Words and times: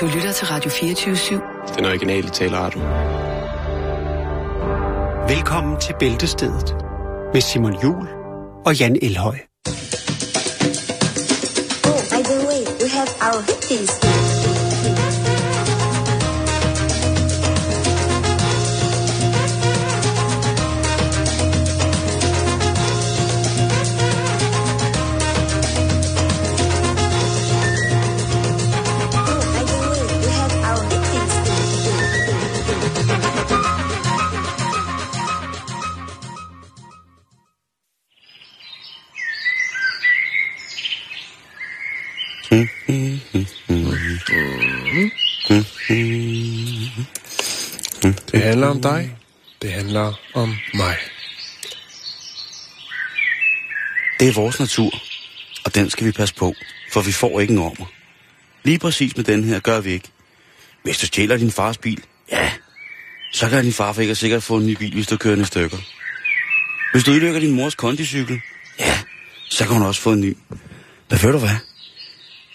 Du 0.00 0.06
lytter 0.06 0.32
til 0.32 0.46
Radio 0.46 0.70
24-7. 0.70 1.76
Den 1.76 1.84
originale 1.84 2.28
taleradio. 2.28 2.80
Velkommen 5.28 5.80
til 5.80 5.94
Bæltestedet 5.98 6.76
med 7.32 7.40
Simon 7.40 7.82
Jul 7.82 8.08
og 8.66 8.78
Jan 8.78 8.96
Elhøj. 9.02 9.38
Oh, 11.84 12.00
by 12.10 12.22
the 12.24 12.38
way, 12.48 12.62
we 12.82 12.88
have 12.88 13.08
our 13.20 13.40
hippies. 13.40 14.05
Dig. 48.92 49.16
Det 49.62 49.72
handler 49.72 50.20
om 50.34 50.56
mig. 50.74 50.96
Det 54.20 54.28
er 54.28 54.32
vores 54.32 54.60
natur, 54.60 54.90
og 55.64 55.74
den 55.74 55.90
skal 55.90 56.06
vi 56.06 56.12
passe 56.12 56.34
på, 56.34 56.54
for 56.92 57.00
vi 57.00 57.12
får 57.12 57.40
ikke 57.40 57.52
en 57.52 57.58
ormer. 57.58 57.86
Lige 58.64 58.78
præcis 58.78 59.16
med 59.16 59.24
den 59.24 59.44
her 59.44 59.60
gør 59.60 59.80
vi 59.80 59.92
ikke. 59.92 60.08
Hvis 60.82 60.98
du 60.98 61.06
stjæler 61.06 61.36
din 61.36 61.50
fars 61.50 61.78
bil, 61.78 62.02
ja, 62.30 62.52
så 63.32 63.48
kan 63.48 63.64
din 63.64 63.72
far 63.72 64.00
ikke 64.00 64.14
sikkert 64.14 64.42
få 64.42 64.56
en 64.56 64.66
ny 64.66 64.76
bil, 64.76 64.94
hvis 64.94 65.06
du 65.06 65.16
kører 65.16 65.34
den 65.34 65.42
i 65.42 65.46
stykker. 65.46 65.78
Hvis 66.92 67.04
du 67.04 67.10
ødelægger 67.10 67.40
din 67.40 67.52
mors 67.52 67.74
kondicykel, 67.74 68.40
ja, 68.78 68.98
så 69.50 69.64
kan 69.64 69.72
hun 69.72 69.82
også 69.82 70.00
få 70.00 70.12
en 70.12 70.20
ny. 70.20 70.36
Men 71.10 71.22
ved 71.22 71.32
du 71.32 71.38
hvad? 71.38 71.56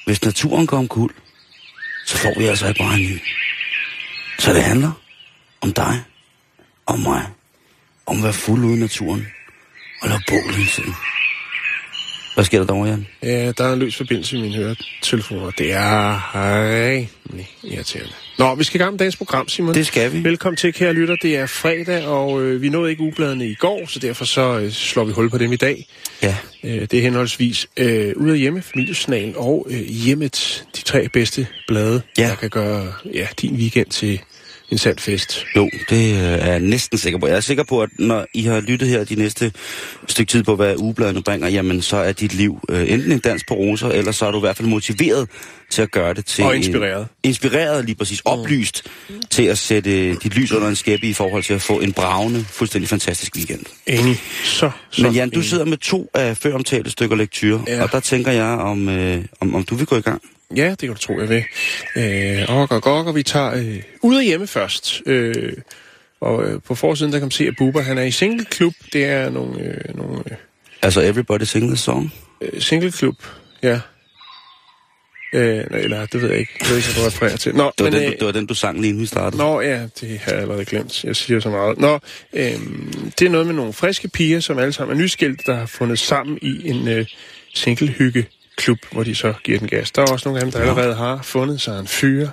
Hvis 0.05 0.23
naturen 0.23 0.67
går 0.67 0.77
omkuld, 0.77 1.15
så 2.05 2.17
får 2.17 2.39
vi 2.39 2.45
altså 2.45 2.67
ikke 2.67 2.77
bare 2.77 2.93
en 2.93 3.01
ny. 3.01 3.19
Så 4.39 4.53
det 4.53 4.63
handler 4.63 4.91
om 5.61 5.73
dig, 5.73 6.03
om 6.85 6.99
mig, 6.99 7.25
om 8.05 8.17
at 8.17 8.23
være 8.23 8.33
fuld 8.33 8.63
ude 8.63 8.77
i 8.77 8.79
naturen 8.79 9.27
og 10.01 10.09
lave 10.09 10.21
bål 10.29 10.53
hele 10.53 10.69
tiden. 10.69 10.93
Hvad 12.33 12.43
sker 12.45 12.57
der 12.59 12.65
derovre, 12.65 12.89
Jan? 12.89 13.07
Ja, 13.23 13.51
der 13.51 13.63
er 13.63 13.73
en 13.73 13.79
løs 13.79 13.95
forbindelse 13.97 14.37
i 14.37 14.41
mine 14.41 14.55
høretelefoner. 14.55 15.51
Det 15.51 15.71
er 15.73 16.35
rigtig 16.35 17.49
irriterende. 17.63 18.11
Nå, 18.37 18.55
vi 18.55 18.63
skal 18.63 18.79
i 18.79 18.83
gang 18.83 18.91
med 18.93 18.99
dagens 18.99 19.15
program, 19.15 19.47
Simon. 19.47 19.73
Det 19.75 19.87
skal 19.87 20.13
vi. 20.13 20.23
Velkommen 20.23 20.57
til, 20.57 20.73
kære 20.73 20.93
lytter. 20.93 21.15
Det 21.21 21.35
er 21.37 21.45
fredag, 21.45 22.05
og 22.07 22.41
øh, 22.41 22.61
vi 22.61 22.69
nåede 22.69 22.91
ikke 22.91 23.03
ugebladene 23.03 23.47
i 23.47 23.55
går, 23.55 23.85
så 23.87 23.99
derfor 23.99 24.25
så 24.25 24.59
øh, 24.59 24.71
slår 24.71 25.03
vi 25.03 25.11
hul 25.13 25.29
på 25.29 25.37
dem 25.37 25.51
i 25.53 25.55
dag. 25.55 25.87
Ja, 26.23 26.35
Øh, 26.63 26.81
det 26.81 26.93
er 26.93 27.01
henholdsvis 27.01 27.67
øh, 27.77 28.13
Ud 28.15 28.29
af 28.29 28.37
Hjemme, 28.37 28.61
Familiesnalen 28.61 29.33
og 29.37 29.67
øh, 29.69 29.79
Hjemmet, 29.79 30.65
de 30.75 30.81
tre 30.81 31.09
bedste 31.09 31.47
blade, 31.67 32.01
Ja. 32.17 32.27
der 32.27 32.35
kan 32.35 32.49
gøre 32.49 32.93
ja, 33.13 33.27
din 33.41 33.55
weekend 33.55 33.87
til 33.87 34.21
en 34.71 34.77
fest. 34.99 35.45
jo, 35.55 35.69
det 35.89 36.13
øh, 36.13 36.19
er 36.21 36.51
jeg 36.51 36.59
næsten 36.59 36.97
sikker 36.97 37.19
på. 37.19 37.27
Jeg 37.27 37.35
er 37.35 37.39
sikker 37.41 37.63
på, 37.63 37.81
at 37.81 37.89
når 37.99 38.25
I 38.33 38.41
har 38.43 38.59
lyttet 38.59 38.89
her 38.89 39.03
de 39.03 39.15
næste 39.15 39.51
stykke 40.07 40.29
tid 40.31 40.43
på, 40.43 40.55
hvad 40.55 40.75
ugebladene 40.77 41.23
bringer, 41.23 41.47
jamen 41.49 41.81
så 41.81 41.97
er 41.97 42.11
dit 42.11 42.33
liv 42.33 42.59
øh, 42.69 42.91
enten 42.91 43.11
en 43.11 43.19
dans 43.19 43.43
på 43.47 43.53
roser, 43.53 43.89
eller 43.89 44.11
så 44.11 44.25
er 44.25 44.31
du 44.31 44.37
i 44.37 44.39
hvert 44.39 44.57
fald 44.57 44.67
motiveret 44.67 45.29
til 45.69 45.81
at 45.81 45.91
gøre 45.91 46.13
det 46.13 46.25
til... 46.25 46.43
Og 46.43 46.55
inspireret. 46.55 47.01
En, 47.01 47.07
inspireret, 47.29 47.85
lige 47.85 47.95
præcis. 47.95 48.21
Oplyst 48.25 48.83
til 49.29 49.43
at 49.43 49.57
sætte 49.57 50.13
dit 50.15 50.35
lys 50.35 50.51
under 50.51 50.67
en 50.67 50.75
skæppe 50.75 51.07
i 51.07 51.13
forhold 51.13 51.43
til 51.43 51.53
at 51.53 51.61
få 51.61 51.79
en 51.79 51.93
bravende, 51.93 52.45
fuldstændig 52.49 52.89
fantastisk 52.89 53.35
weekend. 53.35 53.65
Enig. 53.87 54.17
Så, 54.43 54.71
så 54.91 55.01
Men 55.01 55.13
Jan, 55.13 55.29
du 55.29 55.35
enig. 55.39 55.49
sidder 55.49 55.65
med 55.65 55.77
to 55.77 56.09
af 56.13 56.37
før 56.37 56.53
omtalte 56.53 56.89
stykker 56.91 57.15
lektyr, 57.15 57.59
Ja. 57.67 57.83
og 57.83 57.91
der 57.91 57.99
tænker 57.99 58.31
jeg, 58.31 58.45
om, 58.45 58.89
øh, 58.89 59.23
om, 59.39 59.55
om 59.55 59.63
du 59.63 59.75
vil 59.75 59.85
gå 59.85 59.97
i 59.97 60.01
gang. 60.01 60.21
Ja, 60.55 60.69
det 60.69 60.79
kan 60.79 60.89
du 60.89 60.97
tro, 60.97 61.19
jeg 61.19 61.29
vil. 61.29 61.43
Øh, 61.95 62.45
og, 62.49 62.67
og, 62.71 62.81
og, 62.85 63.05
og 63.05 63.15
vi 63.15 63.23
tager 63.23 63.53
øh, 63.55 63.81
ud 64.01 64.15
af 64.17 64.25
hjemme 64.25 64.47
først. 64.47 65.01
Øh, 65.05 65.53
og 66.21 66.43
øh, 66.45 66.61
på 66.61 66.75
forsiden, 66.75 67.13
der 67.13 67.19
kan 67.19 67.25
man 67.25 67.31
se, 67.31 67.47
at 67.47 67.53
Bubber, 67.57 67.81
han 67.81 67.97
er 67.97 68.03
i 68.03 68.11
singleklub. 68.11 68.73
Det 68.93 69.05
er 69.05 69.29
nogle, 69.29 69.59
øh, 69.61 69.95
nogle 69.97 70.23
Altså 70.81 71.01
Everybody 71.01 71.43
Sing 71.43 71.67
the 71.67 71.77
Song. 71.77 72.13
øh, 72.41 72.61
singleklub, 72.61 73.15
ja. 73.63 73.79
Øh, 75.33 75.63
eller, 75.71 76.05
det 76.05 76.21
ved 76.21 76.29
jeg 76.29 76.39
ikke. 76.39 76.51
Jeg 76.61 76.69
ved 76.69 76.77
ikke, 76.77 76.87
hvad 76.93 77.03
du 77.03 77.07
refererer 77.07 77.37
til. 77.37 77.55
Nå, 77.55 77.71
Det 77.77 77.83
var, 77.85 77.91
men, 77.91 77.93
den, 77.93 78.03
øh, 78.03 78.07
du, 78.11 78.15
det 78.19 78.25
var 78.25 78.31
den, 78.31 78.45
du 78.45 78.53
sang 78.53 78.79
lige 78.81 78.89
inden 78.89 79.01
vi 79.01 79.05
startede. 79.07 79.41
Nå 79.41 79.61
ja, 79.61 79.87
det 80.01 80.19
har 80.19 80.31
jeg 80.31 80.41
allerede 80.41 80.65
glemt. 80.65 81.03
Jeg 81.03 81.15
siger 81.15 81.39
så 81.39 81.49
meget. 81.49 81.77
Nå, 81.77 81.99
øhm, 82.33 83.11
det 83.19 83.25
er 83.25 83.29
noget 83.29 83.47
med 83.47 83.55
nogle 83.55 83.73
friske 83.73 84.07
piger, 84.07 84.39
som 84.39 84.57
alle 84.59 84.73
sammen 84.73 84.97
er 84.97 85.01
nyskilt, 85.01 85.41
der 85.45 85.55
har 85.55 85.65
fundet 85.65 85.99
sammen 85.99 86.39
i 86.41 86.69
en 86.69 86.87
øh, 86.87 87.05
singlehygge 87.53 88.25
klub, 88.57 88.77
hvor 88.91 89.03
de 89.03 89.15
så 89.15 89.33
giver 89.43 89.59
den 89.59 89.67
gas. 89.67 89.91
Der 89.91 90.01
er 90.01 90.05
også 90.11 90.29
nogle 90.29 90.39
af 90.39 90.45
dem, 90.45 90.51
der 90.51 90.59
Ja. 90.63 90.69
allerede 90.69 90.95
har 90.95 91.19
fundet 91.23 91.61
sig 91.61 91.79
en 91.79 91.87
fyr. 91.87 92.27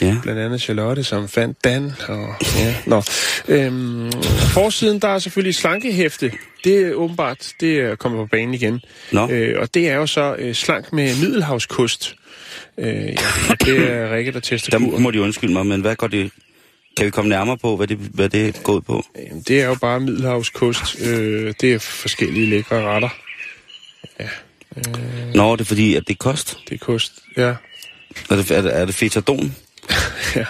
Ja. 0.00 0.16
Blandt 0.22 0.40
andet 0.40 0.60
Charlotte, 0.60 1.04
som 1.04 1.28
fandt 1.28 1.64
Dan. 1.64 1.92
Og, 2.08 2.34
ja, 2.58 2.74
nå. 2.86 3.02
Øhm, 3.48 4.12
forsiden, 4.52 4.98
der 4.98 5.08
er 5.08 5.18
selvfølgelig 5.18 5.54
slankehæfte. 5.54 6.32
Det 6.64 6.78
er 6.86 6.92
åbenbart, 6.92 7.52
det 7.60 7.80
er 7.80 7.94
kommet 7.96 8.18
på 8.18 8.26
banen 8.26 8.54
igen. 8.54 8.80
Nå. 9.12 9.30
Øh, 9.30 9.60
og 9.60 9.74
det 9.74 9.88
er 9.88 9.94
jo 9.94 10.06
så 10.06 10.34
øh, 10.38 10.54
slank 10.54 10.92
med 10.92 11.20
middelhavskost. 11.20 12.16
Øh, 12.78 12.86
ja, 12.86 13.04
det 13.64 13.90
er 13.90 14.14
Rikke, 14.14 14.32
der 14.32 14.40
tester 14.40 14.70
Der 14.78 14.78
kuren. 14.86 15.02
må 15.02 15.10
de 15.10 15.20
undskylde 15.22 15.52
mig, 15.52 15.66
men 15.66 15.80
hvad 15.80 15.96
går 15.96 16.06
det... 16.06 16.30
Kan 16.96 17.06
vi 17.06 17.10
komme 17.10 17.28
nærmere 17.28 17.58
på, 17.58 17.76
hvad 17.76 17.86
det, 17.86 17.96
hvad 17.98 18.28
det 18.28 18.60
går 18.62 18.72
ud 18.72 18.80
på? 18.80 19.04
Jamen, 19.28 19.42
det 19.48 19.60
er 19.62 19.66
jo 19.66 19.74
bare 19.74 20.00
middelhavskost. 20.00 21.00
Øh, 21.06 21.54
det 21.60 21.72
er 21.74 21.78
forskellige 21.78 22.46
lækre 22.50 22.82
retter. 22.82 23.08
Ja, 24.20 24.28
Nå, 25.34 25.56
det 25.56 25.60
er 25.60 25.64
fordi, 25.64 25.94
at 25.94 26.02
det 26.08 26.14
er 26.14 26.18
kost. 26.18 26.58
det 26.68 26.74
er 26.74 26.78
kost. 26.84 27.12
Ja, 27.36 27.54
Er 28.30 28.36
det, 28.36 28.50
er 28.50 28.62
det, 28.62 28.76
er 28.76 28.84
det 28.84 28.94
fetadon, 28.94 29.56
ja. 30.36 30.44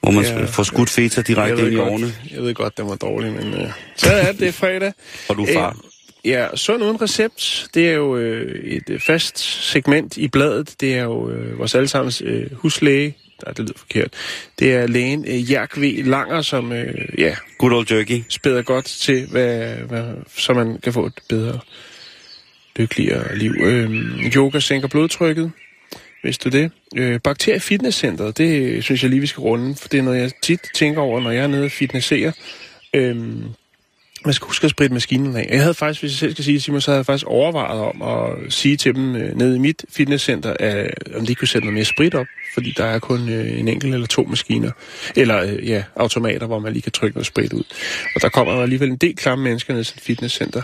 hvor 0.00 0.10
man 0.10 0.24
Ja. 0.24 0.44
får 0.44 0.62
skudt 0.62 0.90
feta 0.90 1.22
direkte 1.22 1.62
ind 1.62 1.72
i 1.72 1.76
årene, 1.76 2.06
godt, 2.06 2.32
jeg 2.32 2.42
ved 2.42 2.54
godt, 2.54 2.76
den 2.78 2.88
var 2.88 2.94
dårlig, 2.96 3.32
men 3.32 3.54
øh, 3.54 3.70
så 3.96 4.10
er 4.12 4.32
det, 4.32 4.40
det 4.40 4.48
er 4.48 4.52
fredag. 4.52 4.92
og 5.28 5.36
du 5.36 5.44
er 5.44 5.52
far? 5.54 5.68
Øh, 5.68 6.30
ja, 6.30 6.46
sund 6.54 6.82
uden 6.82 7.02
recept, 7.02 7.66
det 7.74 7.88
er 7.88 7.92
jo 7.92 8.16
øh, 8.16 8.64
et 8.64 8.90
øh, 8.90 9.00
fast 9.00 9.38
segment 9.70 10.16
i 10.16 10.28
bladet. 10.28 10.74
Det 10.80 10.94
er 10.94 11.02
jo 11.02 11.30
øh, 11.30 11.58
vores 11.58 11.74
allesammens 11.74 12.22
øh, 12.24 12.54
huslæge. 12.54 13.16
Nej, 13.44 13.52
det 13.52 13.64
lyder 13.64 13.78
forkert. 13.78 14.10
Det 14.58 14.74
er 14.74 14.86
lægen 14.86 15.24
øh, 15.28 15.52
Jerk 15.52 15.76
V. 15.80 16.02
Langer, 16.04 16.42
som 16.42 16.72
øh, 16.72 17.08
ja, 17.18 17.36
Good 17.58 17.72
old 17.72 17.92
jerky. 17.92 18.22
spæder 18.28 18.62
godt 18.62 18.84
til, 18.84 19.26
hvad, 19.30 19.74
hvad, 19.76 20.04
så 20.36 20.52
man 20.52 20.78
kan 20.82 20.92
få 20.92 21.06
et 21.06 21.12
bedre, 21.28 21.58
lykkeligere 22.76 23.38
liv. 23.38 23.54
Øh, 23.60 23.90
yoga 24.36 24.60
sænker 24.60 24.88
blodtrykket, 24.88 25.52
hvis 26.22 26.38
du 26.38 26.48
det. 26.48 26.70
Øh, 26.96 27.20
Bakterie 27.20 27.60
Fitnesscenteret, 27.60 28.38
det 28.38 28.84
synes 28.84 29.02
jeg 29.02 29.10
lige, 29.10 29.20
vi 29.20 29.26
skal 29.26 29.40
runde, 29.40 29.74
for 29.74 29.88
det 29.88 29.98
er 29.98 30.02
noget, 30.02 30.20
jeg 30.20 30.30
tit 30.42 30.60
tænker 30.74 31.00
over, 31.00 31.20
når 31.20 31.30
jeg 31.30 31.42
er 31.42 31.46
nede 31.46 31.64
og 31.64 31.70
fitnesserer. 31.70 32.32
Øh, 32.94 33.16
man 34.26 34.34
skal 34.34 34.46
huske 34.46 34.64
at 34.64 34.70
spritte 34.70 34.94
maskinen 34.94 35.36
af. 35.36 35.48
Jeg 35.50 35.60
havde 35.60 35.74
faktisk, 35.74 36.02
hvis 36.02 36.12
jeg 36.12 36.18
selv 36.18 36.32
skal 36.32 36.44
sige, 36.44 36.60
Simon, 36.60 36.80
så 36.80 36.90
havde 36.90 36.98
jeg 36.98 37.06
faktisk 37.06 37.26
overvejet 37.26 37.80
om 37.80 38.02
at 38.02 38.52
sige 38.52 38.76
til 38.76 38.94
dem 38.94 39.16
øh, 39.16 39.36
nede 39.36 39.56
i 39.56 39.58
mit 39.58 39.84
fitnesscenter, 39.90 40.54
at, 40.60 40.94
om 41.14 41.26
de 41.26 41.34
kunne 41.34 41.48
sætte 41.48 41.66
noget 41.66 41.74
mere 41.74 41.84
sprit 41.84 42.14
op, 42.14 42.26
fordi 42.54 42.74
der 42.76 42.84
er 42.84 42.98
kun 42.98 43.28
øh, 43.28 43.58
en 43.58 43.68
enkelt 43.68 43.94
eller 43.94 44.06
to 44.06 44.24
maskiner, 44.24 44.70
eller 45.16 45.42
øh, 45.42 45.68
ja, 45.68 45.82
automater, 45.96 46.46
hvor 46.46 46.58
man 46.58 46.72
lige 46.72 46.82
kan 46.82 46.92
trykke 46.92 47.16
noget 47.16 47.26
sprit 47.26 47.52
ud. 47.52 47.64
Og 48.14 48.22
der 48.22 48.28
kommer 48.28 48.62
alligevel 48.62 48.90
en 48.90 48.96
del 48.96 49.16
klamme 49.16 49.44
mennesker 49.44 49.74
ned 49.74 49.84
til 49.84 49.96
et 49.96 50.02
fitnesscenter. 50.02 50.62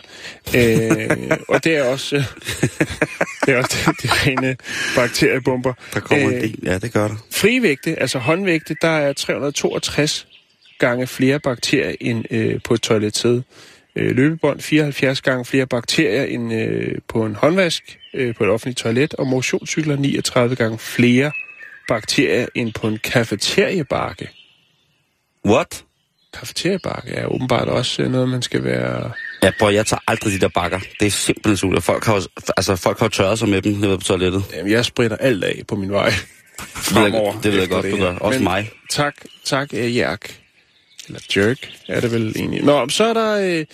Øh, 0.57 1.37
og 1.49 1.65
det 1.65 1.77
er 1.77 1.85
også, 1.85 2.17
øh, 2.17 2.23
det 3.47 3.55
er 3.55 3.59
også 3.59 3.77
de, 3.87 4.09
de 4.09 4.13
rene 4.13 4.57
bakteriebomber. 4.97 5.73
Der 5.95 6.01
kommer 6.01 6.29
Øh, 6.29 6.35
en 6.35 6.43
del. 6.43 6.59
Ja, 6.63 6.79
det 6.79 6.93
gør 6.93 7.09
der. 7.09 7.15
Frivægte, 7.31 8.01
altså 8.01 8.19
håndvægte, 8.19 8.77
der 8.83 8.89
er 8.89 9.13
362 9.13 10.27
gange 10.87 11.07
flere 11.07 11.41
bakterier 11.41 11.95
end 12.01 12.25
øh, 12.31 12.61
på 12.65 12.75
et 12.75 12.81
toiletsæde. 12.81 13.43
Øh, 13.97 14.17
løbebånd 14.17 14.61
74 14.61 15.21
gange 15.21 15.45
flere 15.45 15.67
bakterier 15.67 16.25
end 16.25 16.53
øh, 16.55 16.99
på 17.09 17.27
en 17.27 17.35
håndvask 17.35 17.99
øh, 18.15 18.35
på 18.35 18.45
et 18.45 18.51
offentligt 18.51 18.79
toilet, 18.79 19.15
og 19.15 19.27
motionscykler 19.27 19.97
39 19.97 20.57
gange 20.57 20.79
flere 20.79 21.33
bakterier 21.89 22.47
end 22.55 22.73
på 22.73 22.89
en 22.89 22.99
kafeteriebakke. 22.99 24.29
What? 25.47 25.85
Kafeteriebakke 26.35 27.11
er 27.11 27.27
åbenbart 27.27 27.69
også 27.69 28.03
øh, 28.03 28.11
noget, 28.11 28.29
man 28.29 28.43
skal 28.43 28.65
være... 28.65 29.13
Ja, 29.43 29.51
bror, 29.59 29.71
jeg 29.71 29.87
tager 29.87 30.01
aldrig 30.07 30.33
de 30.33 30.41
der 30.41 30.49
bakker. 30.49 30.81
Det 31.01 31.07
er 31.07 31.11
simpelthen 31.11 31.57
sult. 31.57 31.85
Folk 31.85 32.05
har, 32.05 32.27
altså, 32.57 32.77
folk 32.77 32.99
har 32.99 33.09
tørret 33.09 33.39
sig 33.39 33.49
med 33.49 33.63
dem 33.63 33.73
nede 33.73 33.99
på 33.99 34.05
toilettet. 34.05 34.45
Jamen, 34.55 34.73
jeg 34.73 34.85
spritter 34.85 35.17
alt 35.17 35.45
af 35.45 35.63
på 35.69 35.77
min 35.77 35.93
vej. 35.93 36.09
Det 36.09 36.95
ved 36.95 37.03
jeg, 37.03 37.13
fremover 37.13 37.41
det 37.41 37.53
ved 37.53 37.61
jeg 37.61 37.69
godt, 37.69 37.85
du 37.85 37.97
her. 37.97 38.05
gør. 38.05 38.19
Også 38.19 38.39
Men 38.39 38.45
mig. 38.45 38.71
Tak, 38.91 39.15
tak, 39.45 39.69
uh, 39.73 39.97
Jerk. 39.97 40.42
Eller 41.07 41.21
Jerk, 41.37 41.71
er 41.89 42.01
det 42.01 42.13
vel 42.13 42.33
egentlig. 42.37 42.65
Nå, 42.65 42.89
så 42.89 43.05
er 43.05 43.13
der... 43.15 43.59
Øh, 43.59 43.67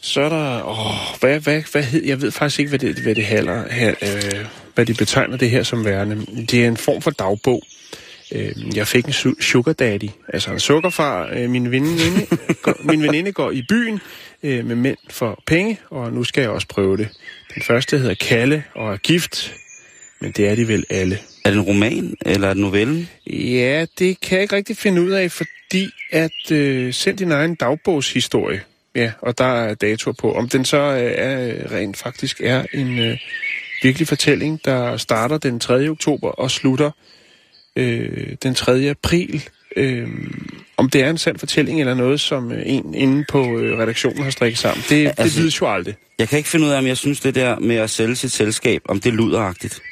så 0.00 0.20
er 0.20 0.28
der... 0.28 0.68
Åh, 0.68 1.18
hvad, 1.20 1.40
hvad, 1.40 1.62
hvad 1.72 1.82
hed... 1.82 2.04
Jeg 2.04 2.22
ved 2.22 2.30
faktisk 2.30 2.58
ikke, 2.58 2.68
hvad 2.68 2.78
det, 2.78 2.98
hvad 2.98 3.14
det 3.14 3.24
handler, 3.24 3.72
her, 3.72 3.94
øh, 4.02 4.46
hvad 4.74 4.86
de 4.86 4.94
betegner 4.94 5.36
det 5.36 5.50
her 5.50 5.62
som 5.62 5.84
værende. 5.84 6.26
Det 6.46 6.64
er 6.64 6.68
en 6.68 6.76
form 6.76 7.02
for 7.02 7.10
dagbog. 7.10 7.62
Øh, 8.32 8.76
jeg 8.76 8.88
fik 8.88 9.04
en 9.04 9.12
su- 9.12 9.42
sugar 9.42 9.72
daddy, 9.72 10.08
altså 10.28 10.50
en 10.50 10.60
sukkerfar. 10.60 11.30
Øh, 11.32 11.50
min, 11.50 11.70
veninde, 11.70 12.26
går, 12.62 12.76
min 12.84 13.02
veninde 13.02 13.32
går 13.32 13.50
i 13.50 13.62
byen 13.68 14.00
øh, 14.42 14.66
med 14.66 14.76
mænd 14.76 14.98
for 15.10 15.42
penge, 15.46 15.80
og 15.90 16.12
nu 16.12 16.24
skal 16.24 16.40
jeg 16.40 16.50
også 16.50 16.66
prøve 16.68 16.96
det. 16.96 17.08
Den 17.54 17.62
første 17.62 17.98
hedder 17.98 18.14
Kalle 18.14 18.64
og 18.74 18.92
er 18.92 18.96
gift, 18.96 19.54
men 20.20 20.32
det 20.32 20.48
er 20.48 20.54
de 20.54 20.68
vel 20.68 20.84
alle. 20.90 21.18
Er 21.44 21.50
det 21.50 21.58
en 21.58 21.64
roman, 21.64 22.14
eller 22.26 22.48
er 22.48 22.54
det 22.54 22.60
novellen? 22.60 23.08
Ja, 23.26 23.86
det 23.98 24.20
kan 24.20 24.36
jeg 24.36 24.42
ikke 24.42 24.56
rigtig 24.56 24.76
finde 24.76 25.02
ud 25.02 25.10
af, 25.10 25.32
fordi 25.32 25.90
at 26.12 26.50
øh, 26.52 26.92
send 26.92 27.18
din 27.18 27.32
egen 27.32 27.54
dagbogshistorie. 27.54 28.62
Ja, 28.94 29.12
og 29.20 29.38
der 29.38 29.44
er 29.44 29.74
datoer 29.74 30.14
på. 30.14 30.34
Om 30.34 30.48
den 30.48 30.64
så 30.64 30.76
øh, 30.76 31.12
er, 31.16 31.72
rent 31.72 31.96
faktisk 31.96 32.40
er 32.40 32.64
en 32.72 32.98
øh, 32.98 33.18
virkelig 33.82 34.08
fortælling, 34.08 34.60
der 34.64 34.96
starter 34.96 35.38
den 35.38 35.60
3. 35.60 35.88
oktober 35.88 36.28
og 36.28 36.50
slutter 36.50 36.90
øh, 37.76 38.36
den 38.42 38.54
3. 38.54 38.90
april. 38.90 39.48
Øh, 39.76 40.08
om 40.76 40.90
det 40.90 41.02
er 41.02 41.10
en 41.10 41.18
sand 41.18 41.38
fortælling 41.38 41.80
eller 41.80 41.94
noget, 41.94 42.20
som 42.20 42.52
øh, 42.52 42.62
en 42.66 42.94
inde 42.94 43.24
på 43.28 43.58
øh, 43.58 43.78
redaktionen 43.78 44.22
har 44.22 44.30
strikket 44.30 44.58
sammen, 44.58 44.84
det, 44.88 45.06
altså, 45.06 45.24
det 45.24 45.36
vides 45.36 45.60
jo 45.60 45.74
aldrig. 45.74 45.94
Jeg 46.18 46.28
kan 46.28 46.36
ikke 46.36 46.48
finde 46.48 46.66
ud 46.66 46.70
af, 46.70 46.78
om 46.78 46.86
jeg 46.86 46.96
synes 46.96 47.20
det 47.20 47.34
der 47.34 47.58
med 47.58 47.76
at 47.76 47.90
sælge 47.90 48.16
sit 48.16 48.32
selskab, 48.32 48.82
om 48.88 49.00
det 49.00 49.10
er 49.10 49.14
luderagtigt. 49.14 49.82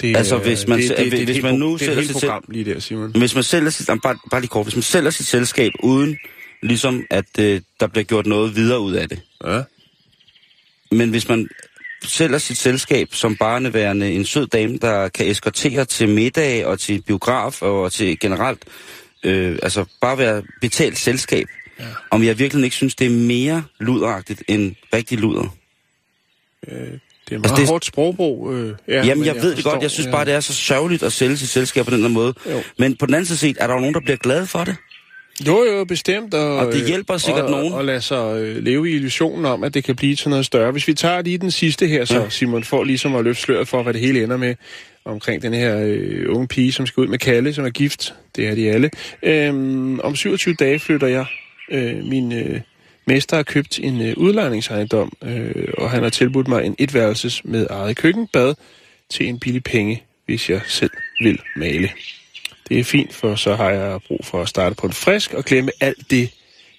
Det, 0.00 0.16
Altså, 0.16 0.36
øh, 0.36 0.42
hvis 0.42 0.66
man 0.66 0.78
det, 0.78 0.96
det, 0.98 1.12
det, 1.12 1.24
hvis 1.24 1.42
man 1.42 1.54
nu 1.54 1.76
det 1.76 1.88
er 1.88 1.94
sig 1.94 2.04
selv- 2.04 2.12
program 2.12 2.44
lige 2.48 2.64
der, 2.64 2.80
Simon. 2.80 3.10
Hvis 3.18 3.34
man 3.34 3.44
sælger 3.44 3.70
sit, 3.70 3.86
bare, 3.86 4.18
bare 4.30 4.40
lige 4.40 4.48
kort, 4.48 4.66
hvis 4.66 4.76
man 4.76 4.82
sælger 4.82 5.10
sit 5.10 5.26
selskab 5.26 5.72
uden 5.82 6.18
ligesom, 6.62 7.04
at 7.10 7.38
øh, 7.38 7.60
der 7.80 7.86
bliver 7.86 8.04
gjort 8.04 8.26
noget 8.26 8.56
videre 8.56 8.80
ud 8.80 8.92
af 8.92 9.08
det. 9.08 9.20
Ja. 9.44 9.62
Men 10.92 11.10
hvis 11.10 11.28
man 11.28 11.48
sælger 12.04 12.38
sit 12.38 12.56
selskab 12.58 13.08
som 13.14 13.36
barneværende 13.36 14.12
en 14.12 14.24
sød 14.24 14.46
dame, 14.46 14.78
der 14.78 15.08
kan 15.08 15.30
eskortere 15.30 15.84
til 15.84 16.08
middag 16.08 16.66
og 16.66 16.78
til 16.80 17.02
biograf 17.02 17.62
og 17.62 17.92
til 17.92 18.18
generelt, 18.18 18.64
øh, 19.24 19.58
altså 19.62 19.84
bare 20.00 20.18
være 20.18 20.42
betalt 20.60 20.98
selskab, 20.98 21.46
ja. 21.80 21.84
om 22.10 22.22
jeg 22.24 22.38
virkelig 22.38 22.64
ikke 22.64 22.76
synes, 22.76 22.94
det 22.94 23.06
er 23.06 23.10
mere 23.10 23.64
luderagtigt 23.80 24.42
end 24.48 24.74
rigtig 24.94 25.18
luder. 25.18 25.56
Det 27.30 27.36
er 27.36 27.38
meget 27.38 27.50
Altså, 27.50 27.52
altså, 27.52 27.62
det 27.62 27.68
hårdt 27.68 27.84
sprogbrug. 27.84 28.52
Øh, 28.52 28.74
ja, 28.88 28.94
Jamen, 28.94 29.18
men 29.18 29.26
jeg, 29.26 29.34
jeg 29.34 29.42
ved 29.42 29.54
det 29.56 29.64
godt. 29.64 29.82
Jeg 29.82 29.90
synes 29.90 30.06
ja. 30.06 30.10
bare, 30.12 30.24
det 30.24 30.34
er 30.34 30.40
så 30.40 30.52
sørgeligt 30.52 31.02
at 31.02 31.12
sælge 31.12 31.36
sit 31.36 31.48
selskab 31.48 31.84
på 31.84 31.90
den 31.90 32.02
her 32.02 32.08
måde. 32.08 32.34
Jo. 32.50 32.62
Men 32.78 32.96
på 32.96 33.06
den 33.06 33.14
anden 33.14 33.26
side 33.26 33.38
set, 33.38 33.56
er 33.60 33.66
der 33.66 33.74
jo 33.74 33.80
nogen, 33.80 33.94
der 33.94 34.00
bliver 34.00 34.16
glade 34.16 34.46
for 34.46 34.64
det. 34.64 34.76
Jo, 35.46 35.64
jo, 35.64 35.84
bestemt. 35.84 36.34
Og, 36.34 36.56
Og 36.56 36.72
det 36.72 36.86
hjælper 36.86 37.16
sikkert 37.16 37.44
og, 37.44 37.50
nogen. 37.50 37.72
Og 37.72 37.84
lade 37.84 38.00
sig 38.00 38.40
øh, 38.40 38.56
leve 38.56 38.90
i 38.90 38.94
illusionen 38.94 39.44
om, 39.44 39.64
at 39.64 39.74
det 39.74 39.84
kan 39.84 39.96
blive 39.96 40.16
til 40.16 40.30
noget 40.30 40.46
større. 40.46 40.72
Hvis 40.72 40.88
vi 40.88 40.94
tager 40.94 41.22
lige 41.22 41.38
den 41.38 41.50
sidste 41.50 41.86
her, 41.86 42.04
så 42.04 42.20
Ja. 42.20 42.28
Simon 42.28 42.64
får 42.64 42.84
ligesom 42.84 43.14
at 43.14 43.24
løfte 43.24 43.42
sløret 43.42 43.68
for, 43.68 43.82
hvad 43.82 43.92
det 43.92 44.00
hele 44.00 44.24
ender 44.24 44.36
med 44.36 44.54
omkring 45.04 45.42
den 45.42 45.54
her 45.54 45.80
øh, 45.84 46.26
unge 46.28 46.48
pige, 46.48 46.72
som 46.72 46.86
skal 46.86 47.00
ud 47.00 47.06
med 47.06 47.18
Kalle, 47.18 47.54
som 47.54 47.64
er 47.64 47.70
gift. 47.70 48.14
Det 48.36 48.48
er 48.48 48.54
de 48.54 48.70
alle. 48.70 48.90
Øhm, 49.22 50.00
om 50.00 50.16
27 50.16 50.54
dage 50.54 50.78
flytter 50.78 51.06
jeg. 51.06 51.24
Øh, 51.70 52.04
min 52.04 52.32
øh, 52.32 52.60
mester 53.10 53.36
har 53.36 53.42
købt 53.42 53.78
en 53.82 54.02
øh, 54.02 54.14
udlejningsejendom, 54.16 55.12
øh, 55.22 55.64
og 55.78 55.90
han 55.90 56.02
har 56.02 56.10
tilbudt 56.10 56.48
mig 56.48 56.64
en 56.66 56.76
etværelses 56.78 57.44
med 57.44 57.66
eget 57.70 57.96
køkkenbad 57.96 58.54
til 59.10 59.28
en 59.28 59.38
billig 59.38 59.64
penge, 59.64 60.02
hvis 60.26 60.50
jeg 60.50 60.60
selv 60.66 60.90
vil 61.22 61.38
male. 61.56 61.90
Det 62.68 62.78
er 62.78 62.84
fint, 62.84 63.14
for 63.14 63.34
så 63.34 63.54
har 63.54 63.70
jeg 63.70 64.00
brug 64.08 64.20
for 64.24 64.42
at 64.42 64.48
starte 64.48 64.74
på 64.74 64.86
en 64.86 64.92
frisk 64.92 65.34
og 65.34 65.44
glemme 65.44 65.70
alt 65.80 66.10
det, 66.10 66.30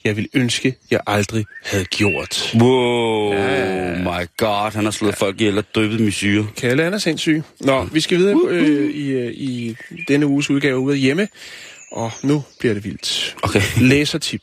jeg 0.03 0.17
vil 0.17 0.29
ønske, 0.33 0.75
jeg 0.91 0.99
aldrig 1.07 1.45
havde 1.65 1.85
gjort. 1.85 2.53
Wow, 2.55 3.33
ja. 3.33 3.97
my 3.97 4.27
god, 4.37 4.73
han 4.73 4.83
har 4.83 4.91
slået 4.91 5.11
ja. 5.11 5.25
folk 5.25 5.41
ihjel 5.41 5.57
og 5.57 5.63
døbet 5.75 5.99
dem 5.99 6.07
i 6.07 6.11
syre. 6.11 6.47
Kalle, 6.57 6.83
han 6.83 6.93
er 6.93 6.97
sindssyg. 6.97 7.41
Nå, 7.59 7.83
vi 7.83 7.99
skal 7.99 8.17
videre 8.17 8.37
øh, 8.47 8.89
i, 8.89 9.09
øh, 9.09 9.31
i 9.33 9.75
denne 10.07 10.27
uges 10.27 10.49
udgave 10.49 10.79
ude 10.79 10.93
af 10.93 10.99
hjemme, 10.99 11.27
og 11.91 12.11
nu 12.23 12.43
bliver 12.59 12.73
det 12.73 12.83
vildt. 12.83 13.35
Okay. 13.43 13.61
Læsertip. 13.77 14.41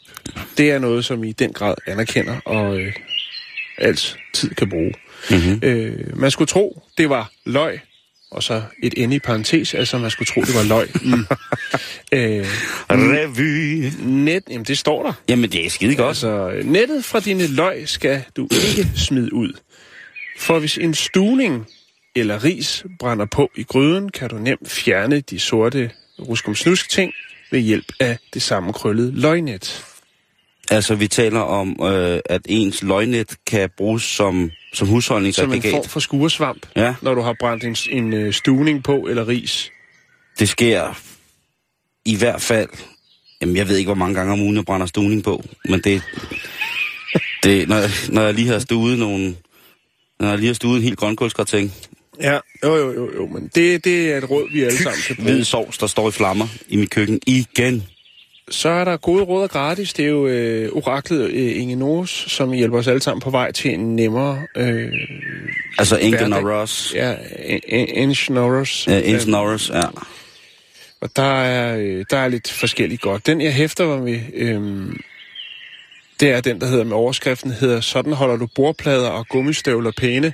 Det 0.58 0.70
er 0.70 0.78
noget, 0.78 1.04
som 1.04 1.24
I 1.24 1.28
i 1.28 1.32
den 1.32 1.52
grad 1.52 1.74
anerkender, 1.86 2.40
og 2.44 2.80
øh, 2.80 2.92
alt 3.78 4.16
tid 4.34 4.54
kan 4.54 4.68
bruge. 4.70 4.94
Mm-hmm. 5.30 5.60
Øh, 5.62 6.18
man 6.18 6.30
skulle 6.30 6.48
tro, 6.48 6.82
det 6.98 7.10
var 7.10 7.30
løg, 7.44 7.80
og 8.30 8.42
så 8.42 8.62
et 8.82 8.94
ende 8.96 9.16
i 9.16 9.18
parentes, 9.18 9.74
altså 9.74 9.98
man 9.98 10.10
skulle 10.10 10.26
tro, 10.26 10.40
det 10.40 10.54
var 10.54 10.62
løg. 10.62 10.88
Mm. 11.02 11.12
øh, 12.18 12.46
Revy. 12.90 13.92
net, 14.02 14.42
jamen 14.50 14.64
det 14.64 14.78
står 14.78 15.02
der. 15.02 15.12
Jamen, 15.28 15.52
det 15.52 15.66
er 15.66 15.70
skide 15.70 15.96
godt. 15.96 16.08
Altså, 16.08 16.60
nettet 16.64 17.04
fra 17.04 17.20
dine 17.20 17.46
løg 17.46 17.88
skal 17.88 18.24
du 18.36 18.44
ikke 18.44 18.90
smide 18.96 19.32
ud. 19.32 19.52
For 20.38 20.58
hvis 20.58 20.78
en 20.78 20.94
stuning 20.94 21.66
eller 22.16 22.44
ris 22.44 22.84
brænder 22.98 23.26
på 23.26 23.50
i 23.56 23.62
gryden, 23.62 24.08
kan 24.08 24.28
du 24.28 24.38
nemt 24.38 24.70
fjerne 24.70 25.20
de 25.20 25.38
sorte 25.38 25.90
ruskum-snusk 26.18 26.90
ting 26.90 27.12
ved 27.50 27.60
hjælp 27.60 27.92
af 28.00 28.18
det 28.34 28.42
samme 28.42 28.72
krøllede 28.72 29.12
løgnet. 29.20 29.84
Altså, 30.70 30.94
vi 30.94 31.08
taler 31.08 31.40
om, 31.40 31.76
øh, 31.82 32.20
at 32.24 32.40
ens 32.48 32.82
løgnet 32.82 33.36
kan 33.46 33.70
bruges 33.76 34.02
som, 34.02 34.50
som 34.72 34.76
Som 34.76 34.86
en 34.88 34.92
husholdningsaggregat. 34.94 35.70
form 35.70 35.84
for 35.84 36.00
skuresvamp, 36.00 36.66
Ja. 36.76 36.94
når 37.02 37.14
du 37.14 37.20
har 37.20 37.34
brændt 37.40 37.64
en, 37.64 37.76
en 38.04 38.12
øh, 38.12 38.32
stuning 38.32 38.84
på 38.84 39.06
eller 39.10 39.28
ris. 39.28 39.70
Det 40.38 40.48
sker 40.48 40.98
i 42.04 42.16
hvert 42.16 42.42
fald... 42.42 42.68
Jamen, 43.40 43.56
jeg 43.56 43.68
ved 43.68 43.76
ikke, 43.76 43.88
hvor 43.88 43.94
mange 43.94 44.14
gange 44.14 44.32
om 44.32 44.40
ugen 44.40 44.56
jeg 44.56 44.64
brænder 44.64 44.86
stuning 44.86 45.24
på, 45.24 45.44
men 45.64 45.80
det... 45.80 46.02
det 47.42 47.68
når, 47.68 47.76
jeg, 47.76 47.90
når 48.08 48.22
jeg 48.22 48.34
lige 48.34 48.48
har 48.48 48.58
stuet 48.58 48.98
nogle... 48.98 49.36
Når 50.20 50.28
jeg 50.28 50.38
lige 50.38 50.46
har 50.46 50.54
stuet 50.54 50.76
en 50.76 50.82
helt 50.82 50.98
grønkålsgrateng, 50.98 51.74
Ja, 52.22 52.38
jo, 52.64 52.76
jo, 52.76 52.92
jo, 52.92 53.10
jo, 53.16 53.26
men 53.26 53.50
det, 53.54 53.84
det 53.84 54.12
er 54.12 54.18
et 54.18 54.30
råd, 54.30 54.52
vi 54.52 54.62
alle 54.62 54.78
sammen 54.78 55.00
kan 55.06 55.16
bruge. 55.16 55.30
hvid 55.32 55.44
sovs, 55.44 55.78
der 55.78 55.86
står 55.86 56.08
i 56.08 56.12
flammer 56.12 56.46
i 56.68 56.76
mit 56.76 56.90
køkken 56.90 57.20
igen. 57.26 57.86
Så 58.50 58.68
er 58.68 58.84
der 58.84 58.96
gode 58.96 59.22
råd 59.22 59.42
og 59.42 59.50
gratis. 59.50 59.92
Det 59.92 60.04
er 60.04 60.08
jo 60.08 60.26
øh, 60.26 60.72
oraklet 60.72 61.30
øh, 61.30 61.60
Inge 61.60 61.76
Nors, 61.76 62.10
som 62.10 62.52
hjælper 62.52 62.78
os 62.78 62.86
alle 62.88 63.02
sammen 63.02 63.20
på 63.20 63.30
vej 63.30 63.52
til 63.52 63.74
en 63.74 63.96
nemmere... 63.96 64.42
Øh, 64.56 64.92
Altså, 65.78 65.98
Hverdag. 66.08 66.44
Ross. 66.46 66.94
ja, 66.94 67.14
Inge 67.68 68.32
Norris. 68.32 68.86
Ja, 68.86 69.00
Ingen 69.00 69.30
Norris, 69.30 69.70
ja. 69.70 69.82
Og 71.00 71.10
der 71.16 71.40
er, 71.42 71.78
øh, 71.78 72.04
der 72.10 72.16
er 72.16 72.28
lidt 72.28 72.50
forskelligt 72.50 73.02
godt. 73.02 73.26
Den, 73.26 73.40
jeg 73.40 73.54
hæfter 73.54 73.86
mig 73.86 74.02
med, 74.02 74.20
øh, 74.34 74.86
det 76.20 76.30
er 76.30 76.40
den, 76.40 76.60
der 76.60 76.66
hedder 76.66 76.84
med 76.84 76.96
overskriften, 76.96 77.50
hedder 77.50 77.80
Sådan 77.80 78.12
holder 78.12 78.36
du 78.36 78.48
bordplader 78.54 79.08
og 79.08 79.28
gummistøvler 79.28 79.92
pæne. 79.96 80.32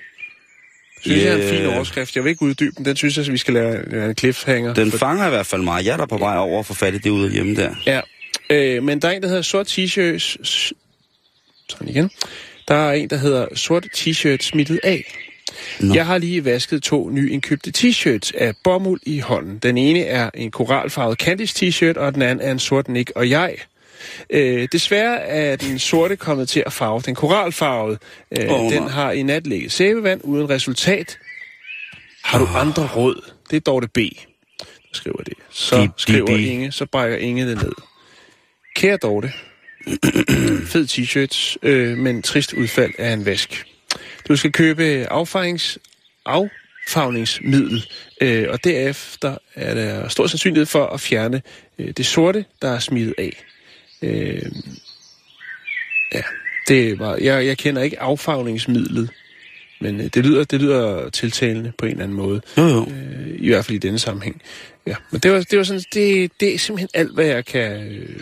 Synes 1.06 1.22
yeah. 1.22 1.24
jeg 1.30 1.38
er 1.38 1.42
en 1.42 1.48
fin 1.54 1.58
Yeah. 1.64 1.76
overskrift. 1.76 2.16
Jeg 2.16 2.24
vil 2.24 2.30
ikke 2.30 2.42
uddybe 2.42 2.74
den. 2.76 2.84
Den 2.84 2.96
synes 2.96 3.16
jeg, 3.18 3.26
vi 3.32 3.36
skal 3.38 3.54
lade 3.54 4.06
en 4.10 4.16
cliffhanger. 4.18 4.74
Den 4.74 4.90
For- 4.90 4.98
fanger 4.98 5.26
i 5.26 5.30
hvert 5.30 5.46
fald 5.46 5.62
mig. 5.62 5.84
Jeg 5.84 5.92
er 5.92 5.96
der 5.96 6.06
på 6.06 6.16
vej 6.18 6.36
over 6.36 6.62
få 6.62 6.74
fat 6.74 6.94
i 6.94 6.98
det 6.98 7.10
ude 7.10 7.30
hjemme 7.32 7.56
der. 7.56 7.74
Ja, 7.86 8.00
øh, 8.50 8.82
men 8.82 8.98
der 9.02 9.08
er 9.08 9.12
en, 9.12 9.22
der 9.22 9.28
hedder 9.28 9.42
sort 9.42 9.66
t-shirt... 9.78 10.18
s- 10.18 10.72
Sådan 11.68 11.88
igen. 11.88 12.10
Der 12.68 12.74
er 12.74 12.92
en, 12.92 13.10
der 13.10 13.16
hedder 13.16 13.46
sort 13.54 13.86
t-shirt 13.96 14.36
smittet 14.42 14.80
af. 14.82 15.14
Nå. 15.80 15.94
Jeg 15.94 16.06
har 16.06 16.18
lige 16.18 16.44
vasket 16.44 16.82
to 16.82 17.10
nyindkøbte 17.10 17.72
t-shirts 17.78 18.30
af 18.38 18.52
bomuld 18.64 19.00
i 19.06 19.18
hånden. 19.18 19.58
Den 19.58 19.78
ene 19.78 20.00
er 20.04 20.30
en 20.34 20.50
koralfarvet 20.50 21.18
Candice 21.18 21.66
t-shirt, 21.66 21.98
og 21.98 22.14
den 22.14 22.22
anden 22.22 22.46
er 22.46 22.52
en 22.52 22.58
sort 22.58 22.88
Nick 22.88 23.12
og 23.16 23.30
jeg. 23.30 23.56
Øh, 24.30 24.68
desværre 24.72 25.20
er 25.20 25.56
den 25.56 25.78
sorte 25.78 26.16
kommet 26.16 26.48
til 26.48 26.62
at 26.66 26.72
farve 26.72 27.00
den 27.00 27.14
koralfarvede. 27.14 27.98
Øh, 28.38 28.52
Åh, 28.52 28.72
den 28.72 28.88
har 28.88 29.12
i 29.12 29.22
nat 29.22 29.46
ligget 29.46 29.72
sæbevand 29.72 30.20
uden 30.24 30.50
resultat. 30.50 31.18
Har 32.24 32.38
du 32.38 32.46
andre 32.54 32.88
råd? 32.96 33.30
Det 33.50 33.56
er 33.56 33.60
Dorte 33.60 33.88
B. 33.88 33.98
Der 34.58 34.64
skriver 34.92 35.22
det. 35.22 35.34
Så 35.50 35.88
skriver 35.96 36.26
di. 36.26 36.46
Inge, 36.46 36.72
så 36.72 36.86
brækker 36.86 37.16
Inge 37.16 37.46
det 37.46 37.62
ned. 37.62 37.72
Kære 38.76 38.96
Dorte, 38.96 39.32
fed 40.72 40.86
t-shirt, 40.86 41.56
øh, 41.62 41.98
men 41.98 42.22
trist 42.22 42.52
udfald 42.52 42.92
af 42.98 43.12
en 43.12 43.26
vask. 43.26 43.66
Du 44.28 44.36
skal 44.36 44.52
købe 44.52 45.06
affarings, 45.10 45.78
affagningsmiddel, 46.26 47.86
øh, 48.20 48.46
og 48.50 48.64
derefter 48.64 49.38
er 49.54 49.74
der 49.74 50.08
stor 50.08 50.26
sandsynlighed 50.26 50.66
for 50.66 50.86
at 50.86 51.00
fjerne 51.00 51.42
øh, 51.78 51.90
det 51.90 52.06
sorte, 52.06 52.44
der 52.62 52.68
er 52.68 52.78
smidt 52.78 53.14
af. 53.18 53.44
Øh, 54.04 54.52
ja, 56.14 56.22
det 56.68 56.98
var, 56.98 57.16
jeg, 57.16 57.46
jeg 57.46 57.58
kender 57.58 57.82
ikke 57.82 58.00
affagningsmidlet, 58.00 59.10
men 59.80 60.00
øh, 60.00 60.06
det, 60.14 60.26
lyder, 60.26 60.44
det 60.44 60.60
lyder 60.60 61.10
tiltalende 61.10 61.72
på 61.78 61.86
en 61.86 61.92
eller 61.92 62.04
anden 62.04 62.16
måde. 62.16 62.40
Jo, 62.58 62.62
jo. 62.62 62.80
Øh, 62.80 63.34
I 63.38 63.48
hvert 63.48 63.64
fald 63.64 63.76
i 63.76 63.78
denne 63.78 63.98
sammenhæng. 63.98 64.42
Ja, 64.86 64.94
men 65.10 65.20
det 65.20 65.32
var, 65.32 65.40
det 65.40 65.58
var 65.58 65.64
sådan, 65.64 65.82
det, 65.94 66.30
det 66.40 66.54
er 66.54 66.58
simpelthen 66.58 66.88
alt, 66.94 67.14
hvad 67.14 67.26
jeg 67.26 67.44
kan... 67.44 67.92
Øh, 67.92 68.20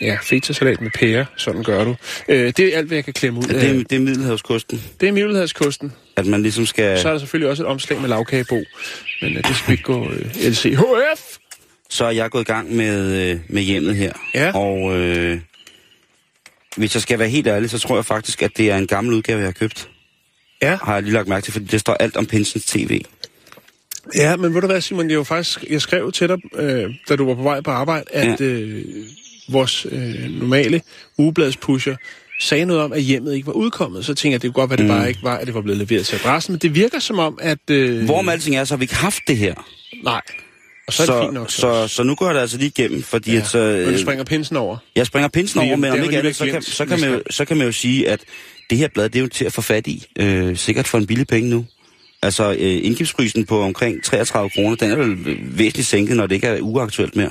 ja, 0.00 0.18
feta-salat 0.22 0.80
med 0.80 0.90
pære, 0.90 1.26
sådan 1.36 1.62
gør 1.62 1.84
du. 1.84 1.96
Øh, 2.28 2.52
det 2.56 2.60
er 2.60 2.78
alt, 2.78 2.86
hvad 2.86 2.96
jeg 2.96 3.04
kan 3.04 3.12
klemme 3.12 3.38
ud 3.38 3.44
Ja, 3.44 3.60
det, 3.60 3.70
er, 3.70 3.84
det 3.84 3.92
er 3.92 4.00
Middelhavskysten. 4.00 4.82
Det 5.00 5.08
er 5.08 5.12
Middelhavskysten. 5.12 5.92
At 6.16 6.26
man 6.26 6.42
ligesom 6.42 6.66
skal... 6.66 6.98
Så 6.98 7.08
er 7.08 7.12
der 7.12 7.18
selvfølgelig 7.18 7.50
også 7.50 7.62
et 7.62 7.66
omslag 7.66 8.00
med 8.00 8.08
lavkagebo. 8.08 8.62
Men 9.22 9.36
øh, 9.36 9.44
det 9.44 9.56
skal 9.56 9.68
vi 9.68 9.72
ikke 9.72 9.84
gå 9.84 10.10
øh, 10.10 10.26
LCHF. 10.48 11.29
Så 11.90 12.04
er 12.04 12.10
jeg 12.10 12.30
gået 12.30 12.42
i 12.42 12.52
gang 12.52 12.74
med, 12.76 13.30
øh, 13.30 13.38
med 13.48 13.62
hjemmet 13.62 13.96
her. 13.96 14.12
Ja. 14.34 14.52
Og 14.54 14.98
øh, 14.98 15.40
hvis 16.76 16.94
jeg 16.94 17.02
skal 17.02 17.18
være 17.18 17.28
helt 17.28 17.46
ærlig, 17.46 17.70
så 17.70 17.78
tror 17.78 17.96
jeg 17.96 18.04
faktisk, 18.06 18.42
at 18.42 18.50
det 18.56 18.70
er 18.70 18.76
en 18.76 18.86
gammel 18.86 19.14
udgave, 19.14 19.38
jeg 19.38 19.46
har 19.46 19.52
købt. 19.52 19.88
Ja. 20.62 20.78
har 20.82 20.94
jeg 20.94 21.02
lige 21.02 21.12
lagt 21.12 21.28
mærke 21.28 21.44
til, 21.44 21.52
fordi 21.52 21.64
det 21.64 21.80
står 21.80 21.94
alt 21.94 22.16
om 22.16 22.26
Pinsens 22.26 22.64
TV. 22.64 23.00
Ja, 24.14 24.36
men 24.36 24.54
ved 24.54 24.60
du 24.60 24.66
hvad, 24.66 24.80
Simon, 24.80 25.10
jeg, 25.10 25.18
var 25.18 25.24
faktisk, 25.24 25.64
jeg 25.70 25.80
skrev 25.82 26.12
til 26.12 26.28
dig, 26.28 26.38
øh, 26.54 26.90
da 27.08 27.16
du 27.16 27.26
var 27.26 27.34
på 27.34 27.42
vej 27.42 27.60
på 27.60 27.70
arbejde, 27.70 28.04
at 28.10 28.40
Ja. 28.40 28.44
øh, 28.46 28.84
vores 29.48 29.86
øh, 29.90 30.30
normale 30.30 30.80
ugebladspusher 31.18 31.96
sagde 32.40 32.64
noget 32.64 32.82
om, 32.82 32.92
at 32.92 33.02
hjemmet 33.02 33.34
ikke 33.34 33.46
var 33.46 33.52
udkommet. 33.52 34.04
Så 34.04 34.14
tænkte 34.14 34.32
jeg, 34.32 34.42
det 34.42 34.48
kunne 34.54 34.62
godt 34.62 34.70
være, 34.70 34.74
at 34.74 34.78
det 34.78 34.86
Mm. 34.86 34.98
bare 35.00 35.08
ikke 35.08 35.22
var, 35.22 35.36
at 35.36 35.46
det 35.46 35.54
var 35.54 35.60
blevet 35.60 35.78
leveret 35.78 36.06
til 36.06 36.16
adressen. 36.16 36.52
Men 36.52 36.58
det 36.58 36.74
virker 36.74 36.98
som 36.98 37.18
om, 37.18 37.38
at... 37.42 37.58
Øh, 37.70 38.04
Hvor 38.04 38.22
med 38.22 38.32
alting 38.32 38.56
er, 38.56 38.64
så 38.64 38.74
har 38.74 38.78
vi 38.78 38.84
ikke 38.84 38.94
haft 38.96 39.20
det 39.26 39.36
her. 39.36 39.54
Nej. 40.04 40.20
Og 40.98 41.06
så 41.06 41.12
er 41.12 41.16
det 41.16 41.24
fint 41.24 41.34
nok. 41.34 41.50
så, 41.50 41.88
så 41.88 42.02
nu 42.02 42.14
går 42.14 42.32
det 42.32 42.40
altså 42.40 42.56
lige 42.56 42.72
igennem, 42.76 43.02
fordi 43.02 43.32
ja. 43.32 43.38
at 43.38 43.46
så, 43.46 43.58
Men 43.58 43.84
du 43.84 43.90
øh, 43.90 43.98
springer 43.98 44.24
pinsen 44.24 44.56
over. 44.56 44.76
jeg 44.96 45.06
springer 45.06 45.28
pinsen 45.28 45.58
Fordi 45.58 45.68
over, 45.68 45.76
men 45.76 45.90
om 45.92 46.02
ikke 46.02 46.18
andet, 46.18 46.36
så 46.36 46.46
kan, 46.46 46.62
så, 46.62 46.86
kan 46.86 47.00
man 47.00 47.10
jo, 47.10 47.22
så 47.30 47.44
kan 47.44 47.56
man 47.56 47.66
jo 47.66 47.72
sige, 47.72 48.08
at 48.08 48.20
det 48.70 48.78
her 48.78 48.88
blad, 48.94 49.08
det 49.08 49.16
er 49.18 49.20
jo 49.22 49.28
til 49.28 49.44
at 49.44 49.52
få 49.52 49.60
fat 49.60 49.86
i. 49.86 50.06
Øh, 50.18 50.56
sikkert 50.56 50.88
for 50.88 50.98
en 50.98 51.06
billig 51.06 51.26
penge 51.26 51.50
nu. 51.50 51.66
Altså, 52.22 52.50
øh, 52.50 52.56
indkøbsprisen 52.58 53.46
på 53.46 53.62
omkring 53.62 54.04
33 54.04 54.50
kroner, 54.50 54.76
den 54.76 54.90
er 54.90 54.96
vel 54.96 55.16
væsentligt 55.58 55.88
sænket, 55.88 56.16
når 56.16 56.26
det 56.26 56.34
ikke 56.34 56.46
er 56.46 56.60
uaktuelt 56.60 57.16
mere. 57.16 57.30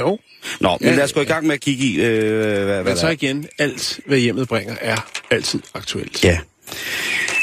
Jo. 0.00 0.18
Nå, 0.60 0.76
men 0.80 0.88
Ja, 0.90 0.96
lad 0.96 1.04
os 1.04 1.12
gå 1.12 1.20
i 1.20 1.24
gang 1.24 1.46
med 1.46 1.54
at 1.54 1.60
kigge 1.60 1.84
i, 1.84 2.00
øh, 2.00 2.64
hvad, 2.64 2.64
hvad 2.64 2.84
Men 2.84 2.96
så 2.96 3.08
igen, 3.08 3.46
alt 3.58 4.00
hvad 4.06 4.18
hjemmet 4.18 4.48
bringer, 4.48 4.76
er 4.80 4.96
altid 5.30 5.60
aktuelt. 5.74 6.24
Ja. 6.24 6.38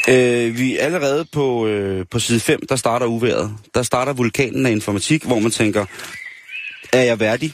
Øh, 0.10 0.58
vi 0.58 0.78
er 0.78 0.86
allerede 0.86 1.26
på, 1.32 1.68
øh, 1.68 2.06
på 2.12 2.20
side 2.20 2.40
5, 2.40 2.60
der 2.70 2.76
starter 2.76 3.06
uværet. 3.06 3.52
Der 3.76 3.84
starter 3.84 4.14
vulkanen 4.14 4.66
af 4.66 4.72
informatik, 4.72 5.24
hvor 5.24 5.40
man 5.40 5.52
tænker, 5.52 5.86
er 6.94 7.02
jeg 7.02 7.20
værdig 7.20 7.54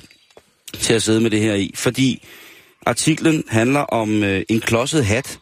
til 0.73 0.93
at 0.93 1.03
sidde 1.03 1.21
med 1.21 1.29
det 1.31 1.39
her 1.39 1.53
i? 1.53 1.71
Fordi 1.75 2.27
artiklen 2.85 3.43
handler 3.47 3.79
om 3.79 4.23
øh, 4.23 4.41
en 4.49 4.59
klodset 4.59 5.05
hat, 5.05 5.39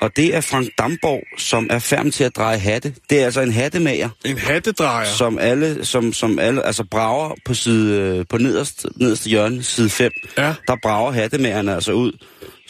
og 0.00 0.16
det 0.16 0.34
er 0.36 0.40
Frank 0.40 0.68
Damborg, 0.78 1.22
som 1.38 1.66
er 1.70 1.78
færm 1.78 2.10
til 2.10 2.24
at 2.24 2.36
dreje 2.36 2.58
hatte. 2.58 2.94
Det 3.10 3.20
er 3.20 3.24
altså 3.24 3.40
en 3.40 3.52
hattemager, 3.52 4.08
En 4.24 4.38
hattedrejer. 4.38 5.06
som 5.06 5.38
alle, 5.38 5.84
som, 5.84 6.12
som 6.12 6.38
alle, 6.38 6.66
altså 6.66 6.84
brager 6.90 7.34
på 7.44 7.54
side, 7.54 7.96
øh, 8.00 8.24
på 8.28 8.38
nederste, 8.38 8.88
nederste 8.96 9.28
hjørne, 9.30 9.62
side 9.62 9.90
5, 9.90 10.12
Ja. 10.38 10.54
der 10.68 10.76
brager 10.82 11.12
hattemagerne 11.12 11.74
altså 11.74 11.92
ud. 11.92 12.12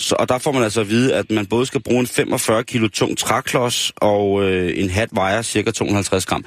Så, 0.01 0.17
og 0.19 0.29
der 0.29 0.39
får 0.39 0.53
man 0.53 0.63
altså 0.63 0.81
at 0.81 0.89
vide, 0.89 1.15
at 1.15 1.31
man 1.31 1.47
både 1.47 1.67
skal 1.67 1.83
bruge 1.83 2.01
en 2.01 2.07
45 2.07 2.65
kilo 2.65 2.89
tung 2.89 3.19
træklods, 3.19 3.93
og 3.97 4.45
øh, 4.45 4.73
en 4.77 4.91
hat 4.91 5.09
vejer 5.13 5.43
cirka 5.43 5.71
250 5.71 6.27
gram. 6.27 6.45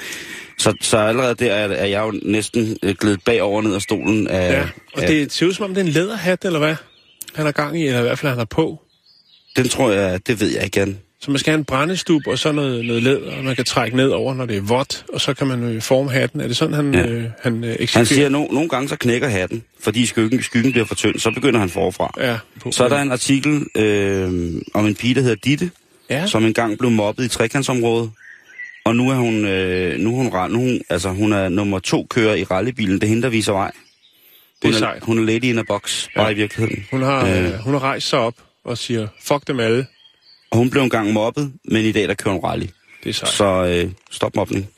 Så, 0.58 0.74
så 0.82 0.98
allerede 0.98 1.36
der 1.36 1.54
er, 1.54 1.68
er 1.68 1.86
jeg 1.86 2.04
jo 2.06 2.20
næsten 2.26 2.78
øh, 2.84 2.96
glædet 2.96 3.24
bagover 3.26 3.62
ned 3.62 3.76
af 3.76 3.82
stolen 3.82 4.28
af... 4.28 4.54
Ja. 4.54 4.68
Og 4.94 5.02
af, 5.02 5.08
det 5.08 5.32
ser 5.32 5.46
ud 5.46 5.54
som 5.54 5.66
om, 5.66 5.74
det 5.74 5.82
er 5.82 5.86
en 5.86 5.92
læderhat, 5.92 6.46
eller 6.46 6.60
hvad? 6.60 6.76
Han 7.36 7.46
har 7.46 7.52
gang 7.52 7.80
i, 7.80 7.86
eller 7.86 8.00
i 8.00 8.04
hvert 8.04 8.20
fald 8.20 8.30
han 8.30 8.38
har 8.38 8.46
på. 8.46 8.82
Den 9.56 9.70
tror 9.70 9.92
jeg, 9.92 10.28
det 10.28 10.40
ved 10.40 10.50
jeg 10.54 10.64
ikke, 10.64 10.80
Jan. 10.80 11.00
Så 11.24 11.32
man 11.32 11.40
skal 11.40 11.52
have 11.52 11.58
en 11.60 11.66
brændestub 11.66 12.28
og 12.28 12.40
så 12.40 12.52
noget, 12.52 12.86
noget 12.86 13.04
læder, 13.04 13.38
og 13.38 13.44
man 13.44 13.56
kan 13.56 13.66
trække 13.66 13.98
ned 13.98 14.10
over, 14.10 14.34
når 14.34 14.46
det 14.46 14.58
er 14.58 14.62
vådt, 14.62 15.06
og 15.14 15.22
så 15.22 15.34
kan 15.34 15.48
man 15.48 15.64
øh, 15.64 15.82
forme 15.82 16.12
hatten. 16.12 16.42
Er 16.42 16.48
det 16.48 16.58
sådan, 16.58 16.76
han, 16.76 16.94
Ja. 16.94 17.06
øh, 17.08 17.24
han 17.42 17.64
øh, 17.64 17.70
eksekverer? 17.80 18.00
Han 18.00 18.06
siger, 18.06 18.26
at 18.26 18.32
no, 18.32 18.46
nogle 18.52 18.70
gange 18.70 18.90
så 18.90 18.96
knækker 18.96 19.28
hatten, 19.28 19.64
fordi 19.80 20.06
skyggen, 20.06 20.44
skyggen 20.44 20.72
bliver 20.72 20.86
for 20.86 20.96
tynd. 20.96 21.20
Så 21.20 21.32
begynder 21.32 21.60
han 21.60 21.70
forfra. 21.70 22.14
Ja, 22.18 22.38
på, 22.62 22.72
Så 22.72 22.84
er 22.84 22.90
der 22.90 23.02
en 23.02 23.12
artikel 23.12 23.66
øh, 23.78 24.62
om 24.74 24.86
en 24.88 24.96
pige, 24.96 25.16
der 25.16 25.22
hedder 25.22 25.36
Ditte, 25.36 25.72
Ja, 26.10 26.28
som 26.28 26.46
engang 26.46 26.78
blev 26.78 26.92
mobbet 26.92 27.26
i 27.26 27.28
trekantsområdet. 27.28 28.12
Og 28.86 28.96
nu 28.96 29.10
er 29.10 29.16
hun, 29.16 29.46
øh, 29.46 30.00
nu 30.00 30.10
er 30.10 30.16
hun, 30.16 30.52
nu 30.52 30.60
hun, 30.60 30.82
altså 30.90 31.10
hun 31.10 31.34
er 31.34 31.50
nummer 31.50 31.80
to 31.80 32.08
kører 32.10 32.36
i 32.36 32.44
rallybilen. 32.44 33.02
Det 33.02 33.10
henter 33.10 33.30
viser 33.30 33.52
vej. 33.54 33.72
Det 34.62 34.68
er 34.68 34.74
Hun 34.74 34.80
sejt. 34.80 35.04
Hun 35.04 35.20
er 35.20 35.24
lady 35.24 35.44
in 35.44 35.58
a 35.58 35.64
box, 35.68 36.08
bare 36.16 36.26
Ja. 36.26 36.32
i 36.32 36.36
virkeligheden. 36.36 36.86
hun 36.92 37.02
har, 37.02 37.26
Øh. 37.28 37.44
øh. 37.46 37.54
hun 37.60 37.74
har 37.74 37.80
rejst 37.84 38.10
sig 38.10 38.20
op 38.20 38.34
og 38.66 38.78
siger, 38.78 39.08
fuck 39.24 39.48
dem 39.48 39.60
alle. 39.60 39.86
Og 40.54 40.60
hun 40.60 40.70
blev 40.70 40.84
engang 40.84 41.14
mobbet, 41.14 41.54
men 41.66 41.86
i 41.86 41.92
dag 41.92 42.08
der 42.08 42.14
kører 42.14 42.34
hun 42.34 42.44
rally. 42.44 42.66
Det 43.04 43.10
er 43.10 43.14
sejt. 43.14 43.32
Så 43.32 43.46
øh, 43.66 43.92
stop 44.12 44.36
mobning. 44.36 44.70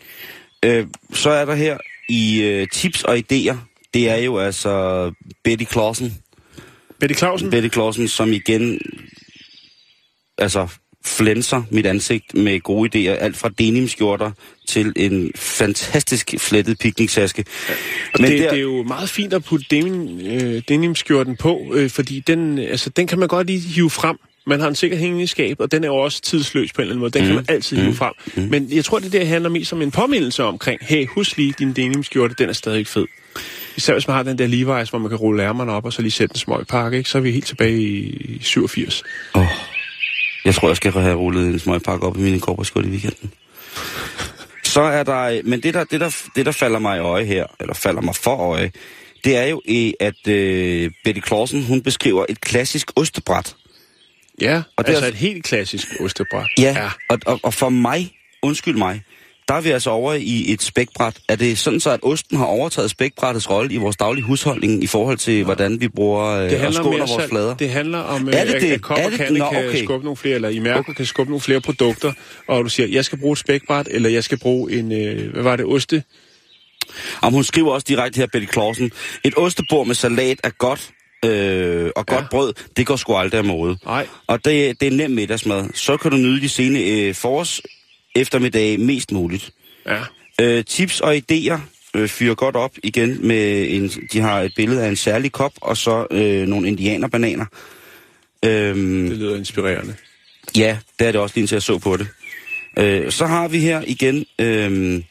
Øh, 0.65 0.87
så 1.13 1.29
er 1.29 1.45
der 1.45 1.55
her 1.55 1.77
i 2.09 2.41
øh, 2.41 2.67
tips 2.73 3.03
og 3.03 3.17
idéer. 3.17 3.55
Det 3.93 4.09
er 4.09 4.15
jo 4.15 4.37
altså 4.37 5.11
Betty 5.43 5.65
Clausen. 5.71 6.17
Betty 6.99 7.15
Clausen? 7.15 7.49
Betty 7.49 7.69
Clausen, 7.73 8.07
som 8.07 8.33
igen 8.33 8.79
altså 10.37 10.67
flænser 11.05 11.63
mit 11.71 11.85
ansigt 11.85 12.33
med 12.33 12.59
gode 12.59 12.89
idéer. 12.89 13.11
Alt 13.11 13.37
fra 13.37 13.49
denimskjorter 13.49 14.31
til 14.67 14.93
en 14.95 15.31
fantastisk 15.35 16.33
flettet 16.37 16.79
pikniktaske. 16.79 17.45
Og 18.13 18.19
det, 18.19 18.29
det 18.29 18.45
er 18.45 18.55
jo 18.55 18.83
meget 18.83 19.09
fint 19.09 19.33
at 19.33 19.43
putte 19.43 19.65
denim, 19.71 20.19
øh, 20.19 20.61
denimskjorten 20.67 21.37
på, 21.37 21.71
øh, 21.73 21.89
fordi 21.89 22.19
den, 22.19 22.59
altså, 22.59 22.89
den 22.89 23.07
kan 23.07 23.19
man 23.19 23.27
godt 23.27 23.47
lige 23.47 23.59
hive 23.59 23.89
frem. 23.89 24.17
Man 24.47 24.59
har 24.59 24.67
den 24.67 24.75
sikkert 24.75 24.99
hængende 24.99 25.23
i 25.23 25.27
skab, 25.27 25.59
og 25.59 25.71
den 25.71 25.83
er 25.83 25.87
jo 25.87 25.95
også 25.95 26.21
tidsløs 26.21 26.73
på 26.73 26.81
en 26.81 26.83
eller 26.83 26.93
anden 26.93 26.99
måde. 26.99 27.11
Den 27.11 27.21
mm. 27.21 27.27
kan 27.27 27.35
man 27.35 27.45
altid 27.47 27.77
hive 27.77 27.93
frem. 27.93 28.13
Mm. 28.35 28.43
Men 28.43 28.67
jeg 28.71 28.85
tror, 28.85 28.99
det 28.99 29.11
der 29.11 29.25
handler 29.25 29.49
mest 29.49 29.73
om 29.73 29.81
en 29.81 29.91
påmindelse 29.91 30.43
omkring, 30.43 30.79
hey, 30.81 31.07
husk 31.07 31.37
lige, 31.37 31.53
din 31.59 31.73
denimskjorte, 31.73 32.35
den 32.37 32.49
er 32.49 32.53
stadig 32.53 32.87
fed. 32.87 33.05
Især 33.77 33.93
hvis 33.93 34.07
man 34.07 34.15
har 34.15 34.23
den 34.23 34.37
der 34.37 34.47
Levi's, 34.47 34.89
hvor 34.89 34.99
man 34.99 35.09
kan 35.09 35.17
rulle 35.17 35.43
ærmerne 35.43 35.71
op 35.71 35.85
og 35.85 35.93
så 35.93 36.01
lige 36.01 36.11
sætte 36.11 36.33
en 36.33 36.39
smøg 36.39 36.67
pakke, 36.67 36.97
ikke? 36.97 37.09
så 37.09 37.17
er 37.17 37.21
vi 37.21 37.31
helt 37.31 37.45
tilbage 37.45 37.81
i 37.81 38.39
87. 38.41 39.03
Oh, 39.33 39.45
jeg 40.45 40.55
tror, 40.55 40.67
jeg 40.67 40.77
skal 40.77 40.91
have 40.91 41.15
rullet 41.15 41.47
en 41.47 41.59
smøgpakke 41.59 42.05
op 42.07 42.17
i 42.17 42.21
mine 42.21 42.39
korporskål 42.39 42.85
i 42.85 42.89
weekenden. 42.89 43.31
Så 44.63 44.81
er 44.81 45.03
der, 45.03 45.41
men 45.43 45.63
det 45.63 45.73
der, 45.73 45.83
det, 45.83 45.99
der, 45.99 46.15
det 46.35 46.45
der 46.45 46.51
falder 46.51 46.79
mig 46.79 46.97
i 46.97 46.99
øje 46.99 47.23
her, 47.23 47.45
eller 47.59 47.73
falder 47.73 48.01
mig 48.01 48.15
for 48.15 48.35
øje, 48.35 48.71
det 49.23 49.37
er 49.37 49.45
jo, 49.45 49.61
at 49.99 50.27
øh, 50.27 50.91
Betty 51.03 51.21
Clausen, 51.27 51.63
hun 51.63 51.81
beskriver 51.81 52.25
et 52.29 52.41
klassisk 52.41 52.91
ostebræt. 52.95 53.55
Ja, 54.41 54.55
Og 54.57 54.63
det 54.77 54.87
det 54.87 54.91
er- 54.93 54.95
altså 54.97 55.07
et 55.07 55.13
helt 55.15 55.43
klassisk 55.43 55.87
ostebræt. 55.99 56.47
Ja, 56.59 56.75
ja. 56.77 56.89
Og, 57.09 57.19
og, 57.25 57.39
og 57.43 57.53
for 57.53 57.69
mig, 57.69 58.11
undskyld 58.41 58.75
mig, 58.77 59.01
der 59.47 59.53
er 59.53 59.61
vi 59.61 59.69
altså 59.69 59.89
over 59.89 60.13
i 60.13 60.53
et 60.53 60.61
spækbræt. 60.63 61.17
Er 61.29 61.35
det 61.35 61.57
sådan 61.57 61.79
så, 61.79 61.89
at 61.89 61.99
osten 62.03 62.37
har 62.37 62.45
overtaget 62.45 62.89
spækbrættets 62.89 63.49
rolle 63.49 63.73
i 63.73 63.77
vores 63.77 63.95
daglige 63.97 64.23
husholdning 64.25 64.83
i 64.83 64.87
forhold 64.87 65.17
til, 65.17 65.43
hvordan 65.43 65.81
vi 65.81 65.87
bruger 65.87 66.25
øh, 66.25 66.49
Det 66.49 66.65
og 66.67 66.73
skåler 66.73 66.89
mere 66.89 66.99
vores 66.99 67.11
salg. 67.11 67.29
flader? 67.29 67.55
Det 67.57 67.69
handler 67.69 67.99
om, 67.99 68.27
Er 68.27 68.45
det 68.45 68.53
at, 68.53 68.61
det? 68.61 68.71
at 68.71 68.81
Kop 68.81 68.97
Er 68.97 69.05
og 69.05 69.11
det- 69.11 69.19
kan 69.19 69.41
okay. 69.41 69.83
skubbe 69.83 70.03
nogle 70.05 70.17
flere, 70.17 70.35
eller 70.35 70.49
i 70.49 70.59
Mærko 70.59 70.93
kan 70.93 71.05
skubbe 71.05 71.31
nogle 71.31 71.41
flere 71.41 71.61
produkter, 71.61 72.13
og 72.47 72.63
du 72.63 72.69
siger, 72.69 72.87
jeg 72.87 73.05
skal 73.05 73.19
bruge 73.19 73.31
et 73.33 73.39
spækbræt, 73.39 73.87
eller 73.91 74.09
jeg 74.09 74.23
skal 74.23 74.39
bruge 74.39 74.71
en, 74.71 74.91
øh, 74.91 75.33
hvad 75.33 75.43
var 75.43 75.55
det, 75.55 75.65
oste? 75.65 76.03
Om 77.21 77.33
hun 77.33 77.43
skriver 77.43 77.71
også 77.71 77.85
direkte 77.89 78.17
her, 78.17 78.27
Betty 78.33 78.53
Clausen, 78.53 78.91
et 79.23 79.33
ostebord 79.37 79.87
med 79.87 79.95
salat 79.95 80.39
er 80.43 80.49
godt, 80.49 80.89
øh, 81.25 81.91
og 81.95 82.05
godt 82.05 82.21
Ja. 82.21 82.27
brød, 82.31 82.53
det 82.77 82.85
går 82.85 82.95
sgu 82.95 83.15
aldrig 83.15 83.37
af 83.37 83.43
mode. 83.43 83.77
Nej. 83.85 84.07
Og 84.27 84.45
det, 84.45 84.79
det 84.79 84.87
er 84.87 84.91
nem 84.91 85.11
middagsmad. 85.11 85.69
Så 85.73 85.97
kan 85.97 86.11
du 86.11 86.17
nyde 86.17 86.41
de 86.41 86.49
sene 86.49 86.79
øh, 86.79 87.15
forårs 87.15 87.61
eftermiddag 88.15 88.79
mest 88.79 89.11
muligt. 89.11 89.51
Ja, 89.85 89.99
Øh, 90.41 90.63
tips 90.65 90.99
og 91.01 91.15
idéer 91.15 91.59
øh, 91.95 92.07
fyrer 92.07 92.35
godt 92.35 92.55
op 92.55 92.71
igen 92.83 93.27
med 93.27 93.67
en, 93.71 93.87
de 94.13 94.19
har 94.19 94.41
et 94.41 94.51
billede 94.55 94.83
af 94.83 94.89
en 94.89 94.95
særlig 94.95 95.31
kop 95.31 95.51
og 95.61 95.77
så 95.77 96.07
øh, 96.11 96.47
nogle 96.47 96.67
indianerbananer. 96.67 97.45
Øhm, 98.45 99.09
det 99.09 99.17
lyder 99.17 99.35
inspirerende. 99.37 99.95
ja, 100.57 100.77
det 100.99 101.07
er 101.07 101.11
det 101.11 101.21
også 101.21 101.33
lige 101.35 101.47
til 101.47 101.55
at 101.55 101.63
så 101.63 101.77
på 101.77 101.97
det. 101.97 102.07
Øh, 102.79 103.11
så 103.11 103.25
har 103.25 103.47
vi 103.47 103.59
her 103.59 103.81
igen 103.87 104.25
øh, 104.39 105.01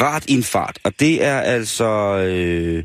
rart 0.00 0.24
i 0.28 0.32
en 0.32 0.42
fart, 0.42 0.78
og 0.82 0.92
det 1.00 1.24
er 1.24 1.40
altså 1.40 1.84
øh, 2.16 2.84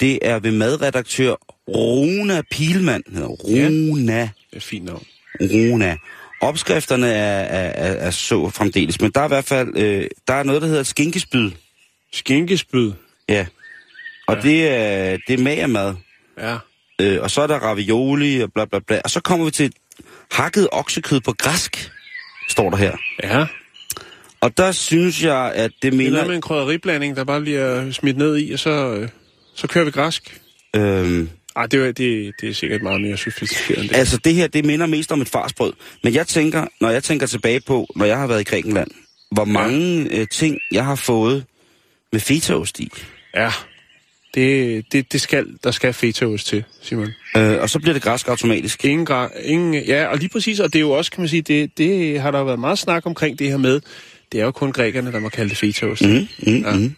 det 0.00 0.18
er 0.22 0.38
ved 0.38 0.52
madredaktør 0.52 1.34
Runa 1.68 2.42
Pilman. 2.50 3.02
Hedder 3.12 3.28
Runa. 3.28 4.20
Det 4.50 4.56
er 4.56 4.60
fint 4.60 4.84
navn. 4.84 5.04
Runa. 5.40 5.96
Opskrifterne 6.40 7.06
er, 7.08 7.40
er, 7.40 7.88
er, 7.88 7.92
er 8.06 8.10
så 8.10 8.50
fremdeles, 8.50 9.00
men 9.00 9.10
der 9.10 9.20
er 9.20 9.24
i 9.24 9.28
hvert 9.28 9.44
fald 9.44 9.76
øh, 9.76 10.06
der 10.28 10.34
er 10.34 10.42
noget, 10.42 10.62
der 10.62 10.68
hedder 10.68 10.82
skinkespyd. 10.82 11.50
Skinkespyd. 12.12 12.92
Ja. 13.28 13.46
Og 14.26 14.34
Ja. 14.36 14.48
ja. 14.48 14.48
det 14.48 14.68
er, 14.68 15.18
det 15.28 15.40
er 15.40 15.44
magermad. 15.44 15.94
Ja. 16.38 16.56
Øh, 17.00 17.22
og 17.22 17.30
så 17.30 17.42
er 17.42 17.46
der 17.46 17.58
ravioli 17.58 18.40
og 18.40 18.52
bla 18.52 18.64
bla 18.64 18.78
bla. 18.78 19.00
Og 19.04 19.10
så 19.10 19.20
kommer 19.20 19.44
vi 19.44 19.50
til 19.50 19.72
hakket 20.32 20.68
oksekød 20.72 21.20
på 21.20 21.32
græsk, 21.38 21.90
står 22.48 22.70
der 22.70 22.76
her. 22.76 22.96
Ja. 23.22 23.46
Og 24.40 24.56
der 24.56 24.72
synes 24.72 25.22
jeg, 25.24 25.52
at 25.54 25.70
det 25.82 25.92
Det 25.92 26.06
er 26.06 26.26
med 26.26 26.34
en 26.34 26.40
krydderiblanding, 26.40 27.16
der 27.16 27.24
bare 27.24 27.40
bliver 27.40 27.90
smidt 27.92 28.16
ned 28.16 28.38
i, 28.38 28.52
og 28.52 28.58
så, 28.58 28.70
øh, 28.70 29.08
så 29.56 29.66
kører 29.66 29.84
vi 29.84 29.90
græsk. 29.90 30.40
Øhm, 30.76 31.28
Ej, 31.56 31.66
det, 31.66 31.80
er- 31.88 31.92
det, 31.92 32.32
det 32.40 32.48
er 32.48 32.52
sikkert 32.54 32.82
meget 32.82 33.00
mere 33.00 33.16
sofistikeret 33.16 33.80
end 33.80 33.88
det. 33.88 33.96
altså 33.96 34.16
det 34.16 34.34
her, 34.34 34.46
det 34.46 34.64
minder 34.64 34.86
mest 34.86 35.12
om 35.12 35.20
et 35.20 35.28
farsbrød. 35.28 35.72
Men 36.02 36.14
jeg 36.14 36.26
tænker, 36.26 36.66
når 36.80 36.90
jeg 36.90 37.04
tænker 37.04 37.26
tilbage 37.26 37.60
på, 37.60 37.86
når 37.96 38.04
jeg 38.04 38.18
har 38.18 38.26
været 38.26 38.40
i 38.40 38.44
Grækenland, 38.44 38.90
hvor 39.30 39.44
mange 39.44 40.08
øh, 40.20 40.26
ting, 40.28 40.58
jeg 40.72 40.84
har 40.84 40.94
fået 40.94 41.44
med 42.12 42.20
fetaost 42.20 42.80
i. 42.80 42.90
Ja. 43.34 43.50
Det, 44.34 44.84
det, 44.92 45.12
det 45.12 45.20
skal, 45.20 45.46
der 45.64 45.70
skal 45.70 45.92
fetaost 45.92 46.46
til, 46.46 46.64
Simon. 46.82 47.08
Øh, 47.36 47.60
og 47.60 47.70
så 47.70 47.78
bliver 47.78 47.92
det 47.92 48.02
græsk 48.02 48.28
automatisk. 48.28 48.84
Ingen, 48.84 49.06
gra- 49.10 49.40
ingen, 49.42 49.74
ja, 49.84 50.06
og 50.06 50.18
lige 50.18 50.28
præcis, 50.28 50.60
og 50.60 50.72
det 50.72 50.78
er 50.78 50.80
jo 50.80 50.90
også, 50.90 51.10
kan 51.10 51.20
man 51.20 51.28
sige, 51.28 51.42
det, 51.42 51.78
det 51.78 52.20
har 52.20 52.30
der 52.30 52.44
været 52.44 52.58
meget 52.58 52.78
snak 52.78 53.06
omkring 53.06 53.38
det 53.38 53.50
her 53.50 53.56
med, 53.56 53.80
det 54.32 54.40
er 54.40 54.44
jo 54.44 54.50
kun 54.50 54.72
grækerne, 54.72 55.12
der 55.12 55.18
må 55.20 55.28
kalde 55.28 55.48
det 55.50 55.58
fetaost. 55.58 56.02
Mm, 56.02 56.28
mm, 56.38 56.56
Ja. 56.62 56.72
mm. 56.76 56.94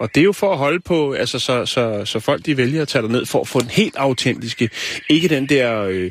Og 0.00 0.14
det 0.14 0.20
er 0.20 0.24
jo 0.24 0.32
for 0.32 0.52
at 0.52 0.58
holde 0.58 0.80
på, 0.80 1.12
altså 1.12 1.38
så, 1.38 1.66
så, 1.66 2.02
så 2.04 2.20
folk 2.20 2.46
de 2.46 2.56
vælger 2.56 2.82
at 2.82 2.88
tage 2.88 3.08
ned 3.08 3.26
for 3.26 3.40
at 3.40 3.48
få 3.48 3.60
den 3.60 3.70
helt 3.70 3.96
autentiske, 3.96 4.70
ikke 5.08 5.28
den 5.28 5.48
der, 5.48 5.82
øh, 5.82 6.10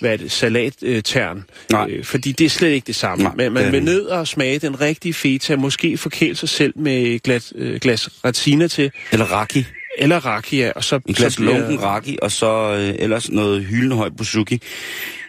hvad 0.00 0.12
er 0.12 0.16
det, 0.16 0.32
salattern. 0.32 1.44
Nej. 1.72 1.86
Øh, 1.90 2.04
fordi 2.04 2.32
det 2.32 2.44
er 2.44 2.48
slet 2.48 2.68
ikke 2.70 2.86
det 2.86 2.96
samme. 2.96 3.24
Nej, 3.24 3.32
Men 3.36 3.52
man 3.52 3.64
det- 3.64 3.72
vil 3.72 3.82
ned 3.82 4.00
og 4.02 4.28
smage 4.28 4.58
den 4.58 4.80
rigtige 4.80 5.14
feta, 5.14 5.56
måske 5.56 5.98
forkæle 5.98 6.36
sig 6.36 6.48
selv 6.48 6.72
med 6.76 7.02
et 7.02 7.22
glas, 7.22 7.52
øh, 7.56 7.80
glas 7.80 8.08
retina 8.24 8.68
til, 8.68 8.90
Eller 9.12 9.24
raki. 9.32 9.64
eller 9.98 10.26
rakia, 10.26 10.72
og 10.76 10.84
så, 10.84 11.00
En 11.08 11.14
glas 11.14 11.32
så 11.32 11.38
bliver- 11.40 11.58
lunken 11.58 11.82
raki, 11.82 12.18
og 12.22 12.32
så 12.32 12.74
øh, 12.78 12.94
ellers 12.98 13.30
noget 13.30 13.64
hyldende 13.64 13.96
høj 13.96 14.08
buzuki. 14.18 14.62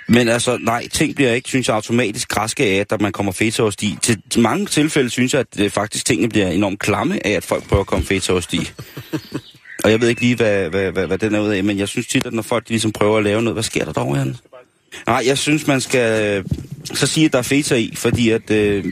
Men 0.09 0.27
altså, 0.27 0.57
nej, 0.57 0.87
ting 0.87 1.15
bliver 1.15 1.33
ikke, 1.33 1.49
synes 1.49 1.67
jeg, 1.67 1.75
automatisk 1.75 2.27
græske 2.27 2.63
af, 2.63 2.85
at 2.89 3.01
man 3.01 3.11
kommer 3.11 3.31
fetaost 3.31 3.83
i. 3.83 3.97
Til, 4.01 4.21
til 4.29 4.41
mange 4.41 4.65
tilfælde 4.65 5.09
synes 5.09 5.33
jeg, 5.33 5.39
at 5.39 5.59
øh, 5.59 5.69
faktisk 5.69 6.05
tingene 6.05 6.29
bliver 6.29 6.47
enormt 6.47 6.79
klamme 6.79 7.27
af, 7.27 7.31
at 7.31 7.43
folk 7.43 7.67
prøver 7.67 7.81
at 7.81 7.87
komme 7.87 8.05
fetaost 8.05 8.53
i. 8.53 8.71
og 9.83 9.91
jeg 9.91 10.01
ved 10.01 10.09
ikke 10.09 10.21
lige, 10.21 10.35
hvad, 10.35 10.69
hvad, 10.69 10.91
hvad, 10.91 11.07
hvad 11.07 11.17
den 11.17 11.35
er 11.35 11.39
ud 11.39 11.49
af, 11.49 11.63
men 11.63 11.79
jeg 11.79 11.87
synes 11.87 12.07
tit, 12.07 12.25
at 12.25 12.33
når 12.33 12.41
folk 12.41 12.67
de 12.67 12.69
ligesom 12.69 12.91
prøver 12.91 13.17
at 13.17 13.23
lave 13.23 13.41
noget, 13.41 13.55
hvad 13.55 13.63
sker 13.63 13.85
der 13.85 13.93
dog, 13.93 14.15
Jan? 14.15 14.35
Nej, 15.07 15.23
jeg 15.25 15.37
synes, 15.37 15.67
man 15.67 15.81
skal 15.81 16.37
øh, 16.37 16.45
så 16.93 17.07
sige, 17.07 17.25
at 17.25 17.33
der 17.33 17.39
er 17.39 17.43
feta 17.43 17.75
i, 17.75 17.93
fordi 17.95 18.29
at 18.29 18.51
øh, 18.51 18.85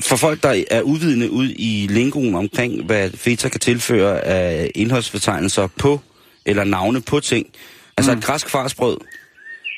for 0.00 0.16
folk, 0.16 0.42
der 0.42 0.64
er 0.70 0.82
uvidende 0.82 1.30
ud 1.30 1.48
i 1.56 1.86
lingoen 1.90 2.34
omkring, 2.34 2.84
hvad 2.84 3.10
feta 3.10 3.48
kan 3.48 3.60
tilføre 3.60 4.20
af 4.20 4.70
indholdsbetegnelser 4.74 5.66
på, 5.78 6.00
eller 6.46 6.64
navne 6.64 7.00
på 7.00 7.20
ting. 7.20 7.46
Altså 7.96 8.12
mm. 8.12 8.18
et 8.18 8.24
græsk 8.24 8.48
farsbrød, 8.48 8.96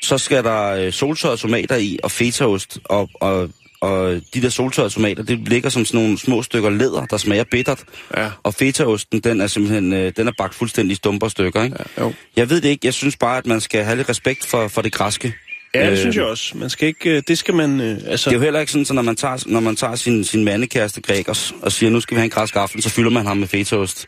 så 0.03 0.17
skal 0.17 0.43
der 0.43 0.67
øh, 0.67 0.93
soltørrede 0.93 1.37
tomater 1.37 1.75
i, 1.75 1.99
og 2.03 2.11
fetaost, 2.11 2.79
og, 2.83 3.09
og, 3.13 3.49
og 3.81 4.21
de 4.33 4.41
der 4.41 4.49
soltørrede 4.49 4.93
tomater, 4.93 5.23
det 5.23 5.39
ligger 5.39 5.69
som 5.69 5.85
sådan 5.85 6.01
nogle 6.01 6.19
små 6.19 6.43
stykker 6.43 6.69
læder, 6.69 7.05
der 7.05 7.17
smager 7.17 7.43
bittert. 7.51 7.83
Ja. 8.17 8.29
Og 8.43 8.53
fetaosten, 8.53 9.19
den 9.19 9.41
er 9.41 9.47
simpelthen, 9.47 9.93
øh, 9.93 10.11
den 10.17 10.27
er 10.27 10.31
bagt 10.37 10.55
fuldstændig 10.55 10.97
stumper 10.97 11.27
stykker, 11.27 11.63
ikke? 11.63 11.75
Ja, 11.97 12.03
jo. 12.03 12.13
Jeg 12.35 12.49
ved 12.49 12.61
det 12.61 12.69
ikke, 12.69 12.85
jeg 12.87 12.93
synes 12.93 13.17
bare, 13.17 13.37
at 13.37 13.45
man 13.45 13.61
skal 13.61 13.83
have 13.83 13.97
lidt 13.97 14.09
respekt 14.09 14.45
for, 14.45 14.67
for 14.67 14.81
det 14.81 14.93
græske. 14.93 15.33
Ja, 15.75 15.85
det 15.85 15.91
Øh, 15.91 15.97
synes 15.97 16.15
jeg 16.15 16.23
også. 16.25 16.57
Man 16.57 16.69
skal 16.69 16.87
ikke, 16.87 17.09
øh, 17.09 17.23
det 17.27 17.37
skal 17.37 17.53
man, 17.53 17.81
øh, 17.81 17.97
altså... 18.07 18.29
Det 18.29 18.35
er 18.35 18.39
jo 18.39 18.43
heller 18.43 18.59
ikke 18.59 18.71
sådan, 18.71 18.85
så 18.85 18.93
når 18.93 19.01
man 19.01 19.15
tager, 19.15 19.43
når 19.45 19.59
man 19.59 19.75
tager 19.75 19.95
sin, 19.95 20.23
sin 20.23 20.43
mandekæreste 20.43 21.01
Gregers 21.01 21.53
og 21.61 21.71
siger, 21.71 21.89
nu 21.89 21.99
skal 21.99 22.15
vi 22.15 22.19
have 22.19 22.25
en 22.25 22.29
græsk 22.29 22.55
aften, 22.55 22.81
så 22.81 22.89
fylder 22.89 23.09
man 23.09 23.25
ham 23.25 23.37
med 23.37 23.47
fetaost. 23.47 24.07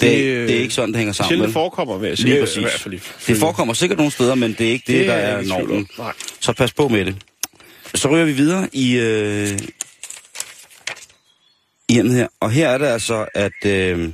Det, 0.00 0.10
det, 0.10 0.24
øh, 0.24 0.48
det 0.48 0.56
er 0.56 0.60
ikke 0.60 0.74
sådan, 0.74 0.88
det 0.88 0.96
hænger 0.98 1.12
sammen. 1.12 1.28
Sjældent 1.28 1.46
vel? 1.46 1.52
forekommer, 1.52 1.98
vil 1.98 2.08
jeg 2.08 2.18
sige. 2.18 2.26
Lige 2.28 2.36
I 2.56 2.60
hvert 2.60 2.72
fald 2.80 3.00
Det 3.26 3.36
forekommer 3.36 3.74
sikkert 3.74 3.96
nogle 3.98 4.12
steder, 4.12 4.34
men 4.34 4.52
det 4.58 4.66
er 4.66 4.70
ikke 4.70 4.84
det, 4.86 4.94
Det 4.94 5.00
det 5.00 5.08
der 5.08 5.14
er 5.14 5.36
er 5.36 5.42
normen. 5.42 5.88
Så 6.40 6.52
pas 6.52 6.72
på 6.72 6.88
med 6.88 7.04
det. 7.04 7.16
Så 7.94 8.08
ryger 8.08 8.24
vi 8.24 8.32
videre 8.32 8.68
i 8.72 8.96
øh, 8.98 9.58
i 11.88 11.92
hjemmet 11.92 12.14
her. 12.14 12.28
Og 12.40 12.50
her 12.50 12.68
er 12.68 12.78
det 12.78 12.86
altså, 12.86 13.26
at, 13.34 13.66
øh, 13.66 14.08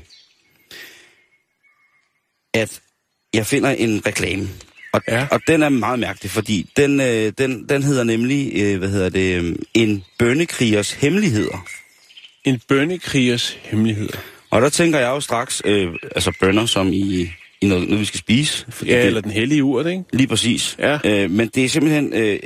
at 2.55 2.81
jeg 3.35 3.47
finder 3.47 3.71
en 3.71 4.03
reklame. 4.07 4.49
Og, 4.93 5.01
Ja. 5.09 5.27
og 5.31 5.41
den 5.47 5.62
er 5.62 5.69
meget 5.69 5.99
mærkelig, 5.99 6.31
fordi 6.31 6.71
den, 6.77 7.01
øh, 7.01 7.33
den, 7.39 7.69
den 7.69 7.83
hedder 7.83 8.05
nemlig, 8.05 8.53
øh, 8.62 8.79
hvad 8.79 8.89
hedder 8.89 9.09
det, 9.09 9.43
øh, 9.43 9.55
en 9.75 10.05
bønnekrigers 10.19 10.93
hemmeligheder. 10.93 11.67
En 12.45 12.61
bønnekrigers 12.69 13.59
hemmeligheder. 13.62 14.19
Og 14.52 14.62
der 14.62 14.68
tænker 14.68 14.99
jeg 14.99 15.09
jo 15.09 15.21
straks, 15.21 15.62
øh, 15.64 15.94
altså 16.14 16.32
bønner 16.40 16.66
som 16.66 16.92
i, 16.92 17.30
i 17.61 17.66
noget, 17.66 17.88
noget, 17.88 18.00
vi 18.00 18.04
skal 18.04 18.21
spise. 18.21 18.66
Fordi 18.68 18.90
Ja, 18.90 18.99
det, 18.99 19.06
eller 19.06 19.21
den 19.21 19.30
hellige 19.30 19.64
urt, 19.64 19.87
ikke? 19.87 20.04
Lige 20.12 20.26
præcis. 20.26 20.76
Ja. 20.78 20.99
Øh, 21.04 21.30
men 21.30 21.49
det 21.49 21.64
er 21.64 21.68
simpelthen 21.68 22.12
øh, 22.14 22.38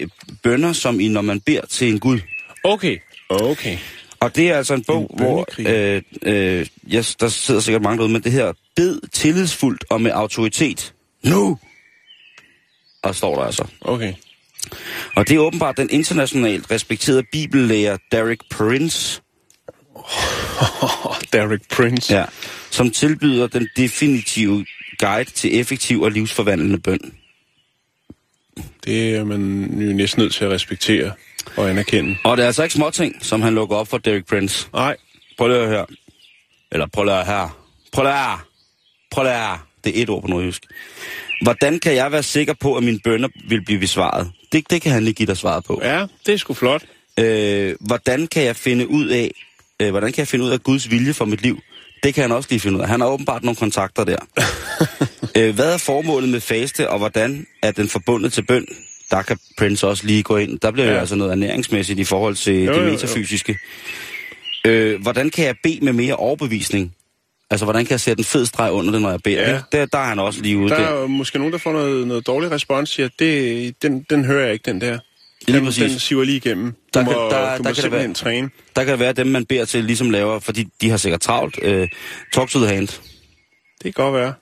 bønder, 0.43 0.73
som 0.73 1.01
i, 1.01 1.09
når 1.09 1.21
man 1.21 1.41
beder 1.41 1.67
til 1.71 1.89
en 1.89 1.99
gud. 1.99 2.19
Okay. 2.65 2.99
Okay. 3.29 3.79
Og 4.21 4.37
det 4.37 4.51
er 4.51 4.57
altså 4.57 4.75
en 4.75 4.85
bog, 4.85 5.11
En 5.11 5.19
hvor 5.19 5.47
øh, 5.59 6.03
øh, 6.23 6.67
yes, 6.95 7.17
der 7.17 7.29
sidder 7.29 7.61
sikkert 7.61 7.83
mange 7.83 7.97
derude, 7.99 8.13
men 8.13 8.23
det 8.23 8.33
her, 8.33 8.53
bed 8.77 9.01
tillidsfuldt 9.13 9.85
og 9.91 10.01
med 10.01 10.11
autoritet. 10.15 10.95
Nu! 11.25 11.59
Og 13.03 13.15
står 13.15 13.37
der 13.37 13.43
altså. 13.43 13.67
Okay. 13.81 14.13
Og 15.17 15.29
det 15.29 15.37
er 15.37 15.41
åbenbart 15.41 15.77
den 15.77 15.91
internationalt 15.91 16.71
respekterede 16.71 17.23
bibellæger 17.33 17.97
Derek 18.13 18.39
Prince, 18.51 19.23
Oh, 20.83 21.16
Derek 21.33 21.69
Prince. 21.69 22.15
ja, 22.15 22.25
som 22.71 22.91
tilbyder 22.91 23.47
den 23.47 23.69
definitive 23.77 24.67
guide 24.99 25.31
til 25.31 25.61
effektiv 25.61 26.03
og 26.03 26.11
livsforvandlende 26.11 26.79
bøn. 26.79 27.13
Det 28.85 29.15
er 29.17 29.25
man 29.25 29.63
jo 29.81 29.93
næsten 29.93 30.23
nødt 30.23 30.35
til 30.35 30.45
at 30.45 30.51
respektere 30.51 31.13
og 31.57 31.71
anerkende. 31.71 32.17
Og 32.25 32.37
det 32.37 32.43
er 32.43 32.47
altså 32.47 32.63
ikke 32.63 32.75
småting, 32.75 33.17
som 33.25 33.43
han 33.43 33.55
lukker 33.55 33.77
op 33.77 33.89
for 33.89 33.99
Derek 33.99 34.27
Prince. 34.27 34.69
Nej. 34.73 34.97
Prøv 35.39 35.49
lige 35.49 35.61
at 35.61 35.69
høre. 35.69 35.87
Eller 36.73 36.87
prøv 36.87 37.05
lige 37.05 37.15
at 37.15 37.27
høre. 37.27 37.51
Prøv 37.93 38.05
lige 38.05 38.15
at 38.15 38.21
høre. 38.21 38.39
Prøv 39.11 39.25
lige 39.25 39.35
at 39.35 39.41
høre. 39.41 39.59
Det 39.85 39.99
er 39.99 40.03
et 40.03 40.11
ord 40.11 40.23
på 40.23 40.29
nordjysk. 40.29 40.63
Hvordan 41.43 41.79
kan 41.79 41.95
jeg 41.95 42.13
være 42.13 42.23
sikker 42.23 42.55
på, 42.55 42.77
at 42.77 42.83
mine 42.83 42.99
bønder 43.05 43.29
vil 43.49 43.65
blive 43.65 43.81
besvaret? 43.81 44.33
Det, 44.53 44.71
det 44.71 44.83
kan 44.83 44.93
han 44.93 45.03
lige 45.03 45.15
give 45.15 45.27
dig 45.27 45.37
svaret 45.37 45.65
på. 45.65 45.81
Ja, 45.85 46.07
det 46.27 46.35
er 46.35 46.39
sgu 46.39 46.55
flot. 46.55 46.83
Øh, 47.19 47.75
hvordan 47.81 48.27
kan 48.27 48.43
jeg 48.43 48.57
finde 48.57 48.89
ud 48.89 49.07
af, 49.07 49.31
øh, 49.83 49.91
hvordan 49.91 50.13
kan 50.13 50.19
jeg 50.19 50.29
finde 50.29 50.45
ud 50.45 50.51
af 50.51 50.63
Guds 50.63 50.91
vilje 50.91 51.13
for 51.13 51.25
mit 51.25 51.43
liv? 51.43 51.61
Det 52.03 52.15
kan 52.15 52.23
han 52.23 52.33
også 52.33 52.49
lige 52.51 52.61
finde 52.61 52.77
ud 52.77 52.83
af. 52.83 52.89
Han 52.89 53.01
har 53.01 53.09
åbenbart 53.09 53.43
nogle 53.43 53.57
kontakter 53.57 54.05
der. 54.05 54.19
øh, 55.39 55.55
hvad 55.55 55.73
er 55.75 55.79
formålet 55.79 56.29
med 56.29 56.41
faste, 56.41 56.91
og 56.91 56.99
hvordan 56.99 57.47
er 57.63 57.71
den 57.71 57.89
forbundet 57.89 58.33
til 58.33 58.43
bøn? 58.43 58.67
Der 59.11 59.23
kan 59.23 59.39
Prince 59.59 59.87
også 59.87 60.07
lige 60.07 60.23
gå 60.23 60.37
ind. 60.37 60.59
Der 60.59 60.71
bliver 60.71 60.85
ja. 60.87 60.91
jo 60.91 60.95
Ja. 60.95 61.01
altså 61.01 61.17
noget 61.17 61.31
ernæringsmæssigt 61.33 61.99
i 61.99 62.05
forhold 62.05 62.35
til 62.37 62.55
jo, 62.55 62.61
Jo, 62.65 62.73
det 62.73 62.79
jo, 62.79 62.85
jo. 62.85 62.91
metafysiske. 62.93 63.59
Øh, 64.67 65.03
hvordan 65.03 65.31
kan 65.31 65.45
jeg 65.45 65.55
bede 65.63 65.79
med 65.85 65.93
mere 65.93 66.17
overbevisning? 66.17 66.93
Altså, 67.51 67.67
hvordan 67.67 67.85
kan 67.85 67.91
jeg 67.91 68.01
sætte 68.01 68.21
en 68.21 68.25
fed 68.25 68.47
streg 68.47 68.73
under 68.73 68.93
det, 68.93 69.03
når 69.03 69.11
jeg 69.11 69.21
beder? 69.25 69.51
Ja. 69.51 69.61
Der, 69.73 69.87
der 69.87 69.99
er 69.99 70.05
han 70.05 70.19
også 70.19 70.43
lige 70.43 70.57
ude. 70.59 70.71
Der 70.71 70.77
Der, 70.77 70.87
er 70.87 71.01
jo 71.01 71.07
måske 71.07 71.39
nogen, 71.39 71.53
der 71.53 71.59
får 71.59 71.73
noget, 71.73 72.07
noget 72.07 72.27
dårlig 72.27 72.51
respons, 72.51 72.91
siger, 72.91 73.09
det, 73.19 73.83
den, 73.83 74.07
den 74.11 74.25
hører 74.25 74.45
jeg 74.45 74.53
ikke, 74.53 74.71
den 74.73 74.81
der. 74.81 74.99
Den, 75.49 75.65
præcis. 75.65 75.91
den 75.91 75.99
siver 76.01 76.25
lige 76.25 76.37
igennem. 76.37 76.73
Du 76.73 76.77
Der 76.95 77.05
må, 77.05 77.11
kan- 77.13 77.21
der- 77.21 77.29
du 77.29 77.35
der 77.37 77.59
må 77.59 77.65
kan 77.65 77.75
simpelthen 77.75 78.09
være- 78.09 78.15
træne. 78.15 78.51
der 78.77 78.85
kan 78.85 78.91
det 78.93 79.01
være, 79.01 79.13
dem, 79.13 79.27
man 79.27 79.45
beder 79.45 79.65
til, 79.65 79.85
ligesom 79.85 80.11
laver, 80.11 80.39
fordi 80.39 80.69
de 80.81 80.91
har 80.91 80.97
sikkert 80.97 81.21
travlt. 81.21 81.59
Øh, 81.63 81.89
talk 82.33 82.51
to 82.51 82.59
the 82.59 82.69
hand. 82.75 82.89
Det 82.89 82.99
kan 83.83 83.93
godt 83.93 84.15
være. 84.15 84.35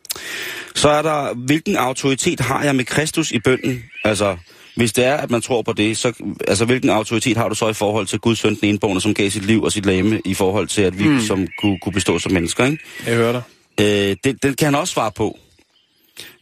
Så 0.75 0.89
er 0.89 1.03
der, 1.03 1.35
hvilken 1.35 1.77
autoritet 1.77 2.41
har 2.41 2.65
jeg 2.65 2.77
med 2.77 2.85
Kristus 2.85 3.31
i 3.31 3.39
bønden? 3.39 3.83
Altså, 4.05 4.37
hvis 4.77 4.93
det 4.93 5.05
er, 5.05 5.15
at 5.17 5.31
man 5.31 5.43
tror 5.43 5.63
på 5.63 5.73
det, 5.73 5.97
så 5.97 6.13
altså, 6.49 6.65
hvilken 6.65 6.91
autoritet 6.91 7.37
har 7.37 7.49
du 7.49 7.55
så 7.55 7.69
i 7.69 7.73
forhold 7.73 8.07
til 8.07 8.19
Guds 8.19 8.39
søn, 8.39 8.55
den 8.55 8.69
enborne, 8.69 9.01
som 9.01 9.15
gav 9.15 9.31
sit 9.31 9.45
liv 9.45 9.63
og 9.63 9.73
sit 9.73 9.87
lame, 9.87 10.21
i 10.25 10.35
forhold 10.35 10.69
til, 10.69 10.83
at 10.83 10.99
vi 10.99 11.09
mm. 11.09 11.21
som 11.21 11.47
kunne, 11.61 11.79
kunne 11.83 11.93
bestå 11.93 12.19
som 12.19 12.33
mennesker, 12.33 12.65
ikke? 12.65 12.79
Jeg 13.07 13.15
hører 13.15 13.33
dig. 13.33 13.43
Øh, 13.81 14.17
det, 14.25 14.43
den 14.43 14.55
kan 14.55 14.65
han 14.65 14.75
også 14.75 14.93
svare 14.95 15.13
på. 15.13 15.39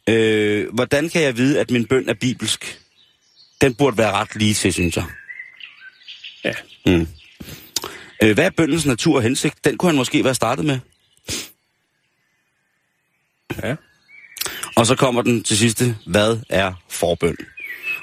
Øh, 0.08 0.66
hvordan 0.74 1.08
kan 1.08 1.22
jeg 1.22 1.36
vide, 1.36 1.60
at 1.60 1.70
min 1.70 1.84
bøn 1.84 2.08
er 2.08 2.14
bibelsk? 2.14 2.78
Den 3.62 3.74
burde 3.74 3.98
være 3.98 4.12
ret 4.12 4.36
lige 4.36 4.54
til, 4.54 4.72
synes 4.72 4.96
jeg. 4.96 5.04
Ja. 6.44 6.52
Mm. 6.86 7.06
Øh, 8.22 8.34
hvad 8.34 8.46
er 8.46 8.50
bøndens 8.50 8.86
natur 8.86 9.16
og 9.16 9.22
hensigt? 9.22 9.64
Den 9.64 9.78
kunne 9.78 9.88
han 9.88 9.96
måske 9.96 10.24
være 10.24 10.34
startet 10.34 10.64
med. 10.64 10.78
Ja. 13.62 13.74
Og 14.76 14.86
så 14.86 14.94
kommer 14.94 15.22
den 15.22 15.42
til 15.42 15.58
sidste, 15.58 15.96
hvad 16.06 16.38
er 16.48 16.72
forbøn? 16.90 17.36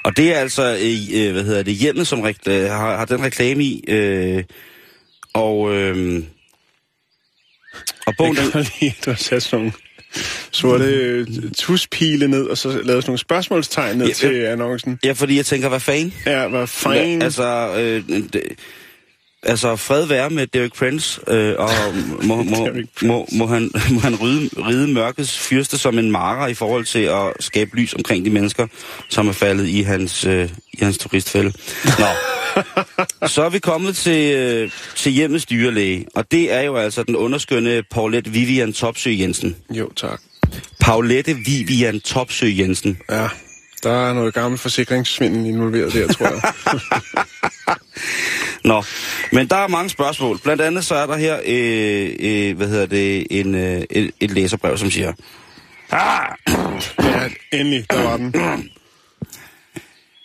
Og 0.04 0.16
det 0.16 0.34
er 0.34 0.38
altså, 0.38 0.62
øh, 0.82 1.26
øh, 1.26 1.32
hvad 1.32 1.44
hedder 1.44 1.62
det, 1.62 1.74
hjemmet, 1.74 2.06
som 2.06 2.20
rek- 2.20 2.50
øh, 2.50 2.70
har, 2.70 2.96
har 2.96 3.04
den 3.04 3.22
reklame 3.22 3.64
i. 3.64 3.84
Øh, 3.88 4.44
og, 5.32 5.74
øh, 5.74 6.24
og 8.06 8.14
bogen, 8.18 8.36
Jeg 8.36 8.44
den, 8.44 8.52
kan 8.52 8.66
lide, 8.80 8.94
at 8.98 9.04
du 9.04 9.10
har 9.10 9.16
sat 9.16 9.42
sådan 9.42 9.58
nogle 9.58 9.72
sorte 10.50 10.84
øh, 10.84 11.26
tuspile 11.56 12.28
ned, 12.28 12.44
og 12.44 12.58
så 12.58 12.68
lavet 12.68 12.84
sådan 12.86 13.02
nogle 13.06 13.18
spørgsmålstegn 13.18 13.98
ned 13.98 14.06
Ja, 14.06 14.12
til 14.12 14.34
annoncen. 14.44 14.98
ja, 15.04 15.12
fordi 15.12 15.36
jeg 15.36 15.46
tænker, 15.46 15.68
hvad 15.68 15.80
fanden? 15.80 16.14
Ja, 16.26 16.48
hvad 16.48 16.66
fine. 16.66 17.24
Altså, 17.24 17.74
øh, 17.78 18.02
det, 18.32 18.42
altså, 19.42 19.76
fred 19.76 20.06
være 20.06 20.30
med 20.30 20.46
Derek 20.46 20.74
Prince, 20.74 21.20
øh, 21.28 21.54
og 21.58 21.70
må, 22.28 22.42
må, 22.42 22.70
Prince. 22.72 23.06
må, 23.06 23.28
må 23.32 23.46
han, 23.46 23.70
må 23.90 24.00
han 24.00 24.22
ride, 24.22 24.50
ride 24.68 24.88
mørkets 24.88 25.38
fyrste 25.38 25.78
som 25.78 25.98
en 25.98 26.10
marer 26.10 26.46
i 26.46 26.54
forhold 26.54 26.84
til 26.84 27.02
at 27.02 27.32
skabe 27.40 27.76
lys 27.76 27.94
omkring 27.94 28.24
de 28.24 28.30
mennesker, 28.30 28.66
som 29.08 29.28
er 29.28 29.32
faldet 29.32 29.66
i 29.66 29.82
hans, 29.82 30.24
øh, 30.24 30.48
i 30.72 30.84
hans 30.84 30.98
turistfælde. 30.98 31.52
Nå. 31.84 32.06
Så 33.28 33.42
er 33.42 33.48
vi 33.48 33.58
kommet 33.58 33.96
til, 33.96 34.34
øh, 34.34 34.70
til 34.96 35.12
hjemmets 35.12 35.46
dyrlæge, 35.46 36.06
og 36.14 36.32
det 36.32 36.52
er 36.52 36.60
jo 36.60 36.76
altså 36.76 37.02
den 37.02 37.16
underskønne 37.16 37.82
Paulette 37.90 38.30
Vivian 38.30 38.72
Topsø 38.72 39.10
Jensen. 39.10 39.56
Jo, 39.70 39.92
tak. 39.96 40.20
Paulette 40.80 41.34
Vivian 41.34 42.00
Topsø 42.00 42.46
Jensen. 42.58 42.98
Ja, 43.10 43.28
der 43.82 44.08
er 44.08 44.14
noget 44.14 44.34
gammel 44.34 44.58
forsikringssvindel 44.58 45.46
involveret 45.46 45.92
der, 45.92 46.08
tror 46.12 46.26
jeg. 46.26 46.42
Nå, 48.64 48.82
men 49.32 49.46
der 49.46 49.56
er 49.56 49.68
mange 49.68 49.90
spørgsmål. 49.90 50.38
Blandt 50.38 50.62
andet 50.62 50.84
så 50.84 50.94
er 50.94 51.06
der 51.06 51.16
her, 51.16 51.40
øh, 51.46 52.10
øh, 52.20 52.56
hvad 52.56 52.68
hedder 52.68 52.86
det, 52.86 53.26
en, 53.30 53.54
øh, 53.54 53.82
et, 53.90 54.10
et 54.20 54.30
læserbrev, 54.30 54.78
som 54.78 54.90
siger, 54.90 55.12
ah, 55.90 56.36
ja, 57.02 57.28
endelig, 57.52 57.84
der 57.90 58.02
var 58.02 58.16
den. 58.16 58.34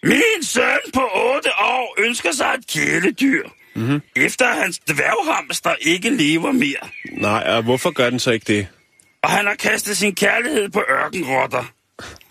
Min 0.03 0.43
søn 0.43 0.63
på 0.93 1.01
8 1.35 1.49
år 1.59 1.95
ønsker 1.99 2.31
sig 2.31 2.55
et 2.59 2.67
kæledyr. 2.67 3.43
Mm-hmm. 3.75 4.01
Efter 4.15 4.45
at 4.45 4.57
hans 4.57 4.79
dværghamster 4.79 5.75
ikke 5.81 6.09
lever 6.09 6.51
mere, 6.51 6.89
Nej, 7.11 7.43
og 7.47 7.63
hvorfor 7.63 7.91
gør 7.91 8.09
den 8.09 8.19
så 8.19 8.31
ikke 8.31 8.53
det? 8.57 8.67
og 9.23 9.31
han 9.31 9.45
har 9.45 9.55
kastet 9.55 9.97
sin 9.97 10.15
kærlighed 10.15 10.69
på 10.69 10.83
ørkenrotter. 10.89 11.63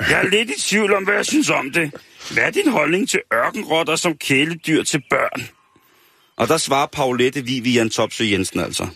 Jeg 0.00 0.20
er 0.24 0.29
lidt 0.29 0.50
i 0.50 0.61
tvivl 0.61 0.94
om, 0.94 1.05
hvad 1.05 1.14
jeg 1.14 1.27
synes 1.27 1.50
om 1.50 1.70
det. 1.72 1.94
Hvad 2.33 2.42
er 2.44 2.50
din 2.50 2.68
holdning 2.68 3.09
til 3.09 3.20
ørkenrotter 3.35 3.96
som 3.96 4.16
kæledyr 4.16 4.83
til 4.83 5.03
børn? 5.11 5.48
Og 6.37 6.48
der 6.48 6.59
svarer 6.59 6.87
Paulette 6.87 7.44
Vivian 7.44 7.90
Topsø 7.90 8.24
Jensen 8.24 8.61
altså. 8.61 8.87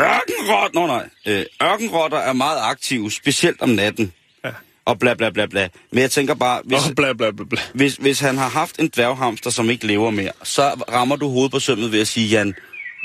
Ørkenrotter, 0.00 0.80
nå 0.80 0.86
nej, 0.86 1.08
øh, 1.26 1.44
ørkenrotter 1.62 2.18
er 2.18 2.32
meget 2.32 2.58
aktive, 2.62 3.10
specielt 3.10 3.62
om 3.62 3.68
natten. 3.68 4.12
Ja. 4.44 4.50
Og 4.84 4.98
bla 4.98 5.14
bla 5.14 5.30
bla 5.30 5.46
bla. 5.46 5.68
Men 5.92 6.02
jeg 6.02 6.10
tænker 6.10 6.34
bare, 6.34 6.62
hvis, 6.64 6.80
bla, 6.96 7.12
bla, 7.12 7.30
bla, 7.30 7.44
bla. 7.44 7.60
hvis, 7.74 7.94
hvis 7.96 8.20
han 8.20 8.36
har 8.38 8.48
haft 8.48 8.78
en 8.78 8.88
dværghamster, 8.88 9.50
som 9.50 9.70
ikke 9.70 9.86
lever 9.86 10.10
mere, 10.10 10.32
så 10.42 10.84
rammer 10.92 11.16
du 11.16 11.28
hovedet 11.28 11.50
på 11.52 11.60
sømmet 11.60 11.92
ved 11.92 12.00
at 12.00 12.08
sige, 12.08 12.28
Jan, 12.28 12.54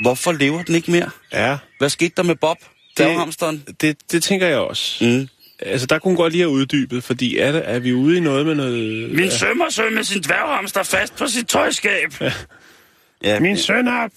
hvorfor 0.02 0.32
lever 0.32 0.63
den 0.63 0.76
ikke 0.76 0.91
mere? 0.91 1.10
Ja, 1.34 1.58
Hvad 1.78 1.89
skete 1.89 2.13
der 2.18 2.24
med 2.24 2.36
Bob, 2.36 2.58
dværghamsteren? 2.98 3.63
det, 3.82 4.12
det 4.12 4.24
tænker 4.24 4.48
jeg 4.48 4.58
også. 4.58 5.06
Mm. 5.06 5.28
Altså, 5.65 5.88
der 5.88 5.99
kunne 5.99 6.15
godt 6.15 6.34
lige 6.34 6.41
have 6.41 6.51
uddybet, 6.51 7.04
fordi 7.04 7.38
er, 7.38 7.51
det, 7.51 7.62
er 7.65 7.80
vi 7.80 7.93
ude 7.93 8.17
i 8.17 8.19
noget 8.19 8.45
med 8.45 8.56
noget... 8.56 9.12
Min 9.15 9.32
søn 9.32 9.62
har 9.62 9.69
søn 9.69 9.95
med 9.95 10.04
sin 10.04 10.21
dværghamster 10.21 10.84
fast 10.84 11.15
på 11.15 11.28
sit 11.28 11.47
tøjskab. 11.47 12.13
Ja. 12.21 12.32
ja 13.23 13.39
Min 13.39 13.58
søn 13.58 13.88
har, 13.88 14.10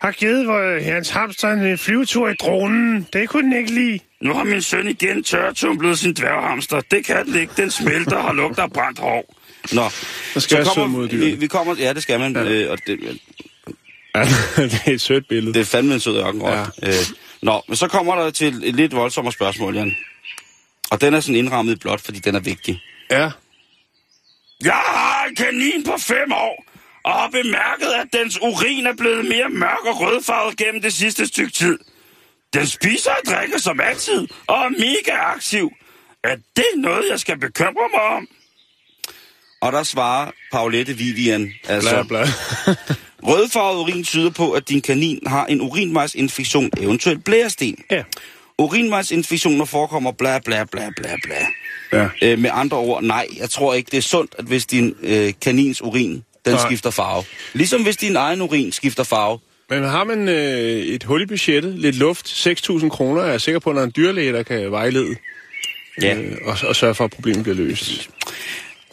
har 0.00 0.12
givet 0.12 0.44
hvor, 0.44 0.82
hans 0.82 1.10
hamster 1.10 1.48
en 1.48 1.78
flyvetur 1.78 2.28
i 2.28 2.34
dronen. 2.34 3.06
Det 3.12 3.28
kunne 3.28 3.42
den 3.42 3.56
ikke 3.56 3.74
lide. 3.74 3.98
Nu 4.22 4.34
har 4.34 4.44
min 4.44 4.62
søn 4.62 4.88
igen 4.88 5.22
tørretumblet 5.22 5.98
sin 5.98 6.14
dværghamster. 6.14 6.80
Det 6.90 7.04
kan 7.04 7.26
den 7.26 7.40
ikke. 7.40 7.52
Den 7.56 7.70
smelter 7.70 8.16
og 8.16 8.24
har 8.24 8.32
lugter 8.32 8.62
af 8.62 8.72
brændt 8.72 8.98
hår. 8.98 9.34
Nå, 9.72 9.82
Der 10.34 10.40
skal 10.40 10.56
sød 10.56 10.74
kommer, 10.74 10.98
mod 10.98 11.08
vi, 11.08 11.30
vi 11.30 11.46
kommer... 11.46 11.74
Ja, 11.78 11.92
det 11.92 12.02
skal 12.02 12.20
man. 12.20 12.32
Ja. 12.32 12.44
Øh, 12.44 12.70
og 12.70 12.78
det, 12.86 13.18
Ja, 14.16 14.20
det 14.72 14.82
er 14.86 14.92
et 14.92 15.00
sødt 15.00 15.28
billede. 15.28 15.54
det 15.54 15.60
er 15.60 15.64
fandme 15.64 15.94
en 15.94 16.00
sød 16.00 16.16
ørkenrot. 16.16 16.52
Ja. 16.52 16.88
Øh, 16.88 16.94
nå, 17.42 17.62
men 17.68 17.76
så 17.76 17.88
kommer 17.88 18.14
der 18.14 18.30
til 18.30 18.54
et 18.64 18.76
lidt 18.76 18.94
voldsommere 18.94 19.32
spørgsmål, 19.32 19.76
Jan. 19.76 19.96
Og 20.90 21.00
den 21.00 21.14
er 21.14 21.20
sådan 21.20 21.36
indrammet 21.36 21.72
i 21.72 21.76
blåt, 21.76 22.00
fordi 22.00 22.18
den 22.18 22.34
er 22.34 22.40
vigtig. 22.40 22.80
Ja. 23.10 23.30
Jeg 24.64 24.72
har 24.86 25.26
en 25.28 25.34
kanin 25.36 25.84
på 25.84 25.94
fem 25.98 26.32
år, 26.32 26.64
og 27.04 27.12
har 27.12 27.28
bemærket, 27.28 27.86
at 27.86 28.06
dens 28.12 28.38
urin 28.42 28.86
er 28.86 28.94
blevet 28.96 29.24
mere 29.24 29.48
mørk 29.50 29.84
og 29.86 30.00
rødfarvet 30.00 30.56
gennem 30.56 30.82
det 30.82 30.92
sidste 30.92 31.26
stykke 31.26 31.52
tid. 31.52 31.78
Den 32.54 32.66
spiser 32.66 33.10
og 33.10 33.26
drikker 33.32 33.58
som 33.58 33.80
altid, 33.80 34.28
og 34.46 34.56
er 34.64 34.68
mega 34.68 35.18
aktiv. 35.20 35.70
Er 36.24 36.36
det 36.56 36.66
noget, 36.76 37.04
jeg 37.10 37.20
skal 37.20 37.38
bekymre 37.38 37.88
mig 37.94 38.02
om? 38.02 38.28
Og 39.60 39.72
der 39.72 39.82
svarer 39.82 40.30
Paulette 40.52 40.92
Vivian, 40.92 41.52
altså, 41.68 42.04
Bla, 42.08 42.24
bla. 42.24 42.32
rødfarvet 43.22 43.78
urin 43.80 44.04
tyder 44.04 44.30
på, 44.30 44.52
at 44.52 44.68
din 44.68 44.80
kanin 44.80 45.26
har 45.26 45.46
en 45.46 45.60
urinvejsinfektion, 45.60 46.70
eventuelt 46.80 47.24
blæresten. 47.24 47.84
ja. 47.90 48.02
Urinvejsinfektioner 48.58 49.64
forekommer 49.64 50.12
bla 50.12 50.38
bla 50.38 50.64
bla 50.64 50.90
bla 50.96 51.16
bla. 51.24 51.46
Ja. 52.00 52.08
Øh, 52.22 52.38
med 52.38 52.50
andre 52.52 52.76
ord, 52.76 53.02
nej, 53.02 53.26
jeg 53.38 53.50
tror 53.50 53.74
ikke, 53.74 53.88
det 53.90 53.98
er 53.98 54.02
sundt, 54.02 54.34
at 54.38 54.44
hvis 54.44 54.66
din 54.66 54.94
øh, 55.02 55.32
kanins 55.42 55.82
urin, 55.82 56.10
den 56.44 56.52
Nej. 56.54 56.62
skifter 56.66 56.90
farve. 56.90 57.24
Ligesom 57.52 57.82
hvis 57.82 57.96
din 57.96 58.16
egen 58.16 58.42
urin 58.42 58.72
skifter 58.72 59.02
farve. 59.04 59.38
Men 59.70 59.84
har 59.84 60.04
man 60.04 60.28
øh, 60.28 60.36
et 60.86 61.04
hul 61.04 61.22
i 61.22 61.26
budgettet, 61.26 61.78
lidt 61.78 61.96
luft, 61.96 62.26
6.000 62.26 62.88
kroner, 62.88 63.22
er 63.22 63.30
jeg 63.30 63.40
sikker 63.40 63.58
på, 63.58 63.70
at 63.70 63.76
der 63.76 63.82
er 63.82 63.86
en 63.86 63.92
dyrlæge, 63.96 64.32
der 64.32 64.42
kan 64.42 64.70
vejlede 64.70 65.16
Ja. 66.02 66.14
øh, 66.16 66.36
og, 66.44 66.56
og 66.68 66.76
sørge 66.76 66.94
for, 66.94 67.04
at 67.04 67.10
problemet 67.10 67.42
bliver 67.42 67.56
løst. 67.56 68.10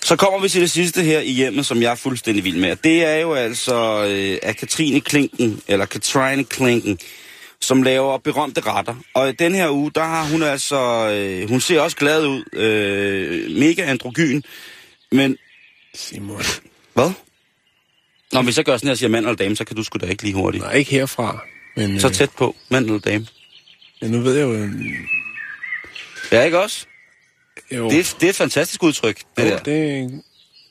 Så 0.03 0.15
kommer 0.15 0.39
vi 0.39 0.49
til 0.49 0.61
det 0.61 0.71
sidste 0.71 1.01
her 1.03 1.19
i 1.19 1.31
hjemmet, 1.31 1.65
som 1.65 1.81
jeg 1.81 1.91
er 1.91 1.95
fuldstændig 1.95 2.43
vild 2.43 2.57
med. 2.57 2.75
Det 2.75 3.05
er 3.05 3.15
jo 3.15 3.33
altså 3.33 4.05
øh, 4.09 4.37
af 4.43 4.55
Katrine 4.55 5.01
Klinken, 5.01 5.61
eller 5.67 5.85
Katrine 5.85 6.43
Klinken, 6.43 6.99
som 7.63 7.83
laver 7.83 8.17
berømte 8.17 8.61
retter. 8.61 8.95
Og 9.13 9.39
den 9.39 9.55
her 9.55 9.69
uge, 9.69 9.91
der 9.95 10.03
har 10.03 10.23
hun 10.27 10.43
altså... 10.43 11.09
Øh, 11.09 11.49
hun 11.49 11.61
ser 11.61 11.79
også 11.81 11.97
glad 11.97 12.27
ud. 12.27 12.43
Øh, 12.53 13.51
mega 13.59 13.81
androgyn. 13.81 14.41
Men... 15.11 15.37
Simon. 15.95 16.41
Hvad? 16.93 17.11
Nå, 18.31 18.41
hvis 18.41 18.57
jeg 18.57 18.65
gør 18.65 18.77
sådan 18.77 18.87
her 18.87 18.91
og 18.91 18.97
siger 18.97 19.09
mand 19.09 19.25
eller 19.25 19.35
dame, 19.35 19.55
så 19.55 19.65
kan 19.65 19.75
du 19.75 19.83
sgu 19.83 19.97
da 19.97 20.05
ikke 20.05 20.23
lige 20.23 20.35
hurtigt. 20.35 20.63
Nej, 20.63 20.73
ikke 20.73 20.91
herfra. 20.91 21.43
Men, 21.75 21.99
Så 21.99 22.09
tæt 22.09 22.29
på, 22.37 22.55
mand 22.69 22.85
eller 22.85 22.99
dame. 22.99 23.27
Øh, 24.03 24.07
ja, 24.11 24.17
nu 24.17 24.21
ved 24.21 24.35
jeg 24.37 24.43
jo... 24.43 24.53
øh, 24.53 24.69
Ja, 26.31 26.43
ikke 26.43 26.59
også? 26.59 26.85
jo 27.71 27.89
Det, 27.89 27.99
er- 27.99 28.15
det 28.19 28.25
er 28.25 28.29
et 28.29 28.35
fantastisk 28.35 28.83
udtryk, 28.83 29.17
det 29.37 29.43
jo, 29.43 29.49
der. 29.49 29.57
det, 29.57 30.21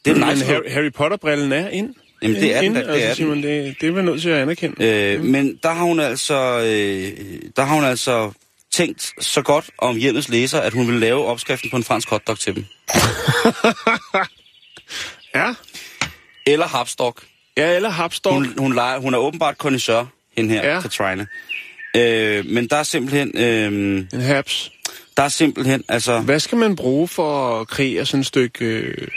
Det 0.05 0.11
er 0.19 0.33
nice. 0.33 0.45
Harry, 0.47 0.71
Harry 0.71 0.91
Potter-brillen 0.91 1.53
er 1.53 1.69
ind. 1.69 1.95
Jamen, 2.23 2.37
det 2.37 2.57
er 2.57 2.61
den 2.61 2.75
da, 2.75 2.81
det 2.81 2.89
altså, 2.89 3.09
er. 3.09 3.15
Simon, 3.15 3.43
det, 3.43 3.77
det 3.81 3.89
er 3.89 3.93
vi 3.93 4.03
nødt 4.03 4.23
til 4.23 4.29
at 4.29 4.43
anerkende. 4.43 4.85
Øh, 4.85 5.25
men 5.25 5.59
der 5.63 5.73
har 5.73 5.85
hun 5.85 6.01
altså, 6.01 6.35
øh, 6.59 7.13
der 7.57 7.63
har 7.63 7.75
hun 7.75 7.85
altså 7.85 8.33
tænkt 8.73 9.13
så 9.21 9.43
godt 9.43 9.71
om 9.79 9.97
hjemmets 9.97 10.29
læser, 10.29 10.61
at 10.61 10.73
hun 10.73 10.89
vil 10.89 11.01
lave 11.01 11.25
opskriften 11.25 11.71
på 11.71 11.77
en 11.77 11.85
fransk 11.85 12.09
hotdog 12.11 12.39
til 12.39 12.55
dem. 12.55 12.65
Ja. 15.35 15.55
Eller 16.47 16.67
hapstok. 16.67 17.23
Ja, 17.57 17.77
eller 17.77 17.89
Hapstork. 17.91 18.35
Hun, 18.35 18.55
hun, 18.59 18.75
leger, 18.75 18.99
hun 18.99 19.15
er 19.15 19.19
åbenbart 19.19 19.57
connoisseur, 19.57 20.13
hende 20.37 20.55
her, 20.55 20.69
ja. 20.75 20.81
Katrine. 20.81 21.27
Øh, 21.97 22.47
men 22.47 22.67
der 22.67 22.77
er 22.77 22.83
simpelthen, 22.83 23.33
øh, 23.39 24.07
En 24.13 24.21
haps. 24.21 24.73
der 25.17 25.23
er 25.23 25.29
simpelthen, 25.29 25.85
altså, 25.89 26.21
Hvad 26.21 26.41
skal 26.41 26.59
man 26.59 26.77
bruge 26.77 27.09
for 27.09 27.61
at 27.61 27.69
kreere 27.69 28.07
sådan 28.07 28.21
et 28.21 28.27
stykke... 28.27 28.65
Øh... 28.65 29.09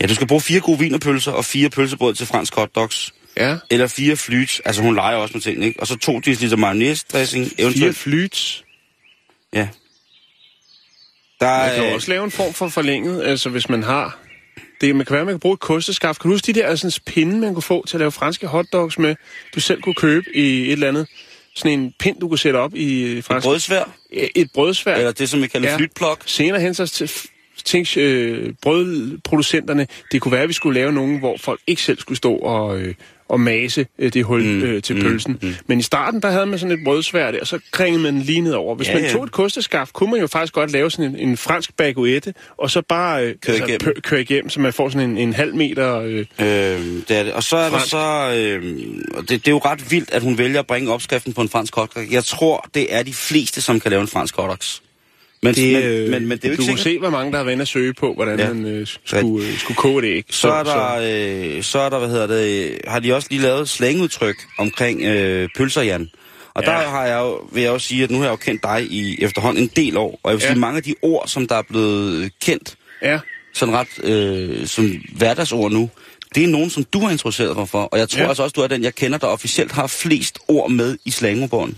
ja, 0.00 0.06
du 0.06 0.14
skal 0.14 0.26
bruge 0.26 0.40
fire 0.40 0.60
gode 0.60 0.78
vinerpølser 0.78 1.32
og 1.32 1.44
fire 1.44 1.70
pølsebrød 1.70 2.14
til 2.14 2.26
fransk 2.26 2.54
hotdogs. 2.54 3.14
Ja, 3.36 3.56
Eller 3.70 3.86
fire 3.86 4.16
flyts, 4.16 4.60
altså 4.64 4.82
hun 4.82 4.94
leger 4.94 5.16
også 5.16 5.32
med 5.34 5.42
ting, 5.42 5.64
ikke? 5.64 5.80
Og 5.80 5.86
så 5.86 5.96
to 5.96 6.18
deciliter 6.18 6.56
mayonnaise-dressing, 6.56 7.44
fire 7.44 7.54
eventuelt. 7.64 7.96
flyts. 7.96 8.64
Ja. 9.52 9.68
Der 11.40 11.58
Man 11.66 11.74
kan 11.74 11.84
er, 11.84 11.94
også 11.94 12.10
lave 12.10 12.24
en 12.24 12.30
form 12.30 12.54
for 12.54 12.68
forlænget, 12.68 13.22
altså 13.22 13.48
hvis 13.48 13.68
man 13.68 13.82
har... 13.82 14.18
Det, 14.80 14.96
man 14.96 15.06
kan 15.06 15.16
være, 15.16 15.24
man 15.24 15.34
kan 15.34 15.40
bruge 15.40 15.54
et 15.54 15.60
kosteskaft. 15.60 16.20
Kan 16.20 16.28
du 16.28 16.34
huske 16.34 16.52
de 16.52 16.60
der 16.60 16.74
sådan, 16.76 16.92
pinde, 17.06 17.38
man 17.38 17.54
kunne 17.54 17.62
få 17.62 17.86
til 17.86 17.96
at 17.96 17.98
lave 17.98 18.12
franske 18.12 18.46
hotdogs 18.46 18.98
med, 18.98 19.14
du 19.54 19.60
selv 19.60 19.82
kunne 19.82 19.94
købe 19.94 20.26
i 20.34 20.66
et 20.66 20.72
eller 20.72 20.88
andet? 20.88 21.06
Sådan 21.54 21.80
en 21.80 21.92
pind, 21.98 22.20
du 22.20 22.28
kunne 22.28 22.38
sætte 22.38 22.56
op 22.56 22.74
i 22.74 23.22
fransk... 23.22 23.44
brødsvær, 23.44 23.84
Et 24.10 24.50
brødsvær. 24.54 24.94
eller 24.96 25.12
det, 25.12 25.28
som 25.28 25.42
vi 25.42 25.46
kalder 25.46 25.70
ja. 25.70 25.76
flytplok. 25.76 26.22
Senere 26.26 26.60
hen 26.60 26.74
så 26.74 26.86
til 27.68 27.84
tænk, 27.84 27.96
øh, 27.96 28.52
brødproducenterne, 28.62 29.86
det 30.12 30.20
kunne 30.20 30.32
være, 30.32 30.42
at 30.42 30.48
vi 30.48 30.52
skulle 30.54 30.80
lave 30.80 30.92
nogen, 30.92 31.18
hvor 31.18 31.36
folk 31.40 31.60
ikke 31.66 31.82
selv 31.82 31.98
skulle 31.98 32.16
stå 32.18 32.34
og, 32.34 32.78
øh, 32.80 32.94
og 33.28 33.40
mase 33.40 33.86
øh, 33.98 34.12
det 34.12 34.24
hul 34.24 34.42
mm, 34.42 34.62
øh, 34.62 34.82
til 34.82 34.96
mm, 34.96 35.02
pølsen. 35.02 35.38
Mm. 35.42 35.54
Men 35.66 35.78
i 35.78 35.82
starten, 35.82 36.22
der 36.22 36.30
havde 36.30 36.46
man 36.46 36.58
sådan 36.58 36.78
et 36.78 36.84
brødsvær 36.84 37.30
der, 37.30 37.40
og 37.40 37.46
så 37.46 37.58
kringede 37.70 38.02
man 38.02 38.18
lige 38.18 38.40
ned 38.40 38.52
over. 38.52 38.74
Hvis 38.74 38.88
Ja, 38.88 38.94
man 38.94 39.02
ja. 39.02 39.12
tog 39.12 39.24
et 39.24 39.32
kosteskaft, 39.32 39.92
kunne 39.92 40.10
man 40.10 40.20
jo 40.20 40.26
faktisk 40.26 40.52
godt 40.52 40.70
lave 40.72 40.90
sådan 40.90 41.14
en, 41.16 41.28
en 41.28 41.36
fransk 41.36 41.76
baguette, 41.76 42.34
og 42.58 42.70
så 42.70 42.82
bare 42.88 43.24
øh, 43.26 43.34
Køre 43.46 43.56
igennem. 43.56 43.80
pø- 43.84 44.00
køre 44.00 44.20
igennem, 44.20 44.50
så 44.50 44.60
man 44.60 44.72
får 44.72 44.88
sådan 44.88 45.10
en, 45.10 45.18
en 45.18 45.32
halv 45.32 45.54
meter... 45.54 46.00
Øh, 46.00 46.18
Øh, 46.18 46.26
det 46.38 47.10
er 47.10 47.22
det. 47.22 47.32
Og 47.32 47.42
så 47.42 47.56
er 47.56 47.70
Fransk. 47.70 47.92
der 47.92 48.30
så... 48.30 48.34
Øh, 48.36 48.62
det, 49.20 49.28
det 49.28 49.48
er 49.48 49.52
jo 49.52 49.58
ret 49.58 49.90
vildt, 49.90 50.10
at 50.12 50.22
hun 50.22 50.38
vælger 50.38 50.58
at 50.60 50.66
bringe 50.66 50.92
opskriften 50.92 51.32
på 51.32 51.40
en 51.40 51.48
fransk 51.48 51.74
hotdog. 51.74 52.02
Jeg 52.10 52.24
tror, 52.24 52.68
det 52.74 52.94
er 52.94 53.02
de 53.02 53.12
fleste, 53.14 53.60
som 53.60 53.80
kan 53.80 53.90
lave 53.90 54.00
en 54.00 54.08
fransk 54.08 54.36
hotdogs. 54.36 54.82
Men, 55.42 55.54
det, 55.54 55.72
men, 55.72 55.82
øh, 55.82 56.10
men, 56.10 56.26
men 56.28 56.38
det 56.38 56.44
er 56.44 56.48
jo 56.48 56.56
du 56.56 56.62
ikke 56.62 56.70
kunne 56.70 56.78
sikkert. 56.78 56.80
se, 56.94 56.98
hvor 56.98 57.10
mange 57.10 57.32
der 57.32 57.36
har 57.38 57.44
været 57.44 57.52
inde 57.54 57.62
og 57.62 57.68
søge 57.68 57.94
på, 57.94 58.14
hvordan 58.14 58.38
Ja. 58.38 58.52
man 58.52 58.64
øh, 58.64 58.86
skulle, 59.04 59.46
øh, 59.48 59.58
skulle 59.58 59.76
koge 59.76 60.02
det 60.02 60.08
æg. 60.08 60.24
Så 60.30 60.52
er 60.52 60.62
der, 60.62 60.94
øh, 61.56 61.62
så 61.62 61.78
er 61.78 61.88
der, 61.88 61.98
hvad 61.98 62.08
hedder 62.08 62.26
det, 62.26 62.78
har 62.86 63.00
de 63.00 63.14
også 63.14 63.28
lige 63.30 63.42
lavet 63.42 63.68
slangudtryk 63.68 64.36
omkring 64.58 65.02
øh, 65.02 65.48
pølser, 65.56 65.82
Jan. 65.82 66.10
Og 66.54 66.62
Ja. 66.66 66.70
der 66.70 66.76
har 66.78 67.06
jeg 67.06 67.18
jo, 67.18 67.40
vil 67.52 67.62
jeg 67.62 67.70
jo 67.70 67.78
sige, 67.78 68.04
at 68.04 68.10
nu 68.10 68.16
har 68.18 68.24
jeg 68.24 68.30
jo 68.30 68.36
kendt 68.36 68.62
dig 68.62 68.82
i 68.90 69.22
efterhånden 69.24 69.62
en 69.62 69.70
del 69.76 69.96
år. 69.96 70.20
Og 70.22 70.30
jeg 70.30 70.36
vil 70.38 70.42
Ja. 70.42 70.48
sige, 70.48 70.58
mange 70.60 70.76
af 70.76 70.82
de 70.82 70.94
ord, 71.02 71.28
som 71.28 71.46
der 71.48 71.54
er 71.54 71.62
blevet 71.70 72.30
kendt, 72.42 72.74
Ja, 73.02 73.18
sådan 73.54 73.74
ret 73.74 74.04
øh, 74.04 74.66
som 74.66 74.92
hverdagsord 75.16 75.72
nu, 75.72 75.90
det 76.34 76.44
er 76.44 76.48
nogen, 76.48 76.70
som 76.70 76.84
du 76.84 77.00
har 77.00 77.10
introduceret 77.10 77.56
mig 77.56 77.68
for. 77.68 77.82
Og 77.82 77.98
jeg 77.98 78.08
tror 78.08 78.20
ja. 78.22 78.28
altså 78.28 78.42
også, 78.42 78.52
du 78.54 78.60
er 78.60 78.66
den, 78.66 78.82
jeg 78.82 78.94
kender, 78.94 79.18
der 79.18 79.26
officielt 79.26 79.72
har 79.72 79.86
flest 79.86 80.38
ord 80.48 80.70
med 80.70 80.96
i 81.04 81.10
slangordbogen. 81.10 81.76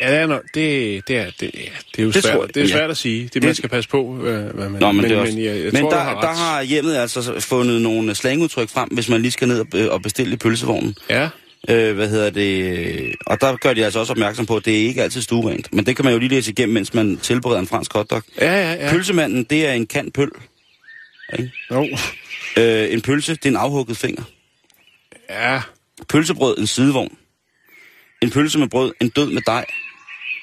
Ja, 0.00 0.10
det 0.10 0.18
er, 0.18 0.26
nok, 0.26 0.42
det, 0.54 1.08
det, 1.08 1.16
er, 1.16 1.24
det, 1.40 1.50
ja, 1.54 1.60
det 1.92 1.98
er 1.98 2.02
jo 2.02 2.10
Det 2.10 2.22
svært, 2.22 2.34
tror 2.34 2.46
det 2.46 2.56
er 2.56 2.60
ja. 2.60 2.66
svært 2.70 2.90
at 2.90 2.96
sige. 2.96 3.30
Det, 3.34 3.42
man 3.42 3.48
Det- 3.48 3.56
skal 3.56 3.68
passe 3.70 3.90
på, 3.90 4.12
hvad, 4.12 4.42
hvad 4.42 4.68
man... 4.68 4.80
Nå, 4.80 4.92
men, 4.92 5.04
det 5.04 5.12
er 5.12 5.16
også, 5.20 5.34
men 5.34 5.44
jeg, 5.44 5.56
jeg 5.64 5.70
men 5.72 5.82
tror, 5.82 5.90
der, 5.90 5.98
har 5.98 6.20
der 6.20 6.28
har 6.34 6.62
hjemmet 6.62 6.96
altså 6.96 7.40
fundet 7.40 7.82
nogle 7.82 8.14
slangudtryk 8.14 8.68
frem, 8.68 8.88
hvis 8.88 9.08
man 9.08 9.22
lige 9.22 9.32
skal 9.32 9.48
ned 9.48 9.60
og, 9.60 9.94
øh, 9.96 10.00
bestille 10.02 10.32
i 10.32 10.36
pølsevognen. 10.36 10.94
Ja, 11.10 11.28
Øh, 11.68 11.94
hvad 11.94 12.08
hedder 12.08 12.30
det? 12.30 13.14
Og 13.26 13.40
der 13.40 13.56
gør 13.56 13.72
de 13.72 13.84
altså 13.84 13.98
også 13.98 14.12
opmærksom 14.12 14.46
på, 14.46 14.56
at 14.56 14.64
det 14.64 14.74
er 14.74 14.86
ikke 14.86 15.02
altid 15.02 15.22
stuerent. 15.22 15.72
Men 15.74 15.86
det 15.86 15.96
kan 15.96 16.04
man 16.04 16.14
jo 16.14 16.18
lige 16.18 16.28
læse 16.28 16.50
igennem, 16.50 16.74
mens 16.74 16.94
man 16.94 17.16
tilbereder 17.16 17.60
en 17.60 17.66
fransk 17.66 17.92
hotdog. 17.92 18.22
ja, 18.40 18.52
ja. 18.52 18.72
Ja. 18.72 18.84
ja. 18.84 18.90
Pølsemanden, 18.92 19.44
det 19.44 19.66
er 19.66 19.72
en 19.72 19.86
kant 19.86 20.14
pøl. 20.14 20.30
Ikke? 21.38 21.52
Jo. 21.70 21.88
Øh, 22.56 22.92
en 22.92 23.00
pølse, 23.00 23.34
det 23.34 23.46
er 23.46 23.50
en 23.50 23.56
afhugget 23.56 23.96
finger. 23.96 24.22
Ja, 25.30 25.60
Pølsebrød, 26.08 26.58
en 26.58 26.66
sidevogn. 26.66 27.16
En 28.24 28.30
pølse 28.30 28.58
med 28.58 28.68
brød, 28.68 28.92
en 29.00 29.08
død 29.08 29.30
med 29.30 29.42
dej. 29.46 29.64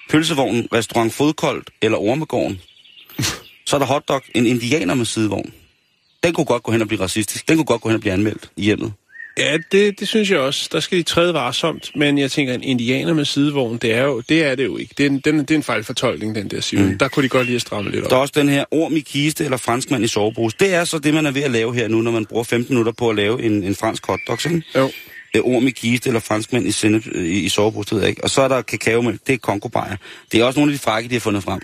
Pølsevognen, 0.10 0.68
restaurant 0.74 1.14
Fodkoldt 1.14 1.70
eller 1.82 1.98
Ormegården. 1.98 2.62
Så 3.68 3.76
er 3.76 3.80
der 3.80 3.86
hotdog, 3.86 4.22
en 4.36 4.46
indianer 4.46 4.94
med 4.94 5.06
sidevogn. 5.06 5.54
den 6.24 6.34
kunne 6.34 6.46
godt 6.46 6.64
gå 6.64 6.72
hen 6.72 6.82
og 6.82 6.88
blive 6.88 7.02
racistisk. 7.02 7.50
Den 7.50 7.58
kunne 7.58 7.66
godt 7.66 7.82
gå 7.82 7.90
hen 7.90 7.96
og 7.96 8.02
blive 8.02 8.14
anmeldt 8.14 8.50
i 8.58 8.62
hjemmet. 8.62 8.94
Ja, 9.38 9.58
det, 9.72 10.00
det 10.00 10.08
synes 10.08 10.32
jeg 10.32 10.40
også. 10.40 10.70
Der 10.72 10.80
skal 10.80 10.98
de 10.98 11.04
træde 11.04 11.34
varsomt, 11.34 11.92
men 11.96 12.18
jeg 12.18 12.32
tænker, 12.32 12.54
en 12.54 12.64
indianer 12.64 13.14
med 13.14 13.26
sidevogn, 13.26 13.78
det 13.78 13.94
er, 13.94 14.04
jo, 14.04 14.22
det 14.30 14.44
er 14.44 14.56
det 14.56 14.66
jo 14.66 14.78
ikke. 14.78 14.94
Det 14.98 15.06
er 15.06 15.10
en, 15.10 15.20
den, 15.20 15.40
det 15.40 15.52
er 15.52 15.56
en 15.56 15.64
fejlfortolkning, 15.64 16.36
den 16.36 16.48
der 16.52 16.62
Simon. 16.62 16.86
Mm. 16.86 16.98
Der 16.98 17.08
kunne 17.08 17.24
de 17.24 17.30
godt 17.30 17.46
lige 17.46 17.56
at 17.56 17.62
stramme 17.62 17.92
lidt 17.92 18.04
op. 18.04 18.10
Der 18.10 18.16
er 18.16 18.20
også 18.20 18.34
den 18.36 18.50
her 18.50 18.66
orm 18.72 18.96
i 18.96 19.00
kiste 19.00 19.44
eller 19.44 19.58
franskmand 19.58 20.04
i 20.04 20.08
sovepose. 20.08 20.56
Det 20.60 20.74
er 20.74 20.84
så 20.84 21.00
det, 21.00 21.14
man 21.14 21.26
er 21.26 21.32
ved 21.32 21.44
at 21.44 21.52
lave 21.52 21.76
her 21.76 21.88
nu, 21.88 22.02
når 22.02 22.12
man 22.12 22.26
bruger 22.26 22.44
15 22.44 22.74
minutter 22.74 22.92
på 22.92 23.10
at 23.10 23.16
lave 23.16 23.44
en, 23.44 23.64
en 23.64 23.76
fransk 23.76 24.06
hotdog, 24.06 24.40
ikke? 24.46 24.64
Jo. 24.76 24.92
Er 25.34 25.42
orm 25.42 25.68
i 25.68 25.72
kiste 25.72 26.10
eller 26.10 26.20
franskmand 26.20 26.68
i, 26.68 26.72
sennep, 26.72 27.08
i, 27.08 27.40
i 27.40 27.50
sovepose, 27.50 27.90
det 27.90 27.96
ved 27.96 28.02
jeg 28.02 28.10
ikke. 28.10 28.24
Og 28.24 28.30
så 28.30 28.42
er 28.42 28.48
der 28.48 28.62
kakaomælk, 28.62 29.20
det 29.28 29.34
er 29.34 29.38
kongobajer. 29.38 29.96
Det 30.32 30.40
er 30.40 30.44
også 30.44 30.60
nogle 30.60 30.72
af 30.72 30.78
de 30.78 30.84
frække, 30.84 31.10
de 31.10 31.16
har 31.16 31.20
fundet 31.20 31.44
frem. 31.44 31.62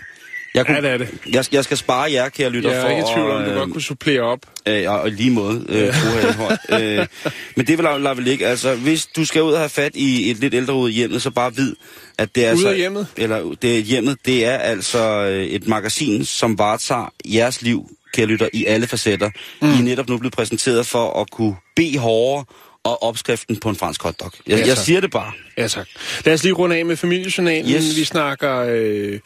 Jeg, 0.54 0.68
Ja, 0.68 0.80
det 0.80 0.90
er 0.90 0.96
det. 0.96 1.08
Jeg, 1.32 1.44
jeg 1.52 1.64
skal 1.64 1.76
spare 1.76 2.12
jer, 2.12 2.28
kære 2.28 2.50
lytter, 2.50 2.70
Jeg 2.70 2.78
er 2.78 2.82
for 2.82 2.88
ikke 2.88 3.00
i 3.00 3.14
tvivl 3.14 3.30
om, 3.30 3.44
du 3.44 3.50
øh, 3.50 3.56
godt 3.56 3.72
kunne 3.72 3.82
supplere 3.82 4.20
op. 4.20 4.38
Øh, 4.68 4.90
og, 4.90 5.00
og 5.00 5.10
lige 5.10 5.30
måde, 5.30 5.64
øh, 5.68 5.94
fru 5.94 6.76
øh, 6.76 7.06
men 7.56 7.66
det 7.66 7.78
vil 7.78 7.86
jeg 8.04 8.16
vel 8.16 8.26
ikke. 8.26 8.46
Altså, 8.46 8.74
hvis 8.74 9.06
du 9.06 9.24
skal 9.24 9.42
ud 9.42 9.52
og 9.52 9.58
have 9.58 9.68
fat 9.68 9.92
i 9.94 10.30
et 10.30 10.36
lidt 10.36 10.54
ældre 10.54 10.74
ud 10.74 10.90
hjemmet, 10.90 11.22
så 11.22 11.30
bare 11.30 11.56
vid, 11.56 11.74
at 12.18 12.34
det 12.34 12.44
er 12.44 12.46
Ude 12.46 12.50
altså... 12.50 12.68
af 12.68 12.76
hjemmet? 12.76 13.06
Eller 13.16 13.54
det 13.62 13.78
er 13.78 13.82
hjemmet, 13.82 14.18
det 14.26 14.44
er 14.44 14.56
altså 14.56 14.98
øh, 14.98 15.44
et 15.44 15.68
magasin, 15.68 16.24
som 16.24 16.58
varetager 16.58 17.12
jeres 17.24 17.62
liv, 17.62 17.90
kære 18.14 18.26
lytter, 18.26 18.48
i 18.52 18.64
alle 18.64 18.86
facetter. 18.86 19.30
Mm. 19.62 19.68
I 19.68 19.78
er 19.78 19.82
netop 19.82 20.08
nu 20.08 20.18
blevet 20.18 20.34
præsenteret 20.34 20.86
for 20.86 21.20
at 21.20 21.30
kunne 21.30 21.56
bede 21.76 21.98
hårdere 21.98 22.44
og 22.88 23.02
opskriften 23.02 23.56
på 23.56 23.68
en 23.68 23.76
fransk 23.76 24.02
hotdog. 24.02 24.32
Jeg, 24.46 24.58
Ja, 24.58 24.66
jeg 24.66 24.76
siger 24.76 25.00
det 25.00 25.10
bare. 25.10 25.32
Ja, 25.58 25.68
tak. 25.68 25.88
Lad 26.24 26.34
os 26.34 26.42
lige 26.42 26.52
runde 26.52 26.76
af 26.76 26.86
med 26.86 26.96
familiejournalen. 26.96 27.70
Yes. 27.74 27.96
Vi 27.96 28.04
snakker 28.04 28.66
øh, 28.68 29.20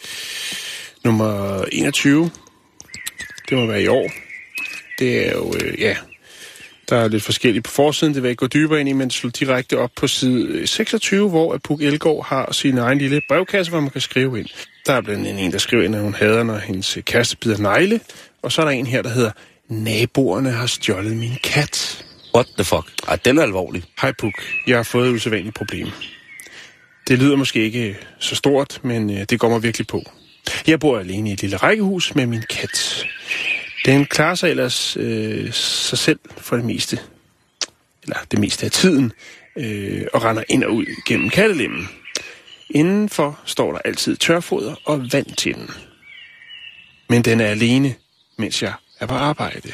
nummer 1.05 1.65
21. 1.73 2.31
Det 3.49 3.59
må 3.59 3.67
være 3.67 3.83
i 3.83 3.87
år. 3.87 4.11
Det 4.99 5.29
er 5.29 5.33
jo, 5.33 5.55
øh, 5.65 5.81
ja, 5.81 5.97
der 6.89 6.97
er 6.97 7.09
lidt 7.09 7.23
forskelligt 7.23 7.65
på 7.65 7.71
forsiden. 7.71 8.15
Det 8.15 8.23
vil 8.23 8.29
jeg 8.29 8.31
ikke 8.31 8.41
gå 8.41 8.47
dybere 8.47 8.81
ind 8.81 8.89
i, 8.89 8.93
men 8.93 9.11
slå 9.11 9.31
direkte 9.31 9.79
op 9.79 9.91
på 9.97 10.07
side 10.07 10.67
26, 10.67 11.29
hvor 11.29 11.59
Puk 11.65 11.83
Elgård 11.83 12.27
har 12.27 12.53
sin 12.53 12.79
egen 12.79 12.99
lille 12.99 13.21
brevkasse, 13.29 13.71
hvor 13.73 13.81
man 13.81 13.91
kan 13.91 14.01
skrive 14.01 14.39
ind. 14.39 14.47
Der 14.87 14.93
er 14.93 15.01
blandt 15.01 15.27
andet 15.27 15.45
en, 15.45 15.53
der 15.53 15.59
skriver 15.59 15.83
ind, 15.83 15.97
at 15.97 16.03
hun 16.03 16.15
hader, 16.15 16.43
når 16.43 16.59
hendes 16.59 16.99
kæreste 17.05 17.37
bider 17.37 17.59
negle. 17.59 18.01
Og 18.43 18.53
så 18.53 18.61
er 18.63 18.65
der 18.65 18.73
en 18.73 18.87
her, 18.87 19.03
der 19.03 19.11
hedder, 19.11 19.31
naboerne 19.69 20.51
har 20.51 20.67
stjålet 20.67 21.17
min 21.17 21.39
kat. 21.45 22.05
What 22.35 22.47
the 22.57 22.65
fuck? 22.65 22.93
Ej, 23.09 23.17
den 23.17 23.39
er 23.39 23.43
alvorlig. 23.43 23.85
Hej 24.01 24.13
Puk, 24.13 24.35
jeg 24.67 24.77
har 24.77 24.83
fået 24.83 25.09
et 25.09 25.13
usædvanligt 25.13 25.55
problem. 25.55 25.89
Det 27.09 27.19
lyder 27.19 27.37
måske 27.37 27.61
ikke 27.61 27.89
øh, 27.89 27.95
så 28.19 28.35
stort, 28.35 28.81
men 28.85 29.11
øh, 29.11 29.25
det 29.25 29.41
går 29.41 29.49
mig 29.49 29.63
virkelig 29.63 29.87
på. 29.87 30.03
Jeg 30.67 30.81
bor 30.81 30.99
alene 30.99 31.31
i 31.31 31.33
et 31.33 31.41
lille 31.41 31.57
rækkehus 31.57 32.15
med 32.15 32.27
min 32.27 32.43
kat. 32.51 33.07
Den 33.85 34.07
klarer 34.07 34.35
sig 34.35 34.51
ellers 34.51 34.97
øh, 34.97 35.53
sig 35.53 35.99
selv 35.99 36.19
for 36.37 36.57
det 36.57 36.65
meste, 36.65 36.99
eller 38.03 38.17
det 38.31 38.39
meste 38.39 38.67
af 38.67 38.73
tiden, 38.73 39.13
øh, 39.57 40.07
og 40.13 40.25
render 40.25 40.45
ind 40.49 40.65
og 40.65 40.75
ud 40.75 40.87
gennem 41.07 41.31
kattelemmen. 41.31 41.89
Indenfor 42.71 43.41
står 43.45 43.73
der 43.73 43.79
altid 43.79 44.17
tørfoder 44.17 44.75
og 44.85 45.13
vand 45.13 45.37
til 45.37 45.55
den. 45.55 45.71
Men 47.09 47.23
den 47.23 47.41
er 47.41 47.47
alene, 47.47 47.95
mens 48.39 48.63
jeg 48.63 48.73
er 49.01 49.07
på 49.07 49.15
arbejde. 49.15 49.73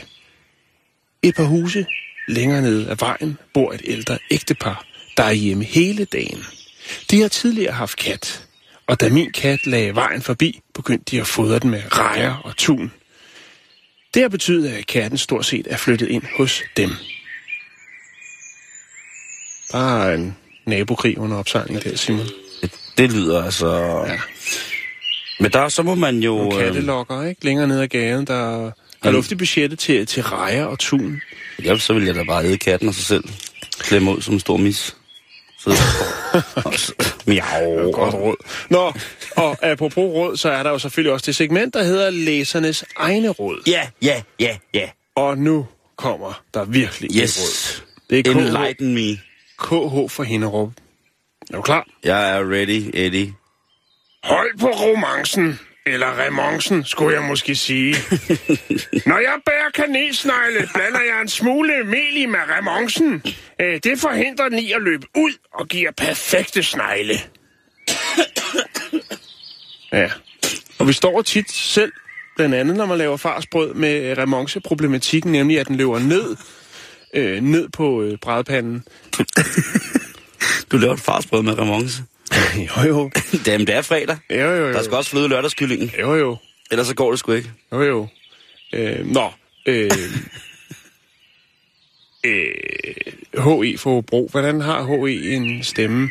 Et 1.23 1.35
par 1.35 1.45
huse 1.45 1.87
længere 2.29 2.63
nede 2.63 2.91
af 2.91 3.01
vejen 3.01 3.39
bor 3.55 3.73
et 3.73 3.83
ældre 3.85 4.19
ægtepar, 4.31 4.85
der 5.17 5.23
er 5.23 5.33
hjemme 5.33 5.65
hele 5.65 6.05
dagen. 6.05 6.45
De 7.11 7.21
har 7.21 7.29
tidligere 7.29 7.73
haft 7.73 7.99
kat, 7.99 8.49
og 8.87 9.01
da 9.01 9.09
min 9.09 9.33
kat 9.33 9.67
lagde 9.67 9.95
vejen 9.95 10.23
forbi, 10.23 10.61
begyndte 10.75 11.11
de 11.11 11.21
at 11.21 11.27
fodre 11.27 11.59
den 11.59 11.71
med 11.71 11.83
rejer 11.93 12.35
og 12.45 12.57
tun. 12.57 12.93
Det 14.15 14.23
har 14.23 14.29
betydet, 14.29 14.69
at 14.69 14.87
katten 14.87 15.19
stort 15.19 15.47
set 15.47 15.67
er 15.71 15.77
flyttet 15.77 16.09
ind 16.09 16.23
hos 16.37 16.63
dem. 16.77 16.91
Der 19.73 20.03
er 20.03 20.15
en 20.15 20.37
nabokrig 20.67 21.19
under 21.19 21.37
opsejling 21.37 21.85
der, 21.85 21.97
Simon. 21.97 22.27
Det, 22.63 22.71
det 22.99 23.13
lyder 23.13 23.45
altså... 23.45 24.05
Ja. 24.07 24.19
Men 25.41 25.53
der, 25.53 25.69
så 25.69 25.83
må 25.83 25.95
man 25.95 26.19
jo... 26.23 26.37
Nogle 26.37 26.57
øh, 26.57 26.65
kattelokker, 26.65 27.23
ikke? 27.23 27.45
Længere 27.45 27.67
ned 27.67 27.81
ad 27.81 27.89
gaden, 27.89 28.27
der 28.27 28.71
har 29.03 29.11
luft 29.11 29.33
i 29.33 29.35
budgettet 29.35 29.79
til, 29.79 30.07
til 30.07 30.23
rejer 30.23 30.65
og 30.65 30.79
tun. 30.79 31.21
Ja, 31.65 31.79
så 31.79 31.93
vil 31.95 32.05
jeg 32.05 32.15
da 32.15 32.23
bare 32.25 32.45
æde 32.45 32.59
katten 32.59 32.89
og 32.89 32.95
sig 32.95 33.05
selv. 33.05 33.25
Klemme 33.79 34.11
ud 34.17 34.21
som 34.23 34.35
en 34.35 34.41
stor 34.41 34.57
mis. 34.57 34.97
Så 35.59 35.71
Miau. 37.27 37.93
Godt 37.93 38.15
råd. 38.15 38.37
Nå, 38.71 38.93
og 39.37 39.57
apropos 39.63 39.97
råd, 40.05 40.37
så 40.37 40.51
er 40.51 40.63
der 40.63 40.71
jo 40.71 40.79
selvfølgelig 40.79 41.13
også 41.13 41.27
det 41.27 41.37
segment, 41.37 41.75
der 41.75 41.83
hedder 41.83 42.11
læsernes 42.11 42.85
egne 42.97 43.29
råd. 43.29 43.63
Ja, 43.67 43.89
ja, 44.03 44.23
ja, 44.41 44.57
ja. 44.75 44.89
Og 45.17 45.39
nu 45.39 45.67
kommer 45.97 46.43
der 46.55 46.65
virkelig 46.65 47.11
et 47.11 47.17
Yes. 47.23 47.39
råd. 47.41 47.85
Det 48.11 48.19
er 48.19 48.23
KH, 48.33 48.39
Enlighten 48.39 48.95
me. 48.95 49.17
KH 49.59 50.11
for 50.11 50.23
Hinderup. 50.23 50.73
Er 51.51 51.57
du 51.57 51.63
klar? 51.63 51.87
Jeg 52.05 52.31
er 52.31 52.51
ready, 52.53 52.91
Eddie. 52.95 53.35
Hold 54.25 54.59
på 54.61 54.67
romancen, 54.67 55.59
eller 55.93 56.25
remoncen, 56.27 56.85
skulle 56.85 57.17
jeg 57.17 57.23
måske 57.29 57.55
sige. 57.55 57.95
Når 59.11 59.19
jeg 59.19 59.35
bærer 59.47 59.71
kanelsnegle, 59.75 60.69
blander 60.75 61.01
jeg 61.01 61.21
en 61.23 61.29
smule 61.29 61.85
mel 61.85 62.17
i 62.17 62.27
med 62.27 62.39
remoncen. 62.59 63.23
Øh, 63.61 63.81
Det 63.85 63.99
forhindrer 64.01 64.49
den 64.49 64.59
i 64.59 64.73
at 64.73 64.83
løbe 64.83 65.07
ud 65.17 65.33
og 65.55 65.69
giver 65.69 65.91
perfekte 65.97 66.63
snegle. 66.63 67.15
Ja, 69.93 70.11
og 70.79 70.89
vi 70.89 70.93
står 70.93 71.23
tit 71.23 71.51
selv, 71.51 71.93
blandt 72.37 72.55
andet 72.55 72.77
når 72.77 72.87
man 72.87 72.99
laver 72.99 73.17
farsbrød, 73.17 73.75
med 73.75 74.19
remonceproblematikken, 74.19 75.33
nemlig 75.33 75.61
at 75.61 75.69
den 75.69 75.77
løber 75.77 75.99
ned, 75.99 76.37
øh, 77.15 77.41
ned 77.43 77.69
på 77.69 78.03
øh, 78.03 78.19
brædpanden. 78.19 78.85
Du 80.73 80.77
laver 80.77 80.95
et 80.95 81.01
farsbrød 81.01 81.43
med 81.43 81.59
remonce. 81.59 82.03
jo, 82.69 82.83
jo. 82.89 83.11
Jamen, 83.47 83.67
det 83.67 83.75
er 83.75 83.83
fredag. 83.83 84.19
Jo, 84.31 84.37
jo, 84.37 84.67
jo. 84.67 84.73
Der 84.73 84.83
skal 84.83 84.97
også 84.97 85.11
flyde 85.11 85.29
lørdagskyllingen. 85.29 85.91
Jo, 86.01 86.15
jo. 86.15 86.37
Ellers 86.71 86.87
så 86.87 86.95
går 86.95 87.11
det 87.11 87.19
sgu 87.19 87.33
ikke. 87.33 87.51
Jo, 87.73 87.83
jo. 87.83 88.09
Øh, 88.73 89.07
nå. 89.07 89.31
Øh, 89.67 89.91
øh, 92.25 93.13
H.E. 93.35 93.79
for 93.79 94.01
Bro. 94.01 94.29
Hvordan 94.31 94.61
har 94.61 94.83
H.E. 94.83 95.35
en 95.35 95.65
stemme? 95.65 96.11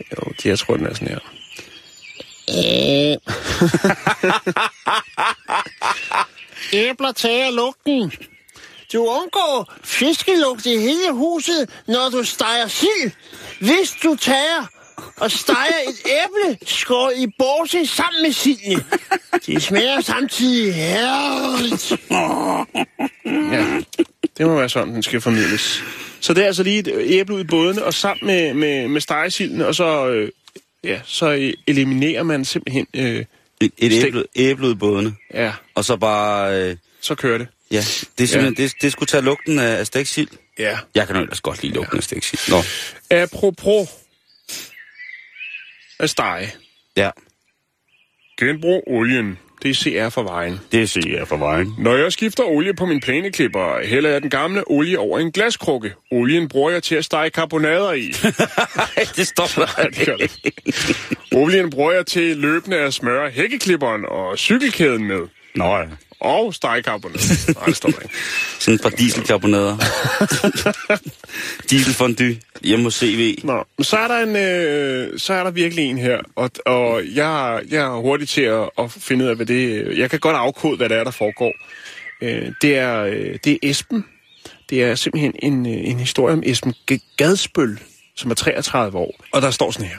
Jo, 0.00 0.32
jeg 0.44 0.58
tror, 0.58 0.76
den 0.76 0.86
er 0.86 0.94
sådan 0.94 1.08
her. 1.08 1.18
Æbler 6.72 7.12
tager 7.12 7.50
lugten. 7.50 8.12
Du 8.92 9.06
undgår 9.06 9.72
fiskelugt 9.84 10.66
i 10.66 10.78
hele 10.78 11.12
huset, 11.12 11.70
når 11.88 12.08
du 12.08 12.24
steger 12.24 12.68
sild. 12.68 13.10
Hvis 13.60 13.90
du 14.02 14.16
tager 14.16 14.66
og 15.16 15.30
steger 15.30 15.78
et 15.88 16.10
æble 16.10 16.58
skåret 16.66 17.12
i 17.18 17.26
borse 17.38 17.86
sammen 17.86 18.22
med 18.22 18.32
sildene. 18.32 18.84
Det 19.46 19.62
smager 19.62 20.00
samtidig 20.00 20.74
herligt. 20.74 21.90
Ja, 23.52 23.80
det 24.38 24.46
må 24.46 24.56
være 24.56 24.68
sådan, 24.68 24.94
den 24.94 25.02
skal 25.02 25.20
formidles. 25.20 25.82
Så 26.20 26.34
det 26.34 26.42
er 26.42 26.46
altså 26.46 26.62
lige 26.62 26.78
et 26.78 26.92
æble 27.20 27.34
ud 27.34 27.40
i 27.40 27.44
bådene, 27.44 27.84
og 27.84 27.94
sammen 27.94 28.26
med, 28.26 28.54
med, 28.54 28.88
med 28.88 29.00
stegesilden, 29.00 29.60
og 29.60 29.74
så, 29.74 30.06
øh, 30.08 30.30
ja, 30.84 31.00
så 31.04 31.52
eliminerer 31.66 32.22
man 32.22 32.44
simpelthen... 32.44 32.86
Øh, 32.94 33.24
Et, 33.60 33.72
et 33.78 33.92
æble, 34.04 34.24
æble 34.36 34.66
ud 34.66 34.72
i 34.72 34.74
bådene. 34.74 35.14
ja, 35.34 35.52
Og 35.74 35.84
så 35.84 35.96
bare... 35.96 36.60
Øh, 36.62 36.76
så 37.00 37.14
kører 37.14 37.38
det. 37.38 37.46
ja, 37.70 37.84
det 38.18 38.24
er 38.24 38.28
simpelthen... 38.28 38.64
Det, 38.66 38.72
det 38.82 38.92
skulle 38.92 39.06
tage 39.06 39.22
lugten 39.22 39.58
af, 39.58 39.78
af 39.78 39.86
stegt 39.86 40.08
sild. 40.08 40.28
Ja. 40.58 40.78
Jeg 40.94 41.06
kan 41.06 41.16
jo 41.16 41.22
ellers 41.22 41.40
godt 41.40 41.62
lide 41.62 41.74
lugten 41.74 41.96
af 41.98 42.02
stegt 42.04 42.24
sild. 42.24 42.40
Nå, 42.56 42.62
Apropos 43.16 43.88
at 46.00 46.10
stege. 46.10 46.52
ja. 46.96 47.10
Genbrug 48.40 48.82
olien. 48.86 49.38
Det 49.62 49.70
er 49.70 49.74
CR 49.74 50.08
for 50.10 50.22
vejen. 50.22 50.60
Det 50.72 50.90
siger 50.90 51.18
jeg 51.18 51.28
for 51.28 51.36
vejen. 51.36 51.74
Når 51.78 51.96
jeg 51.96 52.12
skifter 52.12 52.44
olie 52.44 52.74
på 52.74 52.86
min 52.86 53.00
plæneklipper, 53.00 53.86
hælder 53.86 54.10
jeg 54.10 54.22
den 54.22 54.30
gamle 54.30 54.70
olie 54.70 54.98
over 54.98 55.18
en 55.18 55.32
glaskrukke. 55.32 55.92
Olien 56.10 56.48
bruger 56.48 56.70
jeg 56.70 56.82
til 56.82 56.94
at 56.94 57.04
stege 57.04 57.30
karbonader 57.30 57.92
i. 57.92 58.06
det 59.16 59.26
står 59.26 59.50
der. 59.56 59.88
Det 59.90 60.18
det. 60.18 60.96
Olien 61.32 61.70
bruger 61.70 61.92
jeg 61.92 62.06
til 62.06 62.36
løbende 62.36 62.76
at 62.76 62.94
smøre 62.94 63.30
hækkeklipperen 63.30 64.04
og 64.08 64.38
cykelkæden 64.38 65.04
med. 65.04 65.20
Nå 65.54 65.76
ja. 65.76 65.84
Og 66.24 66.54
stegekarbonader. 66.54 67.52
Nej, 67.54 67.64
det 67.64 67.76
står 67.76 67.88
der 67.88 68.00
ikke. 68.00 68.14
Sådan 68.58 68.74
et 68.74 68.82
par 68.82 68.90
dieselkarbonader. 68.90 69.76
Dieselfondue 71.70 72.36
hjemme 72.62 72.84
hos 72.84 72.94
CV. 72.94 73.38
Nå, 73.44 73.64
men 73.78 73.84
så 73.84 73.96
er 73.96 74.08
der 74.08 74.18
en, 74.18 74.36
øh, 74.36 75.18
så 75.18 75.34
er 75.34 75.44
der 75.44 75.50
virkelig 75.50 75.84
en 75.84 75.98
her, 75.98 76.18
og, 76.36 76.50
og 76.66 77.02
jeg, 77.14 77.60
jeg 77.70 77.84
er 77.84 78.00
hurtig 78.00 78.28
til 78.28 78.40
at, 78.40 78.70
at 78.78 78.92
finde 78.92 79.24
ud 79.24 79.30
af, 79.30 79.36
hvad 79.36 79.46
det 79.46 79.98
Jeg 79.98 80.10
kan 80.10 80.20
godt 80.20 80.36
afkode, 80.36 80.76
hvad 80.76 80.88
det 80.88 80.96
er, 80.96 81.04
der 81.04 81.10
foregår. 81.10 81.52
Øh, 82.22 82.52
det, 82.62 82.78
er, 82.78 83.04
øh, 83.04 83.38
det 83.44 83.52
er 83.52 83.56
Esben. 83.62 84.04
Det 84.70 84.82
er 84.82 84.94
simpelthen 84.94 85.32
en, 85.38 85.66
øh, 85.66 85.90
en 85.90 85.98
historie 85.98 86.32
om 86.32 86.42
Esben 86.46 86.74
Gadsbøl, 87.16 87.80
som 88.16 88.30
er 88.30 88.34
33 88.34 88.98
år. 88.98 89.24
Og 89.32 89.42
der 89.42 89.50
står 89.50 89.70
sådan 89.70 89.86
her. 89.88 89.98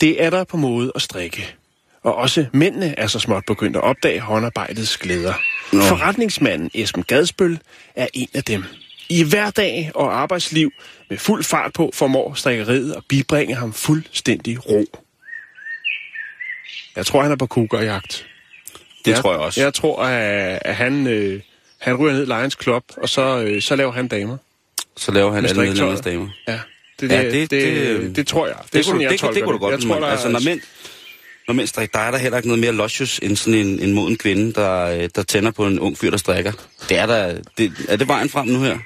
Det 0.00 0.22
er 0.22 0.30
der 0.30 0.44
på 0.44 0.56
måde 0.56 0.92
at 0.94 1.02
strikke. 1.02 1.56
Og 2.04 2.14
også 2.14 2.46
mændene 2.52 2.98
er 2.98 3.06
så 3.06 3.18
småt 3.18 3.42
begyndt 3.46 3.76
at 3.76 3.82
opdage 3.82 4.20
håndarbejdets 4.20 4.96
glæder. 4.96 5.32
Nå. 5.72 5.82
Forretningsmanden 5.82 6.70
Esben 6.74 7.02
Gadsbøl 7.02 7.58
er 7.94 8.06
en 8.14 8.28
af 8.34 8.44
dem. 8.44 8.64
I 9.08 9.22
hverdag 9.22 9.90
og 9.94 10.20
arbejdsliv 10.20 10.72
med 11.10 11.18
fuld 11.18 11.44
fart 11.44 11.72
på 11.72 11.90
formår 11.94 12.34
strikkeriet 12.34 12.92
at 12.92 13.02
bibringe 13.08 13.54
ham 13.54 13.72
fuldstændig 13.72 14.68
ro. 14.70 14.84
Jeg 16.96 17.06
tror, 17.06 17.22
han 17.22 17.32
er 17.32 17.36
på 17.36 17.46
kugerjagt. 17.46 18.26
Det 19.04 19.16
tror 19.16 19.32
jeg 19.32 19.40
også. 19.40 19.60
Jeg 19.60 19.74
tror, 19.74 20.02
at, 20.02 20.58
at 20.64 20.74
han, 20.76 21.06
øh, 21.06 21.40
han 21.78 21.94
ryger 21.96 22.12
ned 22.14 22.26
Lions 22.26 22.56
Club, 22.62 22.84
og 22.96 23.08
så, 23.08 23.38
øh, 23.46 23.62
så 23.62 23.76
laver 23.76 23.92
han 23.92 24.08
damer. 24.08 24.36
Så 24.96 25.12
laver 25.12 25.32
han 25.32 25.44
alle 25.44 25.60
medlemmers 25.60 26.00
damer. 26.00 26.28
Ja, 26.48 26.60
det, 27.00 27.10
Ja, 27.10 27.22
det, 27.24 27.32
det- 27.32 27.50
det, 27.50 27.50
det, 27.50 27.86
det- 27.86 28.00
det, 28.02 28.16
det 28.16 28.26
tror 28.26 28.46
jeg. 28.46 28.56
Det, 28.64 28.72
Det, 28.72 28.86
kunne, 28.86 29.02
jeg 29.02 29.10
det, 29.10 29.18
tolker 29.20 29.34
det 29.34 29.44
kunne 29.44 29.52
du 29.54 29.58
godt. 29.58 29.72
Jeg 29.80 29.88
tror, 29.90 30.00
der, 30.00 30.06
altså, 30.06 30.28
når 30.28 30.40
mænd, 30.44 30.60
når 31.48 31.54
mænd 31.54 31.66
strikker, 31.66 31.98
der 31.98 32.04
er 32.06 32.10
der 32.10 32.18
heller 32.18 32.36
ikke 32.38 32.48
noget 32.48 32.60
mere 32.60 32.72
luscious 32.72 33.18
end 33.22 33.36
sådan 33.36 33.60
en, 33.60 33.80
en 33.80 33.92
moden 33.94 34.16
kvinde, 34.16 34.52
der, 34.52 34.80
øh, 34.86 35.08
der 35.14 35.22
tænder 35.22 35.50
på 35.50 35.66
en 35.66 35.80
ung 35.80 35.98
fyr, 35.98 36.10
der 36.10 36.16
strikker. 36.16 36.52
Det 36.88 36.98
er 36.98 37.06
der, 37.06 37.34
det, 37.58 37.72
er 37.88 37.96
det 37.96 38.08
vejen 38.08 38.28
frem 38.28 38.48
nu 38.48 38.60
her? 38.60 38.78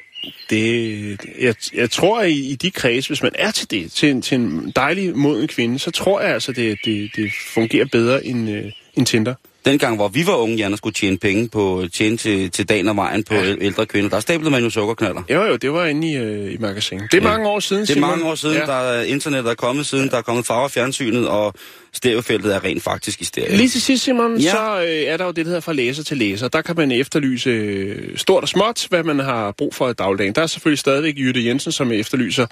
det, 0.50 1.20
jeg, 1.40 1.54
jeg 1.74 1.90
tror, 1.90 2.20
at 2.20 2.30
i, 2.30 2.50
i 2.50 2.54
de 2.54 2.70
kredse, 2.70 3.08
hvis 3.08 3.22
man 3.22 3.32
er 3.34 3.50
til 3.50 3.70
det, 3.70 3.92
til, 3.92 4.10
en- 4.10 4.22
til 4.22 4.34
en 4.34 4.72
dejlig 4.76 5.16
moden 5.16 5.48
kvinde, 5.48 5.78
så 5.78 5.90
tror 5.90 6.20
jeg 6.20 6.30
altså, 6.34 6.52
det, 6.52 6.78
det, 6.84 7.10
det 7.16 7.30
fungerer 7.54 7.84
bedre 7.92 8.26
end, 8.26 8.50
øh, 8.50 8.64
end 8.96 9.06
Tinder. 9.06 9.34
Dengang, 9.68 9.96
hvor 9.96 10.08
vi 10.08 10.26
var 10.26 10.34
unge, 10.36 10.56
Jan, 10.56 10.72
og 10.72 10.78
skulle 10.78 10.94
tjene 10.94 11.18
penge 11.18 11.48
på, 11.48 11.84
tjene 11.92 12.16
til, 12.16 12.50
til 12.50 12.68
dagen 12.68 12.88
og 12.88 12.96
vejen 12.96 13.24
på 13.24 13.34
ja. 13.34 13.54
ældre 13.60 13.86
kvinder, 13.86 14.10
der 14.10 14.20
stablede 14.20 14.50
man 14.50 14.64
jo 14.64 14.70
sukkerknaller. 14.70 15.22
Jo, 15.30 15.42
jo, 15.44 15.56
det 15.56 15.72
var 15.72 15.86
inde 15.86 16.10
i, 16.10 16.16
øh, 16.16 16.54
i 16.54 16.56
magasinet. 16.56 17.12
Det 17.12 17.18
er 17.18 17.22
Ja. 17.22 17.28
mange 17.36 17.48
år 17.48 17.60
siden, 17.60 17.82
Det 17.82 17.90
er 17.90 17.94
Simon. 17.94 18.10
mange 18.10 18.24
år 18.24 18.34
siden, 18.34 18.56
ja. 18.56 18.66
der 18.66 18.72
er 18.72 19.02
internettet 19.02 19.50
er 19.50 19.54
kommet 19.54 19.86
siden, 19.86 20.04
ja. 20.04 20.10
der 20.10 20.16
er 20.16 20.22
kommet 20.22 20.46
farve 20.46 20.70
fjernsynet, 20.70 21.28
og 21.28 21.54
stereofeltet 21.92 22.54
er 22.54 22.64
rent 22.64 22.82
faktisk 22.82 23.20
i 23.20 23.24
stereo. 23.24 23.56
Lige 23.56 23.68
til 23.68 23.82
sidst, 23.82 24.04
Simon, 24.04 24.36
Ja. 24.40 24.50
så 24.50 24.80
øh, 24.80 24.88
er 24.88 25.16
der 25.16 25.24
jo 25.24 25.30
det, 25.30 25.36
der 25.36 25.50
hedder 25.50 25.60
fra 25.60 25.72
læser 25.72 26.02
til 26.04 26.16
læser. 26.16 26.48
Der 26.48 26.62
kan 26.62 26.76
man 26.76 26.92
efterlyse 26.92 27.50
øh, 27.50 28.16
stort 28.18 28.42
og 28.42 28.48
småt, 28.48 28.86
hvad 28.88 29.02
man 29.02 29.18
har 29.18 29.52
brug 29.58 29.74
for 29.74 29.90
i 29.90 29.92
dagligdagen. 29.92 30.34
Der 30.34 30.42
er 30.42 30.46
selvfølgelig 30.46 30.78
stadigvæk 30.78 31.14
Jytte 31.18 31.46
Jensen, 31.46 31.72
som 31.72 31.92
efterlyser... 31.92 32.46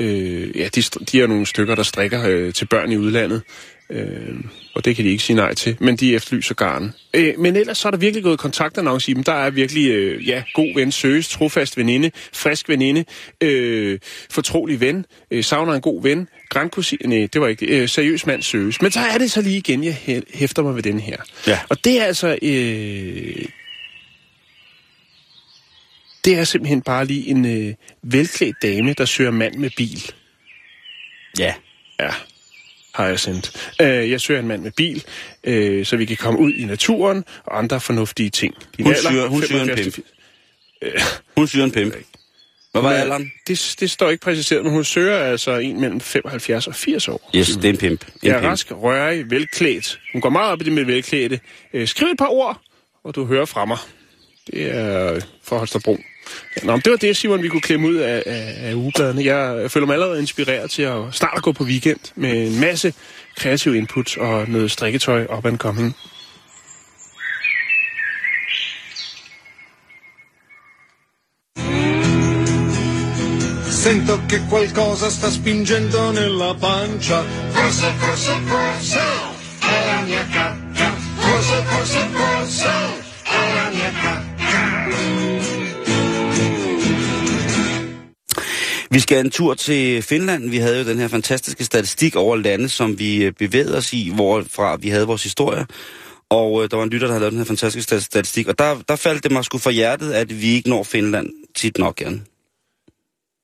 Øh, 0.00 0.56
ja, 0.58 0.68
de, 0.74 0.82
de 0.82 1.20
er 1.22 1.26
nogle 1.26 1.46
stykker, 1.46 1.74
der 1.74 1.82
strikker 1.82 2.22
øh, 2.28 2.52
til 2.54 2.64
børn 2.66 2.92
i 2.92 2.96
udlandet. 2.96 3.42
Øh, 3.90 4.34
og 4.74 4.84
det 4.84 4.96
kan 4.96 5.04
de 5.04 5.10
ikke 5.10 5.22
sige 5.22 5.36
nej 5.36 5.54
til, 5.54 5.76
men 5.80 5.96
de 5.96 6.14
efterlyser 6.14 6.54
garn. 6.54 6.94
Øh, 7.14 7.34
men 7.38 7.56
ellers 7.56 7.78
så 7.78 7.88
er 7.88 7.90
der 7.90 7.98
virkelig 7.98 8.22
gået 8.24 8.38
kontaktannonce 8.38 9.10
i 9.10 9.14
dem. 9.14 9.24
Der 9.24 9.32
er 9.32 9.50
virkelig, 9.50 9.90
øh, 9.90 10.28
ja, 10.28 10.42
god 10.54 10.74
ven 10.74 10.92
søges, 10.92 11.28
trofast 11.28 11.76
veninde, 11.76 12.10
frisk 12.32 12.68
veninde, 12.68 13.04
øh, 13.40 13.98
fortrolig 14.30 14.80
ven, 14.80 15.06
øh, 15.30 15.44
savner 15.44 15.72
en 15.72 15.80
god 15.80 16.02
ven, 16.02 16.28
grandkusine, 16.48 17.18
nej, 17.18 17.28
det 17.32 17.40
var 17.40 17.48
ikke 17.48 17.66
øh, 17.66 17.88
seriøs 17.88 18.26
mand 18.26 18.42
søges. 18.42 18.82
Men 18.82 18.90
så 18.90 19.00
er 19.00 19.18
det 19.18 19.30
så 19.30 19.42
lige 19.42 19.56
igen, 19.56 19.84
jeg 19.84 19.96
hæ- 20.08 20.38
hæfter 20.38 20.62
mig 20.62 20.74
ved 20.76 20.82
den 20.82 21.00
her. 21.00 21.16
Ja. 21.46 21.58
Og 21.68 21.84
det 21.84 22.00
er 22.00 22.04
altså, 22.04 22.38
øh, 22.42 23.44
det 26.24 26.38
er 26.38 26.44
simpelthen 26.44 26.82
bare 26.82 27.04
lige 27.04 27.26
en 27.28 27.44
øh, 27.68 27.74
velklædt 28.02 28.56
dame, 28.62 28.92
der 28.92 29.04
søger 29.04 29.30
mand 29.30 29.54
med 29.54 29.70
bil. 29.76 30.10
Ja. 31.38 31.54
Ja, 32.00 32.10
har 33.00 33.08
jeg 33.08 33.20
sendt. 33.20 33.72
Øh, 33.80 34.10
jeg 34.10 34.20
søger 34.20 34.40
en 34.40 34.48
mand 34.48 34.62
med 34.62 34.70
bil, 34.70 35.04
øh, 35.44 35.86
så 35.86 35.96
vi 35.96 36.04
kan 36.04 36.16
komme 36.16 36.38
ud 36.40 36.52
i 36.52 36.64
naturen 36.64 37.24
og 37.46 37.58
andre 37.58 37.80
fornuftige 37.80 38.30
ting. 38.30 38.54
Din 38.76 38.84
Hun 38.86 38.94
alder, 38.94 39.26
hun 39.28 39.42
søger 39.42 39.62
en 39.62 39.68
75 39.68 39.94
pimp. 39.94 40.06
Hun 41.36 41.46
syr 41.48 41.64
en 41.64 41.70
pimp. 41.70 41.94
Hvad 42.72 42.82
var 42.82 42.90
er- 42.92 43.00
alderen? 43.00 43.32
Det, 43.46 43.76
det 43.80 43.90
står 43.90 44.10
ikke 44.10 44.22
præciseret, 44.24 44.64
men 44.64 44.72
hun 44.72 44.84
søger 44.84 45.18
altså 45.18 45.56
en 45.56 45.80
mellem 45.80 46.00
75 46.00 46.66
og 46.66 46.74
80 46.74 47.08
år. 47.08 47.30
Yes, 47.36 47.48
det 47.48 47.64
er 47.64 47.68
en 47.68 47.76
pimp. 47.76 48.04
En 48.04 48.10
Jeg 48.22 48.30
er 48.30 48.38
pimp. 48.40 48.50
rask, 48.50 48.70
rørig, 48.72 49.30
velklædt. 49.30 50.00
Hun 50.12 50.20
går 50.20 50.30
meget 50.30 50.52
op 50.52 50.60
i 50.60 50.64
det 50.64 50.72
med 50.72 50.84
velklædte. 50.84 51.40
Øh, 51.74 51.88
skriv 51.88 52.08
et 52.08 52.18
par 52.18 52.26
ord, 52.28 52.60
og 53.04 53.14
du 53.14 53.24
hører 53.24 53.44
fra 53.44 53.64
mig. 53.64 53.78
Det 54.46 54.74
er 54.76 55.12
øh, 55.14 55.20
fra 55.44 55.56
Holstebro. 55.58 55.98
Ja, 56.56 56.66
nå, 56.66 56.76
det 56.76 56.90
var 56.90 56.96
det, 56.96 57.16
Simon, 57.16 57.42
vi 57.42 57.48
kunne 57.48 57.60
klemme 57.60 57.88
ud 57.88 57.94
af, 57.94 58.22
af, 58.26 58.54
af 58.60 58.74
ugebladene. 58.74 59.24
Jeg 59.24 59.70
føler 59.70 59.86
mig 59.86 59.94
allerede 59.94 60.20
inspireret 60.20 60.70
til 60.70 60.82
at 60.82 60.98
snart 61.12 61.32
at 61.36 61.42
gå 61.42 61.52
på 61.52 61.64
weekend 61.64 62.00
med 62.14 62.46
en 62.46 62.60
masse 62.60 62.94
kreativ 63.36 63.74
input 63.74 64.16
og 64.16 64.48
noget 64.48 64.70
strikketøj 64.70 65.26
op 65.28 65.46
and 65.46 65.58
coming. 65.58 65.96
Sento 73.82 74.20
che 74.28 74.38
qualcosa 74.50 75.08
sta 75.10 75.30
spingendo 75.30 76.10
nella 76.12 76.54
pancia. 76.54 77.24
Forse, 77.54 77.86
forse, 77.98 78.32
forse 78.50 79.00
è 79.58 79.86
la 79.86 80.00
mia 80.06 80.24
cacca. 80.34 80.88
Forse, 81.16 81.56
forse, 81.70 81.98
forse 81.98 82.09
Vi 88.90 89.00
skal 89.00 89.24
en 89.24 89.30
tur 89.30 89.54
til 89.54 90.02
Finland. 90.02 90.50
Vi 90.50 90.56
havde 90.56 90.78
jo 90.78 90.84
den 90.84 90.98
her 90.98 91.08
fantastiske 91.08 91.64
statistik 91.64 92.16
over 92.16 92.36
lande, 92.36 92.68
som 92.68 92.98
vi 92.98 93.24
øh, 93.24 93.32
bevægede 93.32 93.76
os 93.76 93.92
i, 93.92 94.12
hvorfra 94.14 94.76
vi 94.76 94.88
havde 94.88 95.06
vores 95.06 95.22
historie. 95.22 95.66
Og 96.30 96.62
øh, 96.64 96.70
der 96.70 96.76
var 96.76 96.84
en 96.84 96.90
lytter, 96.90 97.06
der 97.06 97.12
havde 97.12 97.20
lavet 97.20 97.32
den 97.32 97.38
her 97.40 97.44
fantastiske 97.44 97.94
sta- 97.94 98.00
statistik. 98.00 98.48
Og 98.48 98.58
der, 98.58 98.82
der 98.88 98.96
faldt 98.96 99.24
det 99.24 99.32
mig 99.32 99.44
sgu 99.44 99.58
for 99.58 99.70
hjertet, 99.70 100.12
at 100.12 100.42
vi 100.42 100.46
ikke 100.46 100.68
når 100.68 100.82
Finland 100.82 101.28
tit 101.56 101.78
nok, 101.78 102.00
Jan. 102.00 102.26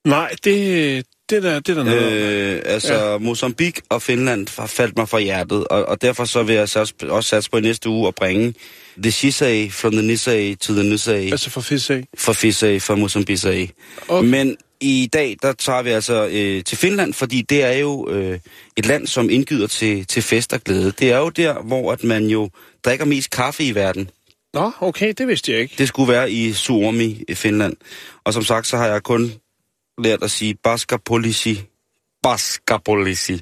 Nej, 0.04 0.34
det, 0.44 1.06
det, 1.30 1.42
der, 1.42 1.60
det 1.60 1.68
er 1.68 1.74
der 1.74 1.84
noget. 1.84 2.12
Øh, 2.12 2.62
altså, 2.64 2.94
ja. 2.94 3.18
Mozambique 3.18 3.82
og 3.88 4.02
Finland 4.02 4.46
faldt 4.66 4.96
mig 4.96 5.08
for 5.08 5.18
hjertet, 5.18 5.66
og, 5.68 5.84
og 5.86 6.02
derfor 6.02 6.24
så 6.24 6.42
vil 6.42 6.54
jeg 6.54 6.68
så 6.68 6.92
også 7.08 7.28
satse 7.28 7.50
på 7.50 7.56
i 7.56 7.60
næste 7.60 7.88
uge 7.88 8.08
at 8.08 8.14
bringe 8.14 8.54
The 9.02 9.10
Shisei 9.10 9.70
from 9.70 9.92
the 9.92 10.02
Nisei 10.02 10.54
to 10.54 10.72
the 10.74 10.82
Nisei 10.82 11.30
Altså 11.30 11.50
for 11.50 11.60
fisk 11.60 11.90
af. 11.90 12.04
fra 12.18 12.32
Fisei 12.32 12.80
fra 12.80 12.94
Mozambique. 12.94 13.70
Okay. 14.08 14.28
Men 14.28 14.56
i 14.80 15.08
dag, 15.12 15.36
der 15.42 15.52
tager 15.52 15.82
vi 15.82 15.90
altså 15.90 16.26
øh, 16.32 16.64
til 16.64 16.78
Finland, 16.78 17.14
fordi 17.14 17.42
det 17.42 17.62
er 17.62 17.72
jo 17.72 18.08
øh, 18.10 18.38
et 18.76 18.86
land, 18.86 19.06
som 19.06 19.30
indgyder 19.30 19.66
til, 19.66 20.06
til 20.06 20.22
fest 20.22 20.52
og 20.52 20.60
glæde. 20.60 20.92
Det 20.98 21.12
er 21.12 21.18
jo 21.18 21.28
der, 21.28 21.62
hvor 21.62 21.92
at 21.92 22.04
man 22.04 22.24
jo 22.26 22.50
drikker 22.84 23.04
mest 23.04 23.30
kaffe 23.30 23.64
i 23.64 23.74
verden. 23.74 24.10
Nå, 24.54 24.70
okay, 24.80 25.14
det 25.18 25.28
vidste 25.28 25.52
jeg 25.52 25.60
ikke. 25.60 25.74
Det 25.78 25.88
skulle 25.88 26.12
være 26.12 26.30
i 26.30 26.52
Suomi 26.52 27.24
i 27.28 27.34
Finland. 27.34 27.76
Og 28.24 28.32
som 28.32 28.42
sagt, 28.42 28.66
så 28.66 28.76
har 28.76 28.86
jeg 28.86 29.02
kun 29.02 29.32
lært 29.98 30.22
at 30.22 30.30
sige 30.30 30.54
Baskapolisi. 30.54 31.62
Baskapolisi. 32.22 33.40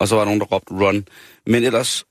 Og 0.00 0.08
så 0.08 0.14
var 0.14 0.20
der 0.22 0.24
nogen, 0.24 0.40
der 0.40 0.46
råbte 0.46 0.72
run. 0.74 1.08
Men 1.46 1.64
ellers, 1.64 2.04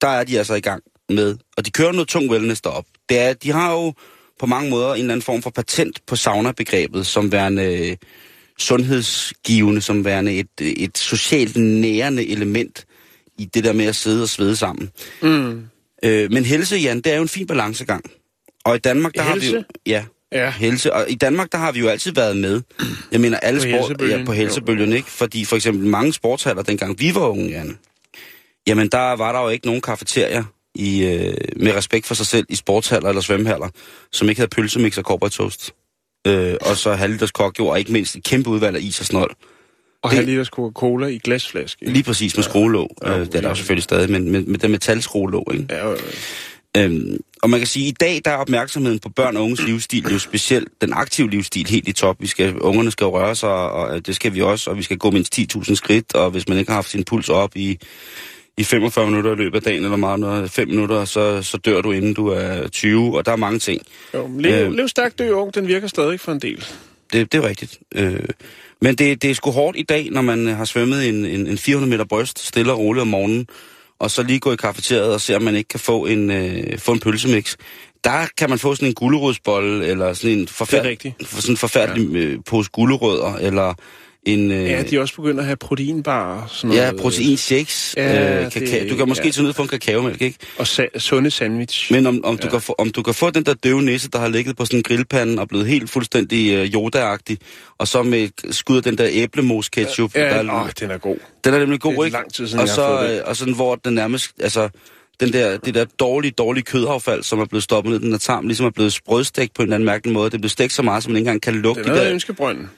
der 0.00 0.08
er 0.08 0.24
de 0.24 0.38
altså 0.38 0.54
i 0.54 0.60
gang 0.60 0.82
med. 1.08 1.36
Og 1.56 1.66
de 1.66 1.70
kører 1.70 1.92
noget 1.92 2.08
tung 2.08 2.30
wellness 2.30 2.60
derop. 2.60 2.84
Det 3.08 3.18
er, 3.18 3.32
de 3.32 3.52
har 3.52 3.72
jo 3.72 3.92
på 4.40 4.46
mange 4.46 4.70
måder 4.70 4.94
en 4.94 5.00
eller 5.00 5.12
anden 5.12 5.22
form 5.22 5.42
for 5.42 5.50
patent 5.50 5.98
på 6.06 6.16
sauna-begrebet, 6.16 7.06
som 7.06 7.32
værende 7.32 7.88
øh, 7.90 7.96
sundhedsgivende, 8.58 9.80
som 9.80 10.04
værende 10.04 10.32
et, 10.32 10.48
et 10.60 10.98
socialt 10.98 11.56
nærende 11.56 12.28
element 12.28 12.84
i 13.38 13.44
det 13.44 13.64
der 13.64 13.72
med 13.72 13.84
at 13.84 13.96
sidde 13.96 14.22
og 14.22 14.28
svede 14.28 14.56
sammen. 14.56 14.90
Mm. 15.22 15.64
Øh, 16.04 16.32
men 16.32 16.44
helse, 16.44 16.76
Jan, 16.76 16.96
det 16.96 17.12
er 17.12 17.16
jo 17.16 17.22
en 17.22 17.28
fin 17.28 17.46
balancegang. 17.46 18.04
Og 18.64 18.76
i 18.76 18.78
Danmark, 18.78 19.14
der 19.14 19.22
har 19.22 19.34
vi 19.36 19.46
jo... 19.46 19.52
Helse? 19.52 19.64
Ja, 19.86 20.04
Ja. 20.32 20.50
helse. 20.50 20.92
Og 20.92 21.04
i 21.08 21.14
Danmark, 21.14 21.52
der 21.52 21.58
har 21.58 21.72
vi 21.72 21.80
jo 21.80 21.88
altid 21.88 22.12
været 22.12 22.36
med. 22.36 22.60
Jeg 23.12 23.20
mener, 23.20 23.38
alle 23.38 23.58
På 23.60 23.62
sport... 23.62 23.72
helsebølgen. 23.72 24.18
Ja, 24.18 24.24
på 24.24 24.32
helsebølgen, 24.32 24.92
ikke? 24.92 25.10
Fordi 25.10 25.44
for 25.44 25.56
eksempel 25.56 25.86
mange 25.86 26.12
sportshaller, 26.12 26.62
dengang 26.62 27.00
vi 27.00 27.14
var 27.14 27.26
unge, 27.28 27.48
Jan, 27.50 27.78
jamen 28.66 28.88
der 28.88 29.16
var 29.16 29.32
der 29.32 29.40
jo 29.42 29.48
ikke 29.48 29.66
nogen 29.66 29.80
kafeterier 29.80 30.44
i, 30.74 31.02
øh, 31.04 31.34
med 31.56 31.74
respekt 31.74 32.06
for 32.06 32.14
sig 32.14 32.26
selv 32.26 32.46
i 32.48 32.54
sportshaller 32.54 33.08
eller 33.08 33.22
svømmehaller, 33.22 33.68
som 34.12 34.28
ikke 34.28 34.38
havde 34.40 34.48
pølsemix 34.50 34.98
og 34.98 35.04
cowboy 35.04 35.28
toast. 35.28 35.72
Øh, 36.26 36.54
og 36.60 36.76
så 36.76 36.92
halvliters 36.92 37.30
kokjord, 37.30 37.70
og 37.70 37.78
ikke 37.78 37.92
mindst 37.92 38.16
et 38.16 38.24
kæmpe 38.24 38.50
udvalg 38.50 38.76
af 38.76 38.80
is 38.80 39.00
og 39.00 39.06
snold. 39.06 39.30
Og 40.02 40.10
Det- 40.10 40.16
halv 40.18 40.28
liters 40.28 40.48
Coca-Cola 40.48 41.06
i 41.06 41.18
glasflaske. 41.18 41.78
ikke? 41.82 41.92
Lige 41.92 42.02
præcis 42.04 42.36
med 42.36 42.44
skruelåg. 42.44 42.90
Ja, 43.02 43.18
Øh, 43.18 43.26
det 43.26 43.34
er 43.34 43.40
der 43.40 43.48
jo 43.48 43.54
selvfølgelig 43.54 43.82
stadig, 43.84 44.10
men 44.10 44.30
med, 44.30 44.40
med 44.44 44.58
den 44.58 44.70
metalskruelåg, 44.70 45.50
ikke? 45.54 45.66
Ja, 45.70 45.92
øh, 45.92 45.98
Øhm, 46.76 47.16
og 47.42 47.50
man 47.50 47.60
kan 47.60 47.66
sige, 47.66 47.86
at 47.86 47.90
i 47.90 47.94
dag 48.00 48.20
der 48.24 48.30
er 48.30 48.36
opmærksomheden 48.36 48.98
på 48.98 49.08
børn 49.08 49.36
og 49.36 49.42
unges 49.44 49.62
livsstil 49.62 50.02
jo 50.12 50.18
specielt 50.18 50.68
den 50.80 50.92
aktive 50.92 51.30
livsstil 51.30 51.66
helt 51.68 51.88
i 51.88 51.92
top. 51.92 52.16
Vi 52.20 52.26
skal, 52.26 52.58
ungerne 52.58 52.90
skal 52.90 53.06
røre 53.06 53.34
sig, 53.36 53.48
og 53.50 53.96
øh, 53.96 54.02
det 54.06 54.14
skal 54.16 54.34
vi 54.34 54.40
også, 54.42 54.70
og 54.70 54.76
vi 54.76 54.82
skal 54.82 54.98
gå 54.98 55.10
mindst 55.10 55.38
10.000 55.38 55.74
skridt, 55.74 56.14
og 56.14 56.30
hvis 56.30 56.48
man 56.48 56.58
ikke 56.58 56.70
har 56.70 56.74
haft 56.76 56.90
sin 56.90 57.04
puls 57.04 57.28
op 57.28 57.56
i, 57.56 57.78
i 58.60 58.64
45 58.64 59.06
minutter 59.06 59.32
i 59.32 59.34
løbet 59.34 59.56
af 59.56 59.62
dagen, 59.62 59.84
eller 59.84 59.96
meget 59.96 60.20
noget, 60.20 60.50
5 60.50 60.68
minutter, 60.68 61.04
så, 61.04 61.42
så 61.42 61.56
dør 61.56 61.80
du 61.80 61.92
inden 61.92 62.14
du 62.14 62.28
er 62.28 62.68
20, 62.68 63.16
og 63.18 63.26
der 63.26 63.32
er 63.32 63.36
mange 63.36 63.58
ting. 63.58 63.82
jo, 64.14 64.30
lev, 64.38 64.66
Øh. 64.66 64.72
lev 64.72 64.88
stærkt, 64.88 65.18
dø 65.18 65.30
ung, 65.30 65.54
den 65.54 65.68
virker 65.68 65.86
stadig 65.88 66.20
for 66.20 66.32
en 66.32 66.38
del. 66.40 66.64
Det, 67.12 67.32
det 67.32 67.44
er 67.44 67.48
rigtigt. 67.48 67.78
Øh, 67.94 68.20
men 68.80 68.94
det, 68.94 69.22
det 69.22 69.30
er 69.30 69.34
sgu 69.34 69.50
hårdt 69.50 69.78
i 69.78 69.82
dag, 69.82 70.08
når 70.10 70.22
man 70.22 70.46
har 70.46 70.64
svømmet 70.64 71.08
en, 71.08 71.24
en, 71.24 71.46
en 71.46 71.58
400 71.58 71.90
meter 71.90 72.04
bryst, 72.04 72.46
stille 72.46 72.72
og 72.72 72.78
roligt 72.78 73.00
om 73.02 73.08
morgenen, 73.08 73.46
og 73.98 74.10
så 74.10 74.22
lige 74.22 74.40
gå 74.40 74.52
i 74.52 74.56
kafeteriet 74.56 75.14
og 75.14 75.20
se, 75.20 75.36
om 75.36 75.42
man 75.42 75.56
ikke 75.56 75.68
kan 75.68 75.80
få 75.80 76.06
en, 76.06 76.30
øh, 76.30 76.78
få 76.78 76.92
en 76.92 77.00
pølsemix. 77.00 77.56
Der 78.04 78.26
kan 78.38 78.50
man 78.50 78.58
få 78.58 78.74
sådan 78.74 78.88
en 78.88 78.94
gulerodsbolle, 78.94 79.86
eller 79.86 80.12
sådan 80.12 80.38
en, 80.38 80.48
forfærdelig, 80.48 80.90
rigtigt. 80.90 81.28
sådan 81.30 81.52
en 81.52 81.56
forfærdelig 81.56 82.10
ja. 82.12 82.18
øh, 82.18 82.38
pose 82.46 82.70
gulerødder, 82.72 83.34
eller 83.36 83.74
en 84.26 84.50
øh, 84.50 84.64
Ja, 84.64 84.82
de 84.82 84.96
er 84.96 85.00
også 85.00 85.14
begyndt 85.16 85.40
at 85.40 85.46
have 85.46 85.56
proteinbar 85.56 86.46
sådan 86.48 86.76
ja, 86.76 86.84
noget. 86.86 87.00
proteinshakes. 87.00 87.94
Ja, 87.96 88.44
øh, 88.44 88.50
kakao. 88.52 88.80
det- 88.80 88.90
Du 88.90 88.96
kan 88.96 89.08
måske 89.08 89.26
ja. 89.26 89.30
tage 89.30 89.44
ned 89.44 89.52
få 89.52 89.62
en 89.62 89.68
kakaomælk, 89.68 90.22
ikke? 90.22 90.38
Og 90.58 90.66
sa- 90.66 90.98
sunde 90.98 91.30
sandwich. 91.30 91.92
Men 91.92 92.06
om, 92.06 92.24
om, 92.24 92.38
du 92.38 92.48
kan 92.48 92.60
få, 92.60 92.74
om 92.78 92.90
du 92.90 93.02
kan 93.02 93.14
få 93.14 93.30
den 93.30 93.42
der 93.44 93.54
døve 93.54 93.82
næse, 93.82 94.10
der 94.10 94.18
har 94.18 94.28
ligget 94.28 94.56
på 94.56 94.64
sådan 94.64 94.78
en 94.78 94.82
grillpande 94.82 95.40
og 95.40 95.48
blevet 95.48 95.66
helt 95.66 95.90
fuldstændig 95.90 96.52
øh, 96.54 96.66
Yoda-agtig, 96.74 97.36
og 97.78 97.88
så 97.88 98.02
med 98.02 98.28
skud 98.52 98.82
den 98.82 98.98
der 98.98 99.08
æblemos-ketchup. 99.10 100.14
Ja, 100.14 100.20
der 100.20 100.26
er, 100.52 100.62
åh, 100.64 100.70
den 100.80 100.90
er 100.90 100.98
god. 100.98 101.16
den 101.44 101.54
er 101.54 101.58
nemlig 101.58 101.80
god, 101.80 101.92
det 101.92 101.98
er 102.00 102.04
ikke? 102.04 102.14
lang 102.16 102.34
tid 102.34 102.46
siden, 102.46 102.60
og, 102.60 102.68
så, 102.68 103.02
det. 103.02 103.16
øh, 103.16 103.20
og 103.26 103.36
sådan, 103.36 103.54
hvor 103.54 103.74
den 103.74 103.94
nærmest, 103.94 104.30
altså, 104.40 104.68
den 105.20 105.32
der, 105.32 105.56
det 105.56 105.74
der 105.74 105.84
dårlige, 105.84 106.30
dårlige 106.30 106.64
kødaffald, 106.64 107.22
som 107.22 107.38
er 107.40 107.44
blevet 107.44 107.62
stoppet 107.62 107.90
ned 107.92 108.00
i 108.00 108.02
den 108.04 108.12
der 108.12 108.18
tarm, 108.18 108.46
ligesom 108.46 108.66
er 108.66 108.70
blevet 108.70 108.92
sprødstegt 108.92 109.54
på 109.54 109.62
en 109.62 109.66
eller 109.66 109.74
anden 109.76 109.86
mærkelig 109.86 110.12
måde. 110.14 110.30
Det 110.30 110.34
er 110.34 110.38
blevet 110.38 110.50
stegt 110.52 110.72
så 110.72 110.82
meget, 110.82 111.02
som 111.02 111.12
man 111.12 111.16
ikke 111.16 111.28
engang 111.28 111.42
kan 111.42 111.54
lugte 111.54 111.82
Den 111.82 111.92
de 111.92 111.98
er 111.98 112.02
der, 112.04 112.12
ønskebrønden. 112.12 112.70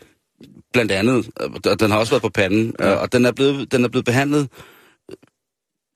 Blandt 0.73 0.93
andet, 0.93 1.31
og 1.67 1.81
den 1.81 1.91
har 1.91 1.99
også 1.99 2.13
været 2.13 2.23
på 2.23 2.29
panden, 2.29 2.75
ja. 2.81 2.91
og 2.91 3.13
den 3.13 3.25
er, 3.25 3.33
blevet, 3.33 3.73
den 3.73 3.85
er 3.85 3.89
blevet 3.89 4.05
behandlet 4.05 4.49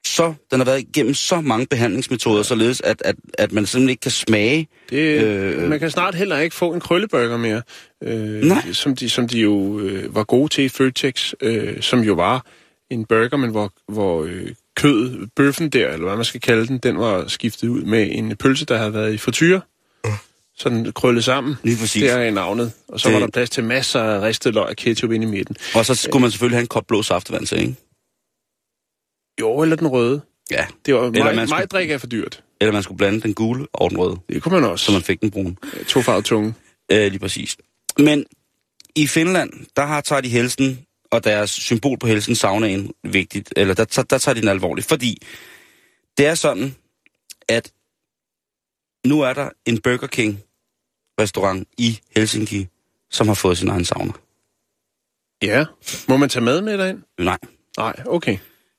så, 0.07 0.35
den 0.51 0.61
har 0.61 0.65
været 0.65 0.81
igennem 0.81 1.15
så 1.15 1.41
mange 1.41 1.67
behandlingsmetoder, 1.67 2.43
således 2.43 2.81
at, 2.81 3.03
at, 3.05 3.17
at 3.39 3.53
man 3.53 3.67
simpelthen 3.67 3.91
ikke 3.91 4.01
kan 4.01 4.11
smage. 4.11 4.69
Det, 4.91 5.23
øh, 5.23 5.69
man 5.69 5.79
kan 5.79 5.91
snart 5.91 6.15
heller 6.15 6.39
ikke 6.39 6.57
få 6.57 6.73
en 6.73 6.81
krølleburger 6.81 7.37
mere, 7.37 7.63
øh, 8.03 8.43
Nej. 8.43 8.73
som 8.73 8.97
de, 8.97 9.09
som 9.09 9.29
de 9.29 9.41
jo 9.41 9.81
øh, 9.81 10.15
var 10.15 10.25
gode 10.25 10.49
til 10.49 10.65
i 10.65 10.69
Føtex, 10.69 11.33
øh, 11.43 11.83
som 11.83 12.01
jo 12.01 12.15
var 12.15 12.47
en 12.91 13.05
burger, 13.05 13.37
men 13.37 13.51
hvor, 13.51 13.73
hvor 13.89 14.25
øh, 14.25 14.49
kød, 14.77 15.27
bøffen 15.37 15.69
der, 15.69 15.89
eller 15.89 16.07
hvad 16.07 16.17
man 16.17 16.25
skal 16.25 16.41
kalde 16.41 16.67
den, 16.67 16.79
den 16.79 16.99
var 16.99 17.29
skiftet 17.29 17.69
ud 17.69 17.83
med 17.83 18.09
en 18.13 18.37
pølse, 18.37 18.65
der 18.65 18.77
havde 18.77 18.95
været 18.95 19.15
i 19.15 19.19
frityre. 19.19 19.61
Så 20.59 20.69
den 20.69 20.93
krøllet 20.93 21.25
sammen. 21.25 21.57
Lige 21.65 21.77
præcis. 21.79 22.03
Det 22.03 22.11
er 22.13 22.31
navnet. 22.31 22.73
Og 22.89 23.01
så 23.01 23.09
Det- 23.09 23.15
var 23.15 23.21
der 23.21 23.29
plads 23.31 23.51
til 23.51 23.65
masser 23.65 24.01
af 24.03 24.21
ristet 24.23 24.55
løg 24.55 24.65
og 24.67 24.77
ketchup 24.77 25.11
ind 25.13 25.25
i 25.25 25.27
midten. 25.27 25.57
Og 25.75 25.87
så 25.87 25.95
skulle 25.95 26.21
man 26.21 26.31
selvfølgelig 26.31 26.57
have 26.57 26.61
en 26.63 26.67
kop 26.69 26.87
blå 26.87 27.03
saftevand 27.03 27.47
til, 27.47 27.61
ikke? 27.61 27.77
Jo, 29.41 29.63
eller 29.63 29.77
den 29.77 29.87
røde. 29.89 30.21
Ja. 30.51 30.67
Det 30.87 30.95
var, 30.95 31.01
Eller 31.01 31.25
mig, 31.25 31.35
man 31.37 31.49
skulle- 31.49 31.61
mig 31.61 31.71
drik 31.71 31.91
er 31.91 31.99
for 31.99 32.07
dyrt. 32.07 32.43
Eller 32.61 32.73
man 32.73 32.83
skulle 32.83 32.99
blande 32.99 33.21
den 33.21 33.35
gule 33.35 33.67
og 33.73 33.91
den 33.91 33.99
røde, 33.99 34.17
Det 34.29 34.43
kunne 34.43 34.61
man 34.61 34.71
også. 34.71 34.85
så 34.85 34.93
man 34.93 35.03
fik 35.03 35.21
den 35.21 35.31
brune. 35.31 35.57
To 35.89 36.03
farvet 36.03 36.25
tunge. 36.25 36.55
Øh, 36.93 37.07
lige 37.11 37.19
præcis. 37.19 37.57
Men 37.99 38.25
i 38.97 39.07
Finland, 39.07 39.53
der 39.77 39.87
har 39.87 40.01
tager 40.01 40.21
de 40.21 40.29
helsen, 40.29 40.87
og 41.11 41.25
deres 41.25 41.51
symbol 41.51 41.99
på 41.99 42.07
helsen, 42.07 42.35
saunaen, 42.35 42.91
vigtigt. 43.05 43.53
Eller 43.57 43.75
der, 43.75 43.85
der, 43.85 44.03
der 44.03 44.19
tager 44.19 44.35
de 44.35 44.41
den 44.41 44.49
alvorligt. 44.49 44.87
Fordi 44.89 45.23
det 46.19 46.27
er 46.27 46.35
sådan, 46.35 46.75
at 47.49 47.73
nu 49.07 49.21
er 49.21 49.33
der 49.33 49.49
en 49.67 49.81
Burger 49.81 50.07
King 50.07 50.43
restaurant 51.21 51.69
i 51.79 52.01
Helsinki, 52.17 52.67
som 53.11 53.29
har 53.29 53.35
fået 53.35 53.59
sin 53.59 53.69
egen 53.69 53.85
sauna. 53.85 54.13
Ja. 55.43 55.65
Må 56.09 56.17
man 56.17 56.29
tage 56.29 56.45
mad 56.45 56.61
med 56.61 56.79
derind? 56.79 57.03
Nej, 57.19 57.39
Nej, 57.79 57.95
okay. 58.07 58.39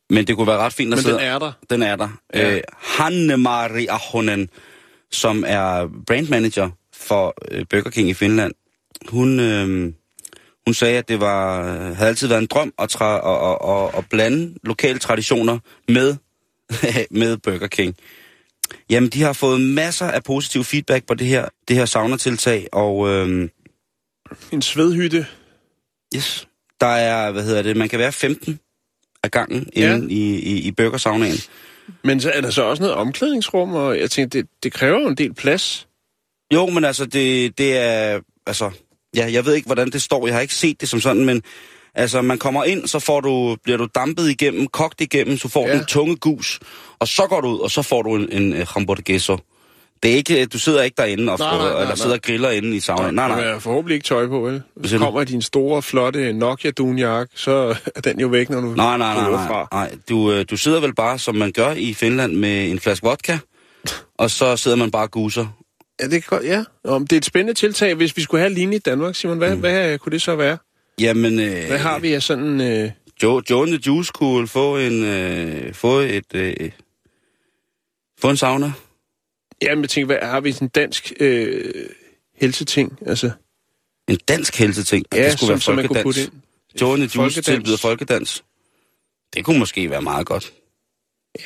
men 0.10 0.28
det 0.28 0.36
kunne 0.36 0.48
være 0.48 0.58
ret 0.58 0.74
fint 0.74 0.94
at 0.94 0.98
Men 0.98 1.04
sidde... 1.04 1.18
den 1.18 1.26
er 1.26 1.40
der. 1.40 1.52
Den 1.70 1.82
er 1.84 1.96
der. 1.96 2.10
Ja. 2.34 2.56
Øh, 2.56 2.62
Hanne-Mari 2.78 3.86
Ahonen, 3.90 4.50
som 5.12 5.44
er 5.48 5.88
brandmanager 6.08 6.70
for 6.94 7.34
øh, 7.52 7.66
Burger 7.70 7.90
King 7.90 8.10
i 8.10 8.14
Finland, 8.14 8.54
hun, 9.10 9.40
øh, 9.40 9.94
hun 10.66 10.74
sagde, 10.74 10.98
at 10.98 11.08
det 11.08 11.20
var, 11.20 11.64
havde 11.94 12.10
altid 12.10 12.28
været 12.28 12.42
en 12.42 12.48
drøm 12.48 12.74
at, 12.80 12.96
tra- 12.96 13.30
at, 13.30 13.52
at, 13.52 13.76
at, 13.76 13.98
at 13.98 14.10
blande 14.10 14.56
lokale 14.64 15.00
traditioner 15.00 15.60
med, 15.88 16.16
med 17.20 17.38
Burger 17.38 17.68
King. 17.68 17.96
Jamen, 18.90 19.10
de 19.10 19.22
har 19.22 19.34
fået 19.34 19.62
masser 19.62 20.06
af 20.06 20.24
positiv 20.24 20.64
feedback 20.64 21.06
på 21.06 21.14
det 21.14 21.28
her, 21.28 21.46
det 21.68 21.76
her 21.76 21.86
sauna-tiltag, 21.86 22.68
og 22.72 23.10
øh, 23.10 23.50
En 24.52 24.62
svedhytte. 24.62 25.26
yes, 26.16 26.48
der 26.82 26.88
er, 26.88 27.32
hvad 27.32 27.44
hedder 27.44 27.62
det, 27.62 27.78
man 27.78 27.90
kan 27.90 28.00
være 28.00 28.12
15 28.12 28.60
af 29.24 29.32
gangen 29.32 29.70
Ja. 29.76 29.96
inde 29.96 30.14
i, 30.14 30.36
i, 30.40 30.60
i 30.68 30.72
Burger 30.72 30.98
Saunaen. 30.98 31.38
Men 32.04 32.22
så 32.22 32.32
er 32.32 32.42
der 32.42 32.50
så 32.50 32.64
også 32.64 32.84
noget 32.84 32.96
omklædningsrum, 32.96 33.76
og 33.76 34.00
jeg 34.00 34.12
tænkte, 34.12 34.38
det, 34.38 34.48
det 34.64 34.74
kræver 34.74 35.00
jo 35.02 35.08
en 35.08 35.18
del 35.18 35.34
plads. 35.34 35.88
Jo, 36.54 36.66
men 36.66 36.86
altså, 36.86 37.06
det, 37.06 37.58
det 37.58 37.78
er... 37.78 38.20
Altså, 38.48 38.72
ja, 39.16 39.30
jeg 39.32 39.46
ved 39.46 39.54
ikke, 39.56 39.66
hvordan 39.66 39.90
det 39.92 40.02
står. 40.02 40.28
Jeg 40.28 40.36
har 40.36 40.42
ikke 40.42 40.56
set 40.56 40.82
det 40.82 40.90
som 40.90 41.02
sådan, 41.02 41.26
men... 41.26 41.44
Altså, 41.98 42.22
man 42.22 42.38
kommer 42.38 42.64
ind, 42.64 42.88
så 42.88 43.00
får 43.00 43.22
du, 43.22 43.58
bliver 43.64 43.78
du 43.78 43.88
dampet 43.96 44.30
igennem, 44.30 44.68
kogt 44.68 45.02
igennem, 45.02 45.38
så 45.38 45.48
får 45.50 45.68
Ja. 45.68 45.74
du 45.74 45.80
en 45.80 45.86
tunge 45.86 46.16
gus, 46.16 46.60
og 47.00 47.08
så 47.08 47.22
går 47.30 47.42
du 47.42 47.48
ud, 47.48 47.60
og 47.60 47.72
så 47.72 47.82
får 47.82 48.02
du 48.02 48.16
en, 48.16 48.30
en 48.32 48.54
uh, 48.54 48.68
hamburgueso. 48.68 49.38
Det 50.04 50.12
er 50.12 50.16
ikke, 50.16 50.46
du 50.46 50.60
sidder 50.60 50.84
ikke 50.84 50.96
derinde 50.98 51.32
og, 51.34 51.40
Nej, 51.40 51.50
nej, 51.50 51.58
nej, 51.58 51.70
eller 51.72 51.86
nej. 51.86 51.96
sidder 51.96 52.16
og 52.16 52.22
griller 52.22 52.50
inde 52.50 52.76
i 52.76 52.80
saunaen. 52.80 53.16
Nej, 53.16 53.28
Du 53.30 53.36
nej. 53.36 53.52
har 53.52 53.60
forhåbentlig 53.60 53.96
ikke 53.96 54.06
tøj 54.08 54.28
på, 54.28 54.40
vel? 54.40 54.62
Hvis 54.76 54.92
du 54.92 54.98
du? 54.98 55.04
kommer 55.04 55.24
din 55.24 55.42
store, 55.42 55.82
flotte 55.82 56.34
Nokia 56.34 56.72
dunjakke, 56.72 57.32
så 57.36 57.76
er 57.96 58.02
den 58.02 58.20
jo 58.20 58.28
væk, 58.28 58.50
når 58.50 58.62
du 58.62 58.68
Nej, 58.68 58.98
nej, 58.98 59.14
nej, 59.14 59.32
nej, 59.32 59.48
fra. 59.48 59.68
nej. 59.72 59.92
Du, 60.10 60.32
øh, 60.32 60.46
du 60.50 60.58
sidder 60.58 60.80
vel 60.80 60.96
bare, 60.96 61.20
som 61.20 61.36
man 61.36 61.52
gør 61.52 61.72
i 61.72 61.94
Finland, 61.94 62.34
med 62.34 62.72
en 62.72 62.80
flaske 62.80 63.04
vodka, 63.06 63.38
og 64.18 64.32
så 64.32 64.58
sidder 64.58 64.78
man 64.78 64.92
bare 64.92 65.04
og 65.04 65.12
guser. 65.12 65.46
Ja, 66.02 66.06
det 66.06 66.12
kan 66.12 66.38
godt, 66.38 66.44
ja. 66.46 66.64
Om 66.84 67.08
det 67.08 67.16
er 67.16 67.18
et 67.18 67.26
spændende 67.26 67.54
tiltag, 67.60 67.94
hvis 67.94 68.18
vi 68.18 68.22
skulle 68.22 68.42
have 68.42 68.54
lignende 68.54 68.76
i 68.78 68.80
Danmark, 68.80 69.16
Simon. 69.16 69.38
Hvad, 69.38 69.56
mm. 69.56 69.60
hvad 69.60 69.98
kunne 70.00 70.12
det 70.12 70.22
så 70.22 70.36
være? 70.36 70.58
Jamen, 71.02 71.40
øh, 71.40 71.68
Hvad 71.68 71.78
har 71.78 72.00
vi 72.00 72.14
af 72.14 72.24
sådan... 72.24 72.62
Øh, 72.62 72.92
Joe, 73.24 73.42
Joe 73.50 73.62
and 73.64 73.72
the 73.72 73.82
Juice 73.88 74.12
kunne 74.14 74.48
få 74.48 74.78
en, 74.78 75.04
øh, 75.04 75.74
få 75.74 75.98
et, 76.00 76.36
øh, 76.36 76.72
få 78.20 78.30
en 78.30 78.38
sauna. 78.38 78.72
ja, 79.62 79.76
men 79.76 79.82
jeg 79.82 79.90
tænker, 79.90 80.06
hvad 80.06 80.30
har 80.30 80.40
vi 80.42 80.52
sådan 80.52 80.66
en 80.66 80.70
dansk 80.70 81.14
øh, 81.20 81.74
helseting? 82.36 83.00
Altså, 83.06 83.32
En 84.08 84.18
dansk 84.28 84.56
helseting. 84.60 85.06
ja, 85.14 85.24
det 85.24 85.32
skulle 85.32 85.40
som, 85.40 85.50
være 85.50 85.60
som 85.60 85.76
man 85.76 85.88
kunne 85.88 86.04
putte 86.04 86.20
folkedans. 86.22 86.44
ind. 86.74 86.82
Joe 86.82 86.94
and 86.94 87.10
the 87.10 87.22
Juice 87.22 87.42
tilbyder 87.42 87.78
folkedans. 87.78 88.44
Det 89.34 89.46
kunne 89.46 89.60
måske 89.60 89.90
være 89.90 90.02
meget 90.02 90.26
godt. 90.28 90.54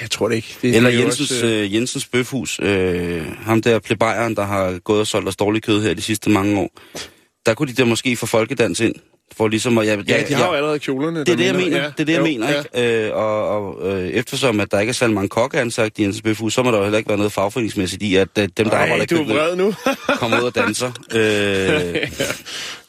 Jeg 0.01 0.11
tror 0.11 0.27
det 0.29 0.35
ikke. 0.35 0.57
Det, 0.61 0.75
Eller 0.75 0.89
er 0.89 0.93
Jensens, 0.93 1.31
også, 1.31 1.45
øh, 1.45 1.63
øh, 1.63 1.73
Jensens 1.73 2.07
Bøfhus. 2.07 2.59
Øh, 2.63 3.31
ham 3.37 3.61
der 3.61 3.79
plebejeren, 3.79 4.35
der 4.35 4.43
har 4.45 4.79
gået 4.79 4.99
og 4.99 5.07
solgt 5.07 5.27
os 5.27 5.35
dårlig 5.35 5.63
kød 5.63 5.81
her 5.83 5.93
de 5.93 6.01
sidste 6.01 6.29
mange 6.29 6.59
år. 6.59 6.69
Der 7.45 7.53
kunne 7.53 7.67
de 7.67 7.73
da 7.73 7.85
måske 7.85 8.15
få 8.15 8.25
folkedans 8.25 8.79
ind. 8.79 8.95
For 9.38 9.47
ligesom 9.47 9.77
at, 9.77 9.88
jeg, 9.88 10.09
Ja, 10.09 10.23
de 10.27 10.34
har 10.34 10.47
jo 10.47 10.53
allerede 10.53 10.79
kjolerne. 10.79 11.19
Det 11.19 11.29
er 11.29 11.36
det, 11.36 11.45
jeg 11.45 11.55
mener. 11.55 11.77
Ja, 11.77 11.84
det 11.84 11.99
er 11.99 12.05
det, 12.05 12.13
jeg 12.13 12.19
jo, 12.19 12.23
mener, 12.23 12.49
ja. 12.49 12.79
ikke? 12.79 13.07
Øh, 13.07 13.15
og 13.15 13.47
og 13.47 13.91
øh, 13.91 14.07
eftersom, 14.07 14.59
at 14.59 14.71
der 14.71 14.79
ikke 14.79 14.89
er 14.89 14.93
særlig 14.93 15.15
mange 15.15 15.29
kokke 15.29 15.59
ansagt 15.59 15.99
i 15.99 16.03
Jensens 16.03 16.21
Bøfhus, 16.21 16.53
så 16.53 16.63
må 16.63 16.71
der 16.71 16.77
jo 16.77 16.84
heller 16.84 16.97
ikke 16.97 17.09
være 17.09 17.17
noget 17.17 17.32
fagforeningsmæssigt 17.32 18.03
i, 18.03 18.15
at 18.15 18.27
øh, 18.39 18.47
dem, 18.57 18.69
der 18.69 18.75
Ej, 18.75 18.84
arbejder 18.84 19.03
i 19.03 19.07
køkkenet, 19.07 19.75
kommer 20.19 20.41
ud 20.41 20.45
og 20.45 20.55
danser. 20.55 20.91
Øh, 21.15 22.07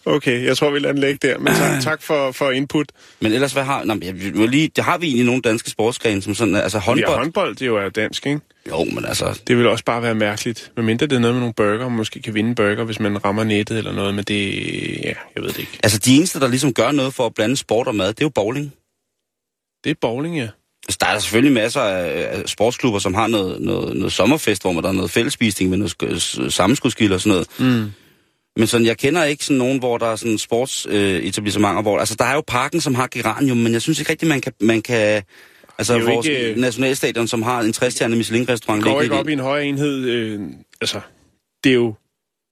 okay, 0.06 0.44
jeg 0.44 0.56
tror, 0.56 0.70
vi 0.70 0.78
lader 0.78 0.92
den 0.92 1.00
ligge 1.02 1.28
der. 1.28 1.38
Men 1.38 1.54
tak, 1.54 1.80
tak 1.90 2.02
for, 2.02 2.32
for 2.32 2.50
input. 2.50 2.86
men 3.20 3.32
ellers, 3.32 3.52
hvad 3.52 3.64
har... 3.64 3.84
Nå, 3.84 3.94
men 3.94 4.02
jeg, 4.02 4.48
lige, 4.48 4.70
det 4.76 4.84
har 4.84 4.98
vi 4.98 5.06
egentlig 5.06 5.26
nogle 5.26 5.42
danske 5.42 5.70
sportsgrene, 5.70 6.22
som 6.22 6.34
sådan... 6.34 6.56
Altså 6.56 6.78
Ja, 6.78 6.82
håndbold... 6.82 7.16
håndbold, 7.18 7.54
det 7.54 7.62
er 7.62 7.66
jo 7.66 7.88
dansk, 7.88 8.26
ikke? 8.26 8.40
Jo, 8.68 8.84
men 8.84 9.04
altså... 9.04 9.40
Det 9.46 9.56
vil 9.58 9.66
også 9.66 9.84
bare 9.84 10.02
være 10.02 10.14
mærkeligt. 10.14 10.72
Men 10.76 10.84
mindre 10.86 11.06
det 11.06 11.16
er 11.16 11.20
noget 11.20 11.34
med 11.34 11.40
nogle 11.40 11.54
burger, 11.54 11.88
man 11.88 11.96
måske 11.96 12.22
kan 12.22 12.34
vinde 12.34 12.54
burger, 12.54 12.84
hvis 12.84 13.00
man 13.00 13.24
rammer 13.24 13.44
nettet 13.44 13.78
eller 13.78 13.92
noget, 13.92 14.14
men 14.14 14.24
det... 14.24 14.54
Ja, 15.04 15.12
jeg 15.34 15.42
ved 15.42 15.48
det 15.48 15.58
ikke. 15.58 15.78
Altså, 15.82 15.98
de 15.98 16.16
eneste, 16.16 16.40
der 16.40 16.48
ligesom 16.48 16.74
gør 16.74 16.90
noget 16.92 17.14
for 17.14 17.26
at 17.26 17.34
blande 17.34 17.56
sport 17.56 17.86
og 17.86 17.94
mad, 17.94 18.08
det 18.08 18.20
er 18.20 18.24
jo 18.24 18.28
bowling. 18.34 18.72
Det 19.84 19.90
er 19.90 19.94
bowling, 20.00 20.36
ja. 20.36 20.48
Altså, 20.88 20.98
der 21.00 21.06
er 21.06 21.18
selvfølgelig 21.18 21.52
masser 21.52 21.80
af 21.80 22.42
sportsklubber, 22.46 22.98
som 22.98 23.14
har 23.14 23.26
noget, 23.26 23.60
noget, 23.60 23.96
noget 23.96 24.12
sommerfest, 24.12 24.62
hvor 24.62 24.72
man 24.72 24.82
der 24.82 24.88
er 24.88 24.92
noget 24.92 25.10
fællesspisning 25.10 25.70
med 25.70 25.78
noget 25.78 26.18
sk- 26.22 26.50
sammenskudskilder 26.50 27.14
og 27.14 27.20
sådan 27.20 27.44
noget. 27.58 27.74
Mm. 27.84 27.92
Men 28.56 28.66
sådan, 28.66 28.86
jeg 28.86 28.98
kender 28.98 29.24
ikke 29.24 29.44
sådan 29.44 29.58
nogen, 29.58 29.78
hvor 29.78 29.98
der 29.98 30.06
er 30.06 30.16
sådan 30.16 30.38
sportsetablissementer, 30.38 31.22
øh, 31.22 31.28
etablissementer, 31.28 31.82
hvor... 31.82 31.98
Altså, 31.98 32.14
der 32.18 32.24
er 32.24 32.34
jo 32.34 32.42
parken, 32.46 32.80
som 32.80 32.94
har 32.94 33.08
geranium, 33.10 33.56
men 33.56 33.72
jeg 33.72 33.82
synes 33.82 33.98
ikke 33.98 34.10
rigtigt, 34.10 34.28
man 34.28 34.40
kan... 34.40 34.52
Man 34.60 34.82
kan 34.82 35.22
altså, 35.78 35.98
vores 35.98 36.26
ikke, 36.26 36.50
øh, 36.50 36.56
nationalstadion, 36.56 37.28
som 37.28 37.42
har 37.42 37.60
en 37.60 37.70
60-stjerne 37.76 38.16
Michelin-restaurant... 38.16 38.84
Går 38.84 39.02
ikke 39.02 39.14
op 39.14 39.28
i 39.28 39.32
en 39.32 39.38
højere 39.38 39.66
enhed. 39.66 40.04
Øh, 40.04 40.40
altså, 40.80 41.00
det 41.64 41.70
er 41.70 41.74
jo... 41.74 41.94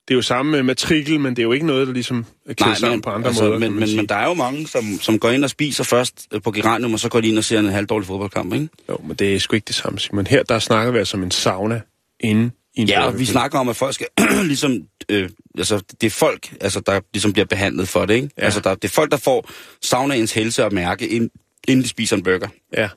Det 0.09 0.15
er 0.15 0.19
jo 0.19 0.23
samme 0.23 0.53
med 0.53 0.63
matrikel, 0.63 1.21
men 1.21 1.37
det 1.37 1.39
er 1.39 1.43
jo 1.43 1.53
ikke 1.53 1.67
noget, 1.67 1.87
der 1.87 1.93
ligesom 1.93 2.27
er 2.47 2.55
kædet 2.55 2.79
sammen 2.79 3.01
på 3.01 3.11
andre 3.11 3.29
altså, 3.29 3.45
måder. 3.45 3.59
Men, 3.59 3.81
men, 3.81 3.97
men 3.97 4.07
der 4.07 4.15
er 4.15 4.29
jo 4.29 4.35
mange, 4.35 4.67
som, 4.67 4.83
som 5.01 5.19
går 5.19 5.31
ind 5.31 5.45
og 5.45 5.51
spiser 5.51 5.85
først 5.85 6.29
øh, 6.33 6.43
på 6.43 6.51
geranium, 6.51 6.93
og 6.93 7.01
så 7.01 7.09
går 7.09 7.21
de 7.21 7.29
ind 7.29 7.39
og 7.39 7.45
ser 7.45 7.59
en 7.59 7.69
halvdårlig 7.69 8.07
fodboldkamp, 8.07 8.55
ikke? 8.55 8.69
Jo, 8.89 8.99
men 9.05 9.17
det 9.17 9.35
er 9.35 9.39
sgu 9.39 9.55
ikke 9.55 9.67
det 9.67 9.75
samme, 9.75 9.99
Simon. 9.99 10.27
Her, 10.27 10.43
der 10.43 10.59
snakker 10.59 10.93
vi 10.93 10.99
altså 10.99 11.17
om 11.17 11.23
en 11.23 11.31
sauna 11.31 11.81
inde 12.21 12.51
i 12.75 12.85
Ja, 12.85 13.07
og 13.07 13.19
vi 13.19 13.25
snakker 13.25 13.59
om, 13.59 13.69
at 13.69 13.77
folk 13.77 13.95
skal 13.95 14.07
ligesom... 14.45 14.83
Øh, 15.09 15.31
altså, 15.59 15.83
det 16.01 16.07
er 16.07 16.11
folk, 16.11 16.55
altså, 16.61 16.81
der 16.81 17.01
ligesom 17.13 17.33
bliver 17.33 17.47
behandlet 17.47 17.89
for 17.89 18.07
det, 18.07 18.15
ikke? 18.15 18.31
Ja. 18.39 18.45
Altså, 18.45 18.61
der, 18.61 18.75
det 18.75 18.85
er 18.85 18.93
folk, 18.93 19.11
der 19.11 19.17
får 19.17 19.51
saunaens 19.83 20.33
helse 20.33 20.65
og 20.65 20.75
mærke, 20.75 21.09
ind, 21.09 21.31
inden 21.69 21.83
de 21.83 21.89
spiser 21.89 22.17
en 22.17 22.23
burger. 22.23 22.49
Ja. 22.73 22.89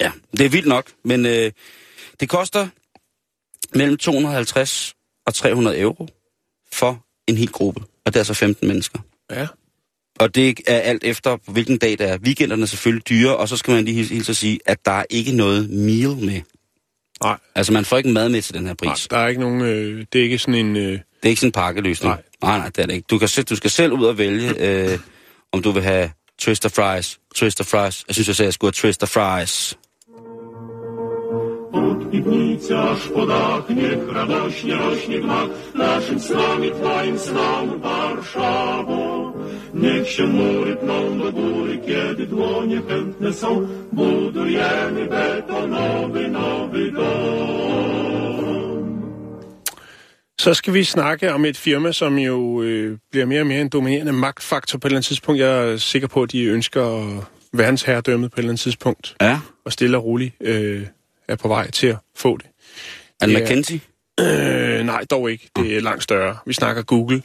Ja, 0.00 0.12
det 0.32 0.40
er 0.40 0.48
vildt 0.48 0.66
nok, 0.66 0.90
men 1.04 1.26
øh, 1.26 1.52
det 2.20 2.28
koster 2.28 2.68
mellem 3.74 3.96
250 3.96 4.94
og 5.26 5.34
300 5.34 5.80
euro 5.80 6.08
for 6.72 7.04
en 7.26 7.36
hel 7.36 7.48
gruppe, 7.48 7.80
og 7.80 8.06
det 8.06 8.16
er 8.16 8.20
altså 8.20 8.34
15 8.34 8.68
mennesker. 8.68 8.98
Ja. 9.30 9.46
Og 10.18 10.34
det 10.34 10.60
er 10.66 10.78
alt 10.78 11.04
efter, 11.04 11.36
hvilken 11.50 11.78
dag 11.78 11.90
det 11.90 12.00
er. 12.00 12.18
Weekenderne 12.18 12.62
er 12.62 12.66
selvfølgelig 12.66 13.08
dyre, 13.08 13.36
og 13.36 13.48
så 13.48 13.56
skal 13.56 13.74
man 13.74 13.84
lige 13.84 14.04
hilse 14.04 14.32
at 14.32 14.36
sige, 14.36 14.58
at 14.66 14.84
der 14.84 14.92
er 14.92 15.04
ikke 15.10 15.32
noget 15.32 15.70
meal 15.70 16.16
med. 16.16 16.40
Nej, 17.22 17.36
Altså, 17.54 17.72
man 17.72 17.84
får 17.84 17.96
ikke 17.96 18.08
mad 18.10 18.28
med 18.28 18.42
til 18.42 18.54
den 18.54 18.66
her 18.66 18.74
nej, 18.84 18.92
pris. 18.92 19.08
der 19.10 19.16
er 19.18 19.28
ikke 19.28 19.40
nogen... 19.40 19.60
Øh, 19.60 20.04
det 20.12 20.18
er 20.18 20.22
ikke 20.22 20.38
sådan 20.38 20.54
en... 20.54 20.76
Øh, 20.76 20.82
Det 20.92 21.00
er 21.22 21.28
ikke 21.28 21.40
sådan 21.40 21.48
en 21.48 21.52
pakkeløsning. 21.52 22.14
Nej. 22.14 22.22
nej, 22.42 22.58
nej 22.58 22.66
det 22.68 22.78
er 22.82 22.86
det 22.86 22.94
ikke. 22.94 23.06
Du, 23.10 23.18
kan, 23.18 23.28
selv- 23.28 23.44
du 23.46 23.56
skal 23.56 23.70
selv 23.70 23.92
ud 23.92 24.04
og 24.04 24.18
vælge, 24.18 24.54
øh, 24.92 24.98
om 25.52 25.62
du 25.62 25.70
vil 25.70 25.82
have 25.82 26.10
twister 26.40 26.68
fries, 26.68 27.18
twister 27.36 27.64
fries. 27.64 28.04
Jeg 28.08 28.14
synes, 28.14 28.28
jeg 28.28 28.36
sagde, 28.36 28.46
at 28.46 28.48
jeg 28.48 28.54
skulle 28.54 28.68
have 28.68 28.72
twister 28.72 29.06
fries. 29.06 29.78
Od 31.74 32.10
piwnicy 32.10 32.78
aż 32.78 33.08
po 33.08 33.26
dach, 33.26 33.68
niech 33.68 34.12
radośnie 34.12 34.74
rośnie 34.74 35.18
gmach 35.20 35.48
naszym 35.74 36.20
snom 36.20 36.64
i 36.64 36.70
Twoim 36.70 37.18
snom, 37.18 37.80
Warszawo. 37.80 39.32
Niech 39.74 40.08
się 40.10 40.26
mury 40.26 40.76
pną 40.76 41.18
do 41.18 41.32
góry, 41.32 41.78
kiedy 41.78 42.26
dłonie 42.26 42.82
chętne 42.88 43.32
są, 43.32 43.66
budujemy 43.92 45.06
betonowy 45.06 46.28
nowy 46.28 46.92
dom. 46.92 48.24
Så 50.40 50.54
skal 50.54 50.74
vi 50.74 50.84
snakke 50.84 51.34
om 51.34 51.44
et 51.44 51.56
firma, 51.56 51.92
som 51.92 52.18
jo 52.18 52.62
øh, 52.62 52.98
bliver 53.10 53.26
mere 53.26 53.40
og 53.40 53.46
mere 53.46 53.60
en 53.60 53.68
dominerende 53.68 54.12
magtfaktor 54.12 54.78
på 54.78 54.86
et 54.86 54.90
eller 54.90 54.96
andet 54.96 55.06
tidspunkt. 55.06 55.40
Jeg 55.40 55.72
er 55.72 55.76
sikker 55.76 56.08
på, 56.08 56.22
at 56.22 56.32
de 56.32 56.44
ønsker 56.44 56.84
verdensherredømmet 57.52 58.30
på 58.30 58.34
et 58.34 58.38
eller 58.38 58.50
andet 58.50 58.60
tidspunkt. 58.60 59.16
Ja. 59.20 59.40
Og 59.64 59.72
stille 59.72 59.96
og 59.96 60.04
roligt 60.04 60.34
øh, 60.40 60.86
er 61.28 61.36
på 61.36 61.48
vej 61.48 61.70
til 61.70 61.86
at 61.86 61.96
få 62.16 62.36
det. 62.36 62.46
Er 63.20 63.26
det. 63.26 63.42
McKinsey? 63.42 63.80
Øh, 64.20 64.86
nej, 64.86 65.04
dog 65.10 65.30
ikke. 65.30 65.50
Det 65.56 65.76
er 65.76 65.80
langt 65.80 66.02
større. 66.02 66.36
Vi 66.46 66.52
snakker 66.52 66.82
Google. 66.82 67.22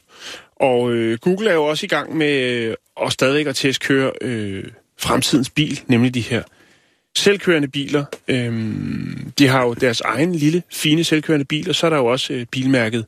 Og 0.55 0.91
øh, 0.91 1.17
Google 1.17 1.49
er 1.49 1.53
jo 1.53 1.65
også 1.65 1.85
i 1.85 1.89
gang 1.89 2.17
med 2.17 2.41
øh, 2.41 2.75
at 3.01 3.13
stadigvæk 3.13 3.47
at 3.47 3.55
testkøre 3.55 4.11
øh, 4.21 4.63
fremtidens 4.99 5.49
bil, 5.49 5.79
nemlig 5.87 6.13
de 6.13 6.21
her 6.21 6.43
selvkørende 7.17 7.67
biler. 7.67 8.05
Øhm, 8.27 9.33
de 9.39 9.47
har 9.47 9.63
jo 9.63 9.73
deres 9.73 10.01
egen 10.01 10.35
lille, 10.35 10.63
fine 10.71 11.03
selvkørende 11.03 11.45
bil, 11.45 11.69
og 11.69 11.75
så 11.75 11.85
er 11.85 11.89
der 11.89 11.97
jo 11.97 12.05
også 12.05 12.33
øh, 12.33 12.45
bilmærket 12.51 13.05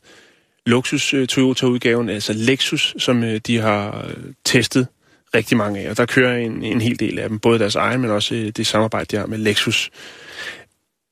luksus 0.66 1.14
øh, 1.14 1.28
Toyota-udgaven, 1.28 2.10
altså 2.10 2.34
Lexus, 2.34 2.96
som 2.98 3.24
øh, 3.24 3.42
de 3.48 3.58
har 3.58 4.06
øh, 4.08 4.24
testet 4.46 4.88
rigtig 5.36 5.58
mange 5.58 5.80
af. 5.80 5.90
Og 5.90 5.98
der 5.98 6.06
kører 6.06 6.38
en, 6.38 6.64
en 6.64 6.82
hel 6.82 7.00
del 7.00 7.20
af 7.20 7.30
dem, 7.30 7.40
både 7.40 7.60
deres 7.60 7.76
egen, 7.76 8.02
men 8.02 8.10
også 8.10 8.36
øh, 8.36 8.50
det 8.50 8.68
samarbejde, 8.68 9.06
de 9.06 9.18
har 9.18 9.26
med 9.26 9.38
Lexus. 9.38 9.92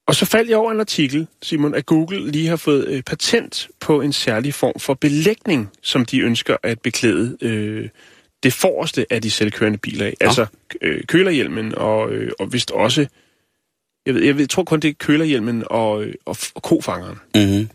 Og 0.10 0.16
så 0.16 0.26
faldt 0.26 0.50
jeg 0.50 0.58
over 0.58 0.72
en 0.72 0.80
artikel, 0.80 1.28
Simon, 1.42 1.76
at 1.76 1.86
Google 1.86 2.32
lige 2.32 2.48
har 2.48 2.56
fået 2.56 2.88
øh, 2.88 3.04
patent 3.04 3.68
på 3.80 4.02
en 4.02 4.14
særlig 4.14 4.54
form 4.54 4.80
for 4.80 4.94
belægning, 4.94 5.70
som 5.82 6.06
de 6.06 6.20
ønsker 6.20 6.58
at 6.64 6.82
beklæde 6.82 7.38
øh, 7.42 7.90
det 8.44 8.54
forreste 8.54 9.06
af 9.10 9.22
de 9.22 9.32
selvkørende 9.32 9.78
biler 9.78 10.06
af. 10.06 10.14
Altså 10.22 10.46
øh, 10.82 11.04
kølerhjelmen 11.04 11.76
og, 11.76 12.12
øh, 12.12 12.32
og 12.40 12.54
vist 12.54 12.72
også, 12.72 13.08
jeg, 14.06 14.14
ved, 14.14 14.24
jeg, 14.24 14.36
ved, 14.36 14.42
jeg 14.42 14.50
tror 14.50 14.64
kun 14.64 14.80
det 14.80 14.90
er 14.90 14.94
kølerhjelmen 14.94 15.64
og, 15.70 16.04
øh, 16.04 16.14
og, 16.26 16.38
og 16.56 16.64
kofangeren. 16.64 17.20
Mm-hmm. 17.36 17.70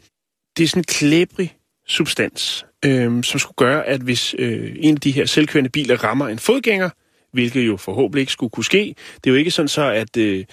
Det 0.56 0.64
er 0.64 0.68
sådan 0.68 0.80
en 0.80 0.84
klæbrig 0.84 1.56
substans, 1.86 2.66
øh, 2.84 3.24
som 3.24 3.40
skulle 3.40 3.56
gøre, 3.56 3.86
at 3.86 4.00
hvis 4.00 4.34
øh, 4.38 4.76
en 4.78 4.94
af 4.94 5.00
de 5.00 5.10
her 5.10 5.26
selvkørende 5.26 5.70
biler 5.70 6.04
rammer 6.04 6.28
en 6.28 6.38
fodgænger, 6.38 6.90
hvilket 7.32 7.66
jo 7.66 7.76
forhåbentlig 7.76 8.20
ikke 8.20 8.32
skulle 8.32 8.50
kunne 8.50 8.64
ske, 8.64 8.94
det 9.24 9.30
er 9.30 9.34
jo 9.34 9.38
ikke 9.38 9.50
sådan 9.50 9.68
så, 9.68 9.90
at... 9.90 10.16
Øh, 10.16 10.44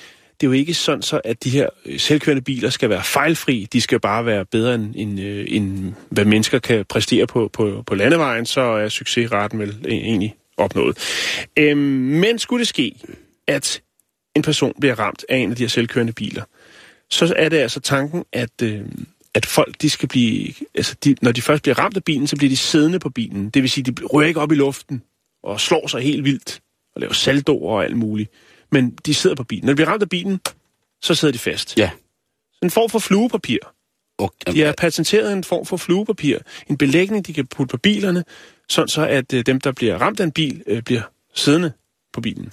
det 0.41 0.47
er 0.47 0.49
jo 0.49 0.53
ikke 0.53 0.73
sådan 0.73 1.01
så, 1.01 1.21
at 1.23 1.43
de 1.43 1.49
her 1.49 1.69
øh, 1.85 1.99
selvkørende 1.99 2.41
biler 2.41 2.69
skal 2.69 2.89
være 2.89 3.03
fejlfri. 3.03 3.67
De 3.73 3.81
skal 3.81 3.99
bare 3.99 4.25
være 4.25 4.45
bedre 4.45 4.75
end, 4.75 4.93
end, 4.95 5.19
øh, 5.19 5.45
end 5.47 5.93
hvad 6.09 6.25
mennesker 6.25 6.59
kan 6.59 6.85
præstere 6.89 7.27
på, 7.27 7.49
på, 7.53 7.83
på 7.87 7.95
landevejen, 7.95 8.45
så 8.45 8.61
er 8.61 8.89
succesraten 8.89 9.59
vel 9.59 9.69
øh, 9.85 9.93
egentlig 9.93 10.35
opnået. 10.57 10.97
Øhm, 11.57 11.77
men 11.79 12.39
skulle 12.39 12.59
det 12.59 12.67
ske, 12.67 12.95
at 13.47 13.81
en 14.35 14.41
person 14.41 14.73
bliver 14.79 14.99
ramt 14.99 15.25
af 15.29 15.37
en 15.37 15.49
af 15.49 15.55
de 15.55 15.63
her 15.63 15.67
selvkørende 15.67 16.13
biler, 16.13 16.43
så 17.09 17.33
er 17.37 17.49
det 17.49 17.57
altså 17.57 17.79
tanken, 17.79 18.23
at, 18.33 18.61
øh, 18.63 18.81
at 19.33 19.45
folk, 19.45 19.81
de 19.81 19.89
skal 19.89 20.09
blive, 20.09 20.53
altså 20.75 20.95
de, 21.03 21.15
når 21.21 21.31
de 21.31 21.41
først 21.41 21.63
bliver 21.63 21.79
ramt 21.79 21.97
af 21.97 22.03
bilen, 22.03 22.27
så 22.27 22.35
bliver 22.35 22.49
de 22.49 22.57
siddende 22.57 22.99
på 22.99 23.09
bilen. 23.09 23.49
Det 23.49 23.61
vil 23.61 23.69
sige, 23.69 23.91
de 23.91 24.05
rører 24.05 24.27
ikke 24.27 24.39
op 24.39 24.51
i 24.51 24.55
luften 24.55 25.01
og 25.43 25.59
slår 25.59 25.87
sig 25.87 26.01
helt 26.01 26.23
vildt 26.23 26.61
og 26.95 27.01
laver 27.01 27.13
saldoer 27.13 27.75
og 27.75 27.83
alt 27.83 27.97
muligt. 27.97 28.31
Men 28.71 28.91
de 29.05 29.13
sidder 29.13 29.35
på 29.35 29.43
bilen. 29.43 29.65
Når 29.65 29.71
de 29.71 29.75
bliver 29.75 29.89
ramt 29.89 30.03
af 30.03 30.09
bilen, 30.09 30.39
så 31.01 31.15
sidder 31.15 31.31
de 31.31 31.39
fast. 31.39 31.77
Ja. 31.77 31.91
En 32.63 32.71
form 32.71 32.89
for 32.89 32.99
fluepapir. 32.99 33.57
Og, 34.17 34.33
De 34.47 34.61
har 34.61 34.73
patenteret 34.77 35.33
en 35.33 35.43
form 35.43 35.65
for 35.65 35.77
fluepapir. 35.77 36.37
En 36.67 36.77
belægning, 36.77 37.27
de 37.27 37.33
kan 37.33 37.47
putte 37.47 37.71
på 37.71 37.77
bilerne, 37.77 38.23
sådan 38.69 38.87
så 38.87 39.07
at 39.07 39.33
øh, 39.33 39.45
dem, 39.45 39.61
der 39.61 39.71
bliver 39.71 39.97
ramt 39.97 40.19
af 40.19 40.23
en 40.23 40.31
bil, 40.31 40.63
øh, 40.67 40.83
bliver 40.83 41.01
siddende 41.33 41.71
på 42.13 42.21
bilen. 42.21 42.51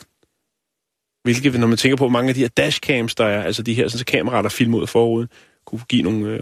Hvilket, 1.23 1.61
når 1.61 1.67
man 1.67 1.79
tænker 1.79 1.97
på 1.97 2.09
mange 2.09 2.29
af 2.29 2.35
de 2.35 2.41
her 2.41 2.49
dashcams, 2.49 3.15
der 3.15 3.25
er, 3.25 3.43
altså 3.43 3.63
de 3.63 3.75
her 3.75 3.89
sådan, 3.89 3.99
så 3.99 4.05
kameraer, 4.05 4.43
der 4.43 4.49
filmer 4.49 4.79
ud 4.79 4.83
af 4.83 4.89
forruden, 4.89 5.29
kunne 5.67 5.81
give 5.89 6.03
nogle, 6.03 6.27
øh, 6.27 6.41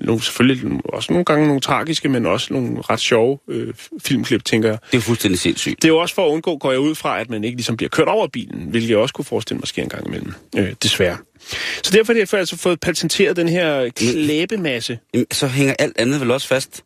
nogle, 0.00 0.22
selvfølgelig 0.22 0.80
også 0.84 1.12
nogle 1.12 1.24
gange 1.24 1.46
nogle 1.46 1.60
tragiske, 1.60 2.08
men 2.08 2.26
også 2.26 2.52
nogle 2.52 2.80
ret 2.80 3.00
sjove 3.00 3.38
øh, 3.48 3.74
filmklip, 4.02 4.44
tænker 4.44 4.68
jeg. 4.68 4.78
det 4.92 4.98
er 4.98 5.02
fuldstændig 5.02 5.38
sindssygt. 5.38 5.82
Det 5.82 5.88
er 5.88 5.92
jo 5.92 5.98
også 5.98 6.14
for 6.14 6.26
at 6.26 6.30
undgå, 6.30 6.58
går 6.58 6.70
jeg 6.70 6.80
ud 6.80 6.94
fra, 6.94 7.20
at 7.20 7.30
man 7.30 7.44
ikke 7.44 7.56
ligesom 7.56 7.76
bliver 7.76 7.90
kørt 7.90 8.08
over 8.08 8.26
bilen, 8.26 8.66
hvilket 8.70 8.90
jeg 8.90 8.98
også 8.98 9.14
kunne 9.14 9.24
forestille 9.24 9.58
mig 9.58 9.68
sker 9.68 9.82
en 9.82 9.88
gang 9.88 10.06
imellem, 10.06 10.32
øh, 10.56 10.72
desværre. 10.82 11.16
Så 11.82 11.90
derfor 11.92 12.12
har 12.12 12.20
de 12.20 12.38
altså 12.38 12.56
fået 12.56 12.80
patenteret 12.80 13.36
den 13.36 13.48
her 13.48 13.88
klæbemasse. 13.88 14.98
Jamen, 15.14 15.26
så 15.32 15.46
hænger 15.46 15.74
alt 15.78 15.98
andet 15.98 16.20
vel 16.20 16.30
også 16.30 16.48
fast. 16.48 16.84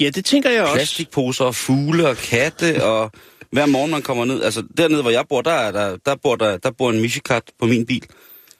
Ja, 0.00 0.10
det 0.10 0.24
tænker 0.24 0.50
jeg 0.50 0.62
også. 0.62 0.74
Plastikposer 0.74 1.44
og 1.44 1.54
fugle 1.54 2.08
og 2.08 2.16
katte 2.16 2.84
og 2.84 3.12
hver 3.52 3.66
morgen 3.66 3.90
man 3.90 4.02
kommer 4.02 4.24
ned. 4.24 4.42
Altså 4.42 4.62
dernede, 4.76 5.02
hvor 5.02 5.10
jeg 5.10 5.24
bor, 5.28 5.42
der, 5.42 5.50
er 5.50 5.72
der, 5.72 5.96
der, 6.06 6.14
bor, 6.22 6.36
der, 6.36 6.56
der 6.56 6.70
bor 6.70 6.90
en 6.90 7.00
Michikat 7.00 7.42
på 7.58 7.66
min 7.66 7.86
bil. 7.86 8.04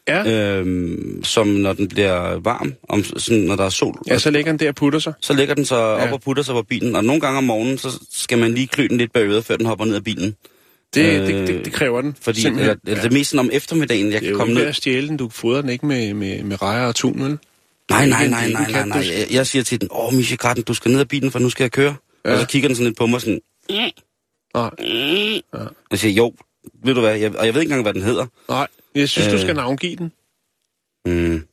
Ja, 0.09 0.59
Øhm, 0.59 1.21
som 1.25 1.47
når 1.47 1.73
den 1.73 1.89
bliver 1.89 2.39
varm, 2.39 2.75
om, 2.89 3.05
sådan, 3.05 3.43
når 3.43 3.57
der 3.57 3.65
er 3.65 3.69
sol, 3.71 3.95
ja 4.07 4.19
så 4.19 4.31
ligger 4.31 4.53
den 4.53 4.59
der 4.61 4.69
og 4.69 4.75
putter 4.75 4.99
sig. 4.99 5.13
så 5.21 5.33
lægger 5.33 5.55
den 5.55 5.65
sig 5.65 5.79
op 5.79 6.01
Ja. 6.01 6.13
og 6.13 6.21
putter 6.21 6.43
sig 6.43 6.53
på 6.55 6.63
bilen. 6.63 6.97
Og 6.97 7.05
nogle 7.05 7.21
gange 7.21 7.39
om 7.39 7.45
morgenen, 7.45 7.79
så 7.79 7.89
skal 8.13 8.39
man 8.39 8.55
lige 8.55 8.67
klø 8.67 8.87
den 8.87 8.99
lidt 8.99 9.13
bag 9.13 9.23
øret, 9.27 9.45
før 9.45 9.57
den 9.57 9.67
hopper 9.67 9.85
ned 9.85 9.95
af 9.95 10.05
bilen. 10.05 10.35
Det, 10.95 11.21
Øh, 11.21 11.27
det, 11.27 11.49
det, 11.49 11.65
det 11.65 11.73
kræver 11.73 12.01
den. 12.01 12.17
Fordi 12.21 12.47
eller, 12.47 12.63
eller 12.87 13.03
det 13.03 13.05
er 13.05 13.11
mest 13.11 13.31
sådan 13.31 13.47
om 13.47 13.51
eftermiddagen, 13.53 14.05
jeg 14.07 14.13
det 14.13 14.17
er 14.17 14.21
kan 14.21 14.31
jo 14.31 14.37
komme 14.39 14.51
ikke 14.53 14.57
ved 14.59 14.63
ned. 14.65 14.69
at 14.69 14.77
stjæle 14.77 15.09
den, 15.09 15.17
du 15.17 15.29
fodrer 15.29 15.61
den 15.61 15.71
ikke 15.71 15.87
med, 15.87 16.15
med, 16.15 16.43
med 16.43 16.63
rejer 16.63 16.87
og 16.87 16.95
tun, 16.95 17.23
vel? 17.23 17.39
Nej, 17.91 18.05
Det 18.05 18.13
er 18.13 18.17
nej, 18.17 18.29
nej, 18.29 18.45
det 18.47 18.55
er 18.55 18.59
nej, 18.61 18.71
nej, 18.71 18.87
nej. 18.89 19.05
Jeg, 19.19 19.27
jeg 19.31 19.47
siger 19.47 19.63
til 19.63 19.81
den, 19.81 19.89
åh, 19.93 20.15
Michikatten, 20.15 20.65
du 20.65 20.75
skal 20.75 20.91
ned 20.91 21.01
af 21.01 21.09
bilen, 21.09 21.31
for 21.31 21.39
nu 21.39 21.51
skal 21.51 21.65
jeg 21.65 21.71
køre. 21.73 21.95
Ja. 22.25 22.33
Og 22.35 22.41
så 22.41 22.47
kigger 22.47 22.69
den 22.69 22.77
sådan 22.77 22.87
lidt 22.87 22.99
på 22.99 23.07
mig 23.07 23.21
sådan, 23.21 23.41
Nej, 24.55 24.71
jeg 25.91 25.99
siger, 25.99 26.13
jo, 26.15 26.33
ved 26.85 26.95
du 26.95 27.01
hvad, 27.01 27.17
jeg, 27.17 27.37
og 27.37 27.47
jeg 27.47 27.55
ved 27.55 27.61
ikke 27.61 27.71
engang, 27.71 27.83
hvad 27.83 27.95
den 27.95 28.03
hedder. 28.03 28.27
nej. 28.49 28.67
Jeg 28.95 29.09
synes, 29.09 29.27
øh. 29.29 29.33
du 29.33 29.39
skal 29.39 29.55
navngive 29.55 29.97
den 29.97 30.13
Mm. 31.07 31.47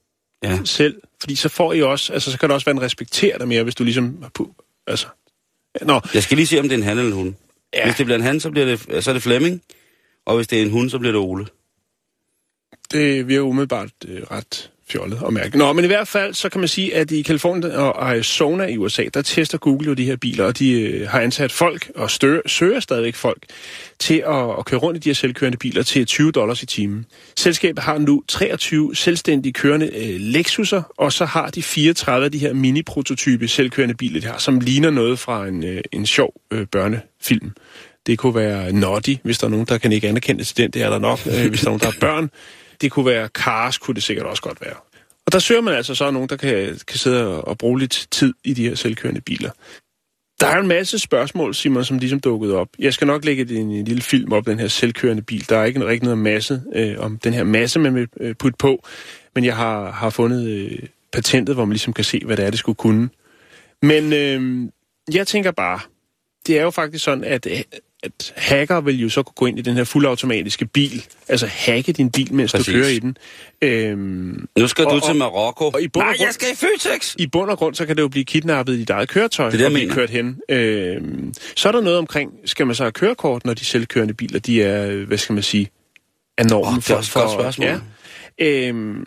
Ja. 0.44 0.60
selv. 0.66 1.02
Fordi 1.20 1.36
så 1.36 1.50
får 1.50 1.74
I 1.74 1.82
også, 1.82 2.14
altså 2.14 2.32
så 2.32 2.40
kan 2.40 2.50
der 2.50 2.56
også 2.56 2.66
være 2.66 2.76
en 2.76 2.82
respektere 2.82 3.40
dig 3.40 3.48
mere, 3.48 3.64
hvis 3.64 3.76
du 3.76 3.84
ligesom... 3.84 4.26
Altså, 4.88 5.08
Nå, 5.82 6.02
Jeg 6.14 6.24
skal 6.24 6.38
lige 6.38 6.48
se, 6.48 6.60
om 6.60 6.64
det 6.64 6.72
er 6.72 6.78
en 6.78 6.84
han 6.84 6.98
eller 6.98 7.12
en 7.12 7.18
hund. 7.18 7.34
Ja. 7.74 7.80
Ja. 7.80 7.86
Hvis 7.86 7.96
det 7.96 8.06
bliver 8.06 8.18
en 8.18 8.24
han, 8.24 8.40
så, 8.40 8.52
bliver 8.52 8.66
det, 8.66 9.04
så 9.04 9.12
er 9.12 9.14
det 9.14 9.24
Flemming. 9.24 9.62
Og 10.26 10.36
hvis 10.36 10.48
det 10.48 10.58
er 10.58 10.64
en 10.64 10.72
hund, 10.72 10.90
så 10.90 11.00
bliver 11.00 11.12
det 11.12 11.22
Ole. 11.22 11.46
det 12.92 13.28
virker 13.28 13.42
umiddelbart 13.42 13.90
øh, 14.08 14.22
ret 14.32 14.72
fjollet 14.90 15.20
og 15.20 15.34
mærke. 15.34 15.58
Nå, 15.58 15.74
men 15.74 15.84
i 15.84 15.88
hvert 15.88 16.08
fald, 16.08 16.34
så 16.34 16.50
kan 16.50 16.60
man 16.60 16.68
sige, 16.68 16.96
at 16.96 17.12
i 17.12 17.22
Kalifornien 17.22 17.72
og 17.72 18.10
Arizona 18.10 18.66
i 18.66 18.78
USA, 18.78 19.04
der 19.14 19.22
tester 19.22 19.58
Google 19.58 19.88
jo 19.88 19.94
de 19.94 20.06
her 20.06 20.16
biler, 20.16 20.46
og 20.46 20.60
de 20.60 20.72
øh, 20.72 21.10
har 21.10 21.20
ansat 21.20 21.52
folk 21.52 21.92
og 21.96 22.12
stør, 22.12 22.42
søger 22.46 22.80
stadigvæk 22.80 23.16
folk 23.16 23.44
til 24.00 24.24
at, 24.28 24.50
at 24.60 24.66
køre 24.66 24.80
rundt 24.80 24.98
i 24.98 25.00
de 25.00 25.10
her 25.10 25.14
selvkørende 25.14 25.58
biler 25.58 25.84
til 25.84 26.06
20 26.06 26.32
dollars 26.32 26.64
i 26.64 26.66
timen. 26.66 27.06
Selskabet 27.38 27.84
har 27.84 27.98
nu 27.98 28.24
23 28.28 28.96
selvstændige 28.96 29.54
kørende 29.54 29.86
øh, 29.86 30.20
Lexuser, 30.20 30.82
og 30.98 31.14
så 31.14 31.26
har 31.26 31.48
de 31.48 31.64
34 31.64 32.26
af 32.26 32.32
de 32.32 32.38
her 32.38 32.54
mini-prototype 32.54 33.48
selvkørende 33.48 33.96
biler, 33.96 34.22
de 34.22 34.28
har, 34.28 34.38
som 34.38 34.60
ligner 34.60 34.90
noget 34.90 35.20
fra 35.20 35.48
en, 35.48 35.64
øh, 35.64 35.82
en 35.92 36.06
sjov 36.06 36.34
øh, 36.52 36.68
børnefilm. 36.68 37.52
Det 38.08 38.18
kunne 38.18 38.36
være 38.36 38.72
Noddy, 38.72 39.18
hvis 39.24 39.38
der 39.38 39.48
er 39.48 39.52
nogen, 39.52 39.66
der 39.66 39.78
kan 39.78 39.92
ikke 39.92 40.08
anerkende 40.08 40.44
til 40.44 40.58
den. 40.58 40.72
Det 40.72 40.82
er 40.82 40.90
der 40.90 41.00
nok, 41.00 41.20
øh, 41.26 41.50
hvis 41.50 41.60
der 41.60 41.68
er 41.68 41.70
nogen, 41.70 41.80
der 41.80 41.88
er 41.88 42.00
børn. 42.00 42.30
Det 42.82 42.92
kunne 42.92 43.06
være 43.06 43.28
Cars, 43.28 43.78
kunne 43.78 43.96
det 43.96 44.04
sikkert 44.04 44.26
også 44.26 44.42
godt 44.42 44.62
være. 44.62 44.76
Og 45.26 45.32
der 45.32 45.40
søger 45.40 45.62
man 45.62 45.74
altså 45.74 45.96
så 45.96 46.12
nogen, 46.12 46.30
der 46.30 46.36
kan, 46.36 46.80
kan 46.88 46.98
sidde 46.98 47.44
og, 47.44 47.58
bruge 47.58 47.80
lidt 47.80 48.08
tid 48.12 48.34
i 48.44 48.54
de 48.54 48.68
her 48.68 48.76
selvkørende 48.76 49.22
biler. 49.22 49.50
Der 50.40 50.48
er 50.48 50.60
en 50.60 50.68
masse 50.68 51.00
spørgsmål, 51.00 51.56
Simon, 51.56 51.86
som 51.86 51.98
ligesom 51.98 52.20
dukkede 52.20 52.56
op. 52.56 52.68
Jeg 52.80 52.94
skal 52.94 53.08
nok 53.08 53.26
lægge 53.26 53.60
en, 53.60 53.72
en 53.72 53.86
lille 53.86 54.02
film 54.02 54.34
op, 54.34 54.46
den 54.46 54.60
her 54.60 54.68
selvkørende 54.68 55.22
bil. 55.22 55.50
Der 55.50 55.58
er 55.58 55.66
ikke 55.66 55.86
rigtig 55.86 56.04
noget 56.04 56.18
masse 56.18 56.62
øh, 56.76 56.96
om 57.00 57.18
den 57.18 57.34
her 57.34 57.44
masse, 57.44 57.80
man 57.80 57.96
vil 57.96 58.08
øh, 58.20 58.36
putte 58.36 58.58
på. 58.58 58.84
Men 59.36 59.46
jeg 59.46 59.56
har, 59.56 59.92
har 59.92 60.10
fundet 60.10 60.48
øh, 60.48 60.80
patentet, 61.12 61.56
hvor 61.56 61.66
man 61.66 61.74
ligesom 61.74 61.94
kan 61.94 62.04
se, 62.04 62.22
hvad 62.26 62.38
det 62.38 62.46
er, 62.46 62.50
det 62.50 62.60
skulle 62.60 62.76
kunne. 62.76 63.10
Men 63.82 64.14
øh, 64.14 64.70
jeg 65.14 65.28
tænker 65.28 65.52
bare, 65.52 65.80
det 66.48 66.58
er 66.58 66.62
jo 66.62 66.72
faktisk 66.72 67.04
sådan, 67.04 67.24
at, 67.24 67.48
øh, 67.52 67.62
at 68.06 68.34
hacker 68.36 68.82
vil 68.82 69.00
jo 69.02 69.10
så 69.10 69.24
kunne 69.24 69.34
gå 69.36 69.46
ind 69.46 69.60
i 69.60 69.62
den 69.62 69.76
her 69.76 69.84
fuldautomatiske 69.84 70.66
bil. 70.66 71.06
Altså 71.28 71.46
hacke 71.48 71.92
din 71.94 72.12
bil, 72.12 72.34
mens 72.34 72.52
Præcis. 72.52 72.66
du 72.66 72.72
kører 72.72 72.88
i 72.90 73.00
den. 73.00 73.18
Øhm, 73.62 74.48
Nu 74.58 74.68
skal 74.68 74.86
Og- 74.86 74.92
du 74.92 74.96
og- 74.96 75.04
til 75.06 75.16
Marokko. 75.16 75.66
og 75.74 75.82
i 75.82 75.88
bund 75.88 76.02
og 76.02 76.08
Nej, 76.08 76.16
grund- 76.18 76.26
jeg 76.26 76.34
skal 76.34 76.48
i 76.52 76.56
Føtex! 76.56 77.16
i 77.20 77.28
bund 77.28 77.50
og 77.52 77.58
grund, 77.58 77.76
så 77.76 77.86
kan 77.86 77.96
det 77.96 78.02
jo 78.02 78.08
blive 78.08 78.26
kidnappet 78.26 78.74
i 78.74 78.80
dit 78.80 78.90
eget 78.90 79.10
køretøj 79.10 79.50
Det 79.50 79.56
er 79.56 79.60
jeg 79.60 79.68
og 79.68 79.74
blive 79.74 79.92
kørt 79.92 80.10
hen. 80.10 80.40
Øhm, 80.50 81.34
så 81.56 81.68
er 81.68 81.72
der 81.72 81.82
noget 81.82 81.98
omkring, 82.00 82.32
skal 82.46 82.66
man 82.68 82.76
så 82.76 82.84
have 82.84 82.92
kørekort, 82.92 83.46
når 83.46 83.54
de 83.54 83.66
selvkørende 83.66 84.14
biler, 84.14 84.40
de 84.40 84.64
er, 84.64 85.06
hvad 85.06 85.18
skal 85.18 85.34
man 85.34 85.44
sige, 85.44 85.70
er 86.38 86.44
normen 86.44 86.68
Åh, 86.74 86.76
det 86.76 86.90
er 86.90 86.96
også 86.96 87.20
et 87.20 87.24
godt 87.24 87.32
spørgsmål. 87.42 87.68
Ja. 87.68 87.80
Øhm, 88.40 89.06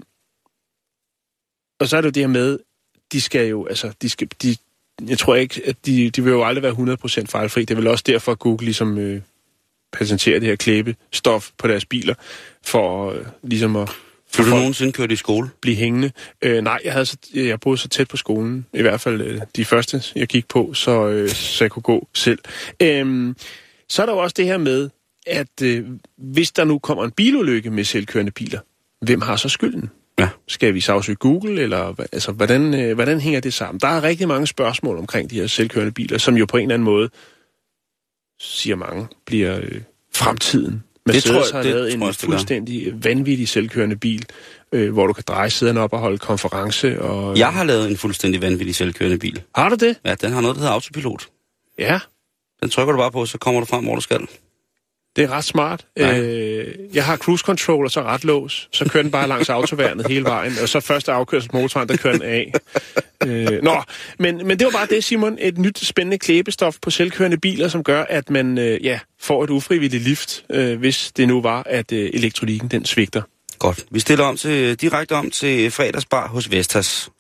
og 1.80 1.88
så 1.88 1.96
er 1.96 2.00
det 2.00 2.06
jo 2.06 2.10
det 2.10 2.22
her 2.22 2.28
med, 2.28 2.58
de 3.12 3.20
skal 3.20 3.48
jo, 3.48 3.66
altså, 3.66 3.92
de 4.02 4.08
skal, 4.10 4.28
de, 4.42 4.56
jeg 5.06 5.18
tror 5.18 5.34
ikke, 5.34 5.62
at 5.66 5.86
de, 5.86 6.10
de 6.10 6.24
vil 6.24 6.30
jo 6.30 6.44
aldrig 6.44 6.62
være 6.62 6.96
100% 7.22 7.26
fejlfri. 7.26 7.60
Det 7.60 7.70
er 7.70 7.74
vel 7.74 7.86
også 7.86 8.04
derfor, 8.06 8.32
at 8.32 8.38
Google 8.38 8.64
ligesom 8.64 8.98
øh, 8.98 9.20
patentere 9.92 10.40
det 10.40 10.48
her 10.48 10.56
klæbestof 10.56 11.50
på 11.58 11.68
deres 11.68 11.84
biler, 11.84 12.14
for 12.62 13.12
øh, 13.12 13.24
ligesom 13.42 13.76
at 13.76 13.90
Har 14.36 14.44
du 14.44 14.50
nogensinde 14.50 14.92
kørt 14.92 15.12
i 15.12 15.16
skole? 15.16 15.50
blive 15.60 15.76
hængende. 15.76 16.10
Øh, 16.42 16.62
nej, 16.62 16.78
jeg, 16.84 16.92
havde 16.92 17.06
så, 17.06 17.16
jeg 17.34 17.60
boede 17.60 17.78
så 17.78 17.88
tæt 17.88 18.08
på 18.08 18.16
skolen, 18.16 18.66
i 18.74 18.82
hvert 18.82 19.00
fald 19.00 19.20
øh, 19.20 19.40
de 19.56 19.64
første, 19.64 20.02
jeg 20.16 20.26
gik 20.26 20.48
på, 20.48 20.74
så, 20.74 21.08
øh, 21.08 21.28
så 21.28 21.64
jeg 21.64 21.70
kunne 21.70 21.82
gå 21.82 22.08
selv. 22.14 22.38
Øhm, 22.82 23.36
så 23.88 24.02
er 24.02 24.06
der 24.06 24.12
jo 24.12 24.18
også 24.18 24.34
det 24.36 24.44
her 24.44 24.58
med, 24.58 24.90
at 25.26 25.62
øh, 25.62 25.86
hvis 26.16 26.52
der 26.52 26.64
nu 26.64 26.78
kommer 26.78 27.04
en 27.04 27.10
bilulykke 27.10 27.70
med 27.70 27.84
selvkørende 27.84 28.32
biler, 28.32 28.60
hvem 29.00 29.20
har 29.20 29.36
så 29.36 29.48
skylden? 29.48 29.90
Ja. 30.18 30.28
Skal 30.48 30.74
vi 30.74 30.80
sagsøge 30.80 31.16
Google, 31.16 31.62
eller 31.62 31.94
altså, 32.12 32.32
hvordan, 32.32 32.74
øh, 32.74 32.94
hvordan 32.94 33.20
hænger 33.20 33.40
det 33.40 33.54
sammen? 33.54 33.80
Der 33.80 33.88
er 33.88 34.02
rigtig 34.02 34.28
mange 34.28 34.46
spørgsmål 34.46 34.98
omkring 34.98 35.30
de 35.30 35.34
her 35.40 35.46
selvkørende 35.46 35.92
biler, 35.92 36.18
som 36.18 36.36
jo 36.36 36.46
på 36.46 36.56
en 36.56 36.62
eller 36.62 36.74
anden 36.74 36.84
måde, 36.84 37.08
siger 38.40 38.76
mange, 38.76 39.06
bliver 39.26 39.58
øh, 39.62 39.80
fremtiden. 40.14 40.82
Mercedes 41.06 41.24
tror 41.24 41.34
jeg- 41.34 41.44
har 41.52 41.62
det 41.62 41.70
lavet 41.72 41.94
en 41.94 42.00
jeg 42.02 42.08
det 42.08 42.16
fuldstændig 42.16 43.04
vanvittig 43.04 43.48
selvkørende 43.48 43.96
bil, 43.96 44.26
øh, 44.72 44.92
hvor 44.92 45.06
du 45.06 45.12
kan 45.12 45.24
dreje 45.28 45.50
sæderne 45.50 45.80
op 45.80 45.92
og 45.92 45.98
holde 45.98 46.18
konference. 46.18 47.02
Og, 47.02 47.38
Jeg 47.38 47.52
har 47.52 47.64
lavet 47.64 47.90
en 47.90 47.96
fuldstændig 47.96 48.42
vanvittig 48.42 48.74
selvkørende 48.74 49.18
bil. 49.18 49.42
Har 49.54 49.68
du 49.68 49.74
det? 49.74 49.96
Ja, 50.04 50.14
den 50.14 50.32
har 50.32 50.40
noget, 50.40 50.54
der 50.56 50.60
hedder 50.60 50.74
autopilot. 50.74 51.28
Ja, 51.78 52.00
Den 52.62 52.70
trykker 52.70 52.92
du 52.92 52.98
bare 52.98 53.10
på, 53.10 53.26
så 53.26 53.38
kommer 53.38 53.60
du 53.60 53.66
frem, 53.66 53.84
hvor 53.84 53.94
du 53.94 54.00
skal. 54.00 54.20
Det 55.18 55.24
er 55.24 55.32
ret 55.32 55.44
smart. 55.44 55.86
Ja. 55.96 56.18
Øh, 56.18 56.74
jeg 56.94 57.04
har 57.04 57.16
cruise 57.16 57.42
control 57.42 57.84
og 57.84 57.90
så 57.90 58.02
ret 58.02 58.24
lås. 58.24 58.68
Så 58.72 58.88
kører 58.88 59.02
den 59.02 59.12
bare 59.12 59.28
langs 59.28 59.48
autoværnet 59.48 60.06
hele 60.06 60.24
vejen, 60.24 60.52
og 60.62 60.68
så 60.68 60.80
første 60.80 61.12
afkørsel 61.12 61.50
på 61.50 61.56
motorvejen, 61.56 61.88
der 61.88 61.96
kører 61.96 62.12
den 62.12 62.22
af. 62.22 62.52
Øh, 63.26 63.62
nå, 63.62 63.82
men, 64.18 64.46
men 64.46 64.58
det 64.58 64.64
var 64.64 64.70
bare 64.70 64.86
det, 64.86 65.04
Simon. 65.04 65.36
Et 65.40 65.58
nyt 65.58 65.78
spændende 65.78 66.18
klæbestof 66.18 66.76
på 66.82 66.90
selvkørende 66.90 67.36
biler, 67.36 67.68
som 67.68 67.84
gør, 67.84 68.02
at 68.02 68.30
man 68.30 68.58
øh, 68.58 68.84
ja, 68.84 68.98
får 69.20 69.44
et 69.44 69.50
ufrivilligt 69.50 70.02
lift, 70.02 70.44
øh, 70.50 70.78
hvis 70.78 71.12
det 71.16 71.28
nu 71.28 71.42
var, 71.42 71.62
at 71.66 71.92
øh, 71.92 72.10
elektronikken 72.14 72.68
den 72.68 72.84
svigter. 72.84 73.22
Godt. 73.58 73.84
Vi 73.90 74.00
stiller 74.00 74.24
om 74.24 74.36
til, 74.36 74.76
direkte 74.76 75.12
om 75.12 75.30
til 75.30 75.70
fredagsbar 75.70 76.28
hos 76.28 76.50
Vestas. 76.50 77.10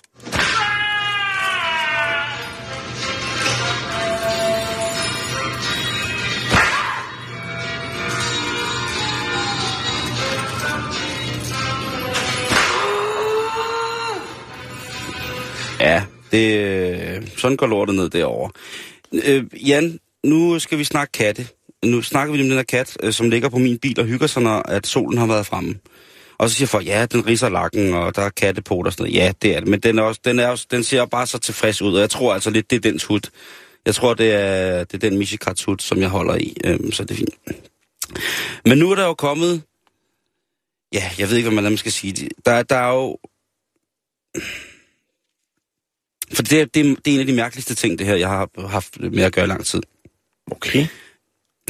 Ja, 15.80 16.04
det, 16.32 17.38
sådan 17.38 17.56
går 17.56 17.66
lortet 17.66 17.96
ned 17.96 18.10
derovre. 18.10 18.50
Øh, 19.24 19.44
Jan, 19.68 19.98
nu 20.24 20.58
skal 20.58 20.78
vi 20.78 20.84
snakke 20.84 21.12
katte. 21.12 21.48
Nu 21.84 22.02
snakker 22.02 22.34
vi 22.34 22.42
om 22.42 22.48
den 22.48 22.56
her 22.56 22.62
kat, 22.62 22.96
øh, 23.02 23.12
som 23.12 23.30
ligger 23.30 23.48
på 23.48 23.58
min 23.58 23.78
bil 23.78 24.00
og 24.00 24.06
hygger 24.06 24.26
sig, 24.26 24.42
når 24.42 24.62
at 24.62 24.86
solen 24.86 25.18
har 25.18 25.26
været 25.26 25.46
fremme. 25.46 25.78
Og 26.38 26.50
så 26.50 26.56
siger 26.56 26.68
folk, 26.68 26.86
ja, 26.86 27.06
den 27.06 27.26
riser 27.26 27.48
lakken, 27.48 27.94
og 27.94 28.16
der 28.16 28.22
er 28.22 28.30
katte 28.30 28.62
på 28.62 28.74
og 28.74 28.92
sådan 28.92 29.02
noget. 29.02 29.16
Ja, 29.16 29.32
det 29.42 29.56
er 29.56 29.60
det. 29.60 29.68
Men 29.68 29.80
den, 29.80 29.98
er 29.98 30.02
også, 30.02 30.20
den, 30.24 30.38
er 30.38 30.48
også, 30.48 30.66
den 30.70 30.84
ser 30.84 31.04
bare 31.04 31.26
så 31.26 31.38
tilfreds 31.38 31.82
ud, 31.82 31.94
og 31.94 32.00
jeg 32.00 32.10
tror 32.10 32.34
altså 32.34 32.50
lidt, 32.50 32.70
det 32.70 32.76
er 32.76 32.90
dens 32.90 33.04
hud. 33.04 33.20
Jeg 33.86 33.94
tror, 33.94 34.14
det 34.14 34.32
er, 34.32 34.84
det 34.84 34.94
er 34.94 35.10
den 35.10 35.18
Michikats 35.18 35.64
hud, 35.64 35.76
som 35.78 36.00
jeg 36.00 36.08
holder 36.08 36.34
i, 36.34 36.56
øhm, 36.64 36.92
så 36.92 37.04
det 37.04 37.10
er 37.10 37.14
fint. 37.14 37.34
Men 38.64 38.78
nu 38.78 38.90
er 38.90 38.94
der 38.94 39.04
jo 39.04 39.14
kommet... 39.14 39.62
Ja, 40.92 41.10
jeg 41.18 41.30
ved 41.30 41.36
ikke, 41.36 41.50
hvordan 41.50 41.70
man 41.70 41.78
skal 41.78 41.92
sige 41.92 42.12
det. 42.12 42.28
Der, 42.46 42.62
der 42.62 42.76
er 42.76 42.94
jo... 42.94 43.18
For 46.32 46.42
det, 46.42 46.60
er- 46.60 46.64
det, 46.66 46.90
er- 46.90 46.94
det 47.04 47.10
er 47.10 47.14
en 47.14 47.20
af 47.20 47.26
de 47.26 47.32
mærkeligste 47.32 47.74
ting, 47.74 47.98
det 47.98 48.06
her, 48.06 48.14
jeg 48.16 48.28
har 48.28 48.68
haft 48.68 49.00
med 49.00 49.22
at 49.22 49.32
gøre 49.32 49.44
i 49.44 49.48
lang 49.48 49.64
tid. 49.66 49.80
Okay. 50.50 50.86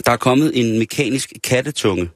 Der 0.07 0.13
er 0.13 0.17
kommet 0.17 0.53
en 0.61 0.79
mekanisk 0.79 1.33
kattetunge. 1.45 2.11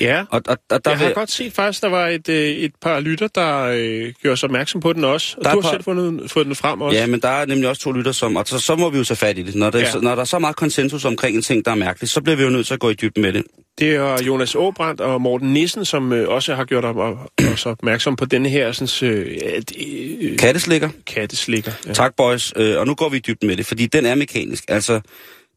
Ja, 0.00 0.24
Og, 0.30 0.42
og, 0.48 0.56
og 0.70 0.84
der 0.84 0.90
jeg 0.90 0.98
har 0.98 1.06
vil- 1.06 1.14
godt 1.14 1.30
set 1.30 1.52
faktisk, 1.52 1.82
der 1.82 1.88
var 1.88 2.08
et, 2.08 2.28
øh, 2.28 2.36
et 2.50 2.72
par 2.80 3.00
lytter, 3.00 3.28
der 3.28 3.62
øh, 3.62 4.12
gjorde 4.22 4.36
sig 4.36 4.46
opmærksom 4.46 4.80
på 4.80 4.92
den 4.92 5.04
også. 5.04 5.34
Og 5.38 5.44
Der 5.44 5.50
er 5.50 5.54
du 5.54 5.60
har 5.60 5.68
par- 5.68 5.74
selv 5.74 5.84
fundet, 5.84 6.30
fået 6.30 6.46
den 6.46 6.54
frem 6.54 6.80
også. 6.80 6.98
Ja, 6.98 7.06
men 7.06 7.20
der 7.20 7.28
er 7.28 7.46
nemlig 7.46 7.68
også 7.68 7.82
to 7.82 7.92
lytter, 7.92 8.12
som... 8.12 8.36
Og 8.36 8.46
så, 8.48 8.58
så 8.58 8.76
må 8.76 8.90
vi 8.90 8.98
jo 8.98 9.04
tage 9.04 9.16
fat 9.16 9.38
i 9.38 9.42
det. 9.42 9.54
Når, 9.54 9.70
det, 9.70 9.80
Ja. 9.80 9.94
når 10.02 10.14
der 10.14 10.20
er 10.20 10.24
så 10.24 10.38
meget 10.38 10.56
konsensus 10.56 11.04
omkring 11.04 11.36
en 11.36 11.42
ting, 11.42 11.64
der 11.64 11.70
er 11.70 11.74
mærkeligt, 11.74 12.10
så 12.12 12.20
bliver 12.22 12.36
vi 12.36 12.42
jo 12.42 12.48
nødt 12.50 12.66
til 12.66 12.74
at 12.74 12.80
gå 12.80 12.90
i 12.90 12.94
dybden 12.94 13.22
med 13.22 13.32
det. 13.32 13.44
Det 13.78 13.94
er 13.94 14.22
Jonas 14.22 14.54
Åbrandt 14.54 15.00
og 15.00 15.20
Morten 15.20 15.52
Nissen, 15.52 15.84
som 15.84 16.12
øh, 16.12 16.28
også 16.28 16.54
har 16.54 16.64
gjort 16.64 16.84
op, 16.84 16.96
op, 16.96 17.16
os 17.52 17.66
opmærksom 17.66 18.16
på 18.16 18.24
denne 18.24 18.48
her 18.48 18.72
sådan, 18.72 19.10
øh, 19.10 19.40
øh, 19.78 20.38
Katteslikker. 20.38 20.88
katteslikker. 21.06 21.72
Ja. 21.86 21.92
Tak, 21.92 22.16
boys. 22.16 22.52
Øh, 22.56 22.78
og 22.78 22.86
nu 22.86 22.94
går 22.94 23.08
vi 23.08 23.16
i 23.16 23.20
dybden 23.20 23.46
med 23.48 23.56
det, 23.56 23.66
fordi 23.66 23.86
den 23.86 24.06
er 24.06 24.14
mekanisk. 24.14 24.64
Altså, 24.68 25.00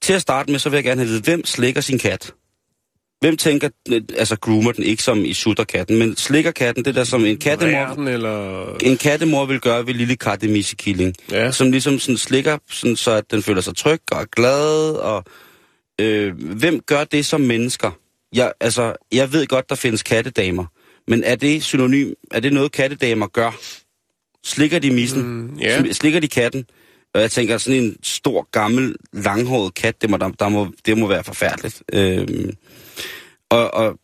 til 0.02 0.14
at 0.14 0.22
starte 0.22 0.52
med, 0.52 0.60
så 0.60 0.70
vil 0.70 0.78
jeg 0.78 0.84
gerne 0.84 1.02
have 1.02 1.08
vide, 1.08 1.22
hvem 1.22 1.46
slikker 1.46 1.82
sin 1.82 2.00
kat? 2.00 2.34
Hvem 3.20 3.38
tænker, 3.38 3.70
øh, 3.92 4.02
altså 4.18 4.40
groomer 4.40 4.72
den 4.72 4.84
ikke 4.84 5.04
som 5.04 5.26
i 5.26 5.34
sutter 5.34 5.64
katten, 5.64 6.00
men 6.00 6.16
slikker 6.16 6.52
katten, 6.52 6.86
det 6.86 6.96
der 6.96 7.04
som 7.04 7.26
en 7.26 7.38
kattemor, 7.38 7.94
den, 7.94 8.08
eller... 8.08 8.66
en 8.84 8.98
kattemor 8.98 9.46
vil 9.46 9.60
gøre 9.60 9.88
ved 9.88 9.94
lille 9.94 10.16
kattemissekilling. 10.16 11.16
Ja. 11.32 11.52
Som 11.52 11.72
ligesom 11.72 12.00
sådan 12.00 12.18
slikker, 12.18 12.58
sådan, 12.70 12.96
så 12.96 13.12
at 13.12 13.32
den 13.32 13.44
føler 13.44 13.62
sig 13.62 13.76
tryg 13.76 14.02
og 14.12 14.28
glad. 14.32 14.92
Og, 14.96 15.24
øh, 16.02 16.34
hvem 16.58 16.80
gør 16.80 17.04
det 17.04 17.26
som 17.26 17.42
mennesker? 17.42 17.92
Jeg, 18.34 18.52
altså, 18.60 18.94
jeg 19.12 19.34
ved 19.34 19.48
godt, 19.48 19.70
der 19.70 19.76
findes 19.76 20.04
kattedamer. 20.04 20.66
Men 21.08 21.24
er 21.24 21.36
det 21.36 21.64
synonym? 21.64 22.14
Er 22.32 22.40
det 22.40 22.54
noget, 22.54 22.72
kattedamer 22.72 23.28
gør? 23.28 23.60
Slikker 24.44 24.80
de 24.80 24.92
missen? 24.92 25.24
Mm. 25.24 25.58
Sm- 25.60 25.94
Slikker 25.94 26.20
de 26.20 26.28
katten? 26.28 26.66
Og 27.14 27.22
jeg 27.22 27.32
tænker, 27.32 27.58
sådan 27.58 27.84
en 27.84 27.98
stor, 28.04 28.50
gammel, 28.52 28.96
langhåret 29.14 29.74
kat, 29.74 30.02
det 30.02 30.10
må, 30.10 30.18
der, 30.18 30.30
der 30.30 30.50
må, 30.50 30.68
det 30.86 30.98
må 30.98 31.08
være 31.08 31.24
forfærdeligt. 31.24 31.84
Øhm, 31.94 32.52
og, 33.50 33.74
og, 33.74 34.00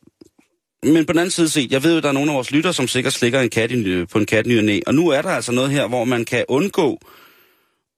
men 0.83 1.05
på 1.05 1.13
den 1.13 1.19
anden 1.19 1.31
side 1.31 1.49
set, 1.49 1.71
jeg 1.71 1.83
ved 1.83 1.95
jo, 1.95 2.01
der 2.01 2.07
er 2.07 2.13
nogle 2.13 2.31
af 2.31 2.35
vores 2.35 2.51
lytter, 2.51 2.71
som 2.71 2.87
sikkert 2.87 3.13
slikker 3.13 3.39
en 3.39 3.49
kat 3.49 3.71
i, 3.71 4.05
på 4.05 4.17
en 4.17 4.25
kat 4.25 4.47
i. 4.47 4.81
Og 4.87 4.95
nu 4.95 5.07
er 5.07 5.21
der 5.21 5.29
altså 5.29 5.51
noget 5.51 5.71
her, 5.71 5.87
hvor 5.87 6.05
man 6.05 6.25
kan 6.25 6.45
undgå 6.47 6.99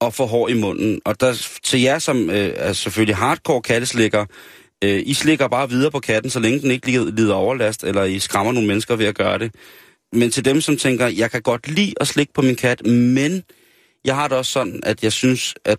at 0.01 0.13
få 0.13 0.25
hår 0.25 0.47
i 0.47 0.53
munden. 0.53 1.01
Og 1.05 1.19
der, 1.19 1.57
til 1.63 1.81
jer, 1.81 1.99
som 1.99 2.29
øh, 2.29 2.53
er 2.55 2.73
selvfølgelig 2.73 3.15
hardcore 3.15 3.61
katteslikker, 3.61 4.25
øh, 4.83 5.03
I 5.05 5.13
slikker 5.13 5.47
bare 5.47 5.69
videre 5.69 5.91
på 5.91 5.99
katten, 5.99 6.29
så 6.29 6.39
længe 6.39 6.59
den 6.59 6.71
ikke 6.71 6.91
lider, 6.91 7.33
overlast, 7.33 7.83
eller 7.83 8.03
I 8.03 8.19
skræmmer 8.19 8.51
nogle 8.51 8.67
mennesker 8.67 8.95
ved 8.95 9.05
at 9.05 9.15
gøre 9.15 9.39
det. 9.39 9.55
Men 10.13 10.31
til 10.31 10.45
dem, 10.45 10.61
som 10.61 10.77
tænker, 10.77 11.07
jeg 11.07 11.31
kan 11.31 11.41
godt 11.41 11.67
lide 11.67 11.93
at 11.99 12.07
slikke 12.07 12.33
på 12.33 12.41
min 12.41 12.55
kat, 12.55 12.85
men 12.85 13.43
jeg 14.05 14.15
har 14.15 14.27
det 14.27 14.37
også 14.37 14.51
sådan, 14.51 14.79
at 14.83 15.03
jeg 15.03 15.11
synes, 15.11 15.55
at, 15.65 15.77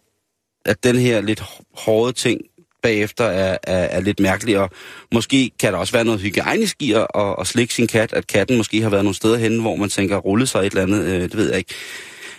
at 0.64 0.84
den 0.84 0.96
her 0.96 1.20
lidt 1.20 1.42
hårde 1.74 2.12
ting 2.12 2.40
bagefter 2.82 3.24
er, 3.24 3.58
er, 3.62 3.78
er 3.78 4.00
lidt 4.00 4.20
mærkelig, 4.20 4.58
og 4.58 4.70
måske 5.14 5.50
kan 5.60 5.72
der 5.72 5.78
også 5.78 5.92
være 5.92 6.04
noget 6.04 6.20
hygiejnisk 6.20 6.82
i 6.82 6.92
at, 6.92 7.06
at, 7.14 7.36
at 7.40 7.46
slikke 7.46 7.74
sin 7.74 7.86
kat, 7.86 8.12
at 8.12 8.26
katten 8.26 8.56
måske 8.56 8.82
har 8.82 8.90
været 8.90 9.04
nogle 9.04 9.16
steder 9.16 9.36
henne, 9.36 9.60
hvor 9.60 9.76
man 9.76 9.88
tænker, 9.88 10.16
rulle 10.16 10.46
sig 10.46 10.58
et 10.58 10.66
eller 10.66 10.82
andet, 10.82 11.04
øh, 11.04 11.22
det 11.22 11.36
ved 11.36 11.48
jeg 11.48 11.58
ikke. 11.58 11.74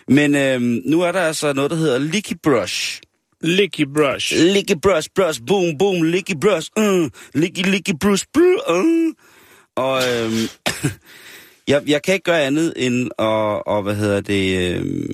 Men 0.08 0.36
øh, 0.36 0.62
nu 0.62 1.02
er 1.02 1.12
der 1.12 1.22
altså 1.22 1.54
noget, 1.54 1.72
der 1.72 1.78
hedder 1.78 1.98
Licky 1.98 2.34
Brush. 2.44 3.02
Licky 3.44 3.86
brush. 3.94 4.34
Licky 4.36 4.76
Brush, 4.82 5.10
brush, 5.16 5.40
boom, 5.48 5.78
boom, 5.78 6.04
Licky 6.04 6.36
Brush, 6.42 6.70
uh, 6.78 7.08
Licky, 7.34 7.62
Licky 7.66 7.94
Brush, 8.02 8.26
bruh, 8.34 8.76
uh. 8.78 9.14
Og 9.76 10.02
øh, 10.02 10.32
jeg, 11.68 11.82
jeg 11.88 12.02
kan 12.02 12.14
ikke 12.14 12.24
gøre 12.24 12.42
andet 12.42 12.74
end 12.78 13.06
at, 13.20 13.26
og, 13.68 13.84
hvad 13.84 13.96
hedder 13.96 14.22
det, 14.22 14.76
øh, 14.76 15.10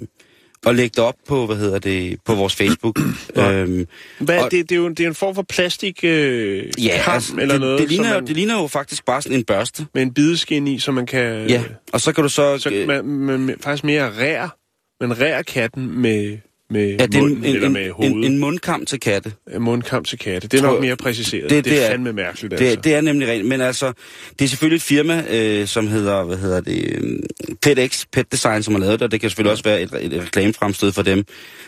at 0.67 0.75
lægge 0.75 0.93
det 0.95 1.03
op 1.03 1.15
på, 1.27 1.45
hvad 1.45 1.55
hedder 1.57 1.79
det, 1.79 2.19
på 2.25 2.35
vores 2.35 2.55
Facebook. 2.61 2.99
øhm, 3.35 3.87
Hvad, 4.19 4.39
og- 4.43 4.51
det, 4.51 4.69
det, 4.69 4.75
er 4.75 4.79
jo, 4.79 4.89
det 4.89 4.99
er 4.99 5.07
en 5.07 5.15
form 5.15 5.35
for 5.35 5.45
plastik 5.49 5.99
øh, 6.03 6.63
ja, 6.85 7.01
kam, 7.03 7.13
altså, 7.13 7.33
eller 7.39 7.53
det, 7.53 7.61
noget, 7.61 7.79
det, 7.79 7.89
ligner, 7.89 8.03
som 8.05 8.13
jo- 8.13 8.19
man, 8.19 8.27
det 8.27 8.35
ligner 8.35 8.61
jo 8.61 8.67
faktisk 8.67 9.05
bare 9.05 9.21
sådan 9.21 9.37
en 9.37 9.43
børste. 9.43 9.85
med 9.93 10.01
en 10.01 10.13
bideskin 10.13 10.67
i, 10.67 10.79
så 10.79 10.91
man 10.91 11.05
kan... 11.05 11.49
Ja, 11.49 11.63
og 11.93 12.01
så 12.01 12.11
kan 12.13 12.21
du 12.23 12.29
så... 12.29 12.57
Så 12.57 12.69
øh, 12.69 12.87
man, 12.87 13.05
man, 13.05 13.39
man 13.39 13.55
faktisk 13.61 13.83
mere 13.83 14.11
rær, 14.19 14.57
men 15.03 15.21
rær 15.21 15.41
katten 15.41 16.01
med, 16.01 16.37
med 16.69 16.89
ja, 16.99 17.05
det 17.05 17.15
er 17.15 17.19
munden, 17.21 17.37
en, 17.37 17.43
eller 17.55 17.67
en, 17.67 17.73
med 17.73 17.85
en, 17.85 17.91
hovedet. 17.91 18.15
en, 18.15 18.23
en 18.23 18.37
mundkamp 18.39 18.87
til 18.87 18.99
katte. 18.99 19.33
en 19.55 19.61
mundkamp 19.61 20.07
til 20.07 20.17
katte. 20.19 20.47
Det 20.47 20.57
er 20.57 20.61
Tror- 20.61 20.71
nok 20.73 20.81
mere 20.81 20.95
præciseret. 20.97 21.49
det- 21.49 21.65
Det, 21.65 21.73
det, 21.73 21.83
er 21.85 21.89
fandme 21.89 22.13
mærkeligt, 22.13 22.51
Det, 22.51 22.61
altså. 22.65 22.81
det 22.81 22.93
er 22.95 23.01
nemlig 23.01 23.27
rent, 23.27 23.45
men 23.45 23.61
altså, 23.61 23.93
det 24.39 24.45
er 24.45 24.49
selvfølgelig 24.49 24.75
et 24.75 24.81
firma, 24.81 25.23
øh, 25.29 25.67
som 25.67 25.87
hedder, 25.87 26.23
hvad 26.23 26.37
hedder 26.37 26.61
det, 26.61 26.91
øh, 27.01 27.19
PetX, 27.61 28.05
Pet 28.11 28.31
Design, 28.31 28.63
som 28.63 28.73
har 28.73 28.79
lavet 28.81 28.99
det, 28.99 29.01
og 29.05 29.11
det 29.11 29.21
kan 29.21 29.29
selvfølgelig 29.29 29.51
også 29.51 29.63
være 29.63 29.81
et, 29.81 30.13
et 30.13 30.21
reklamefremstød 30.23 30.91
for 30.91 31.01
dem. 31.01 31.25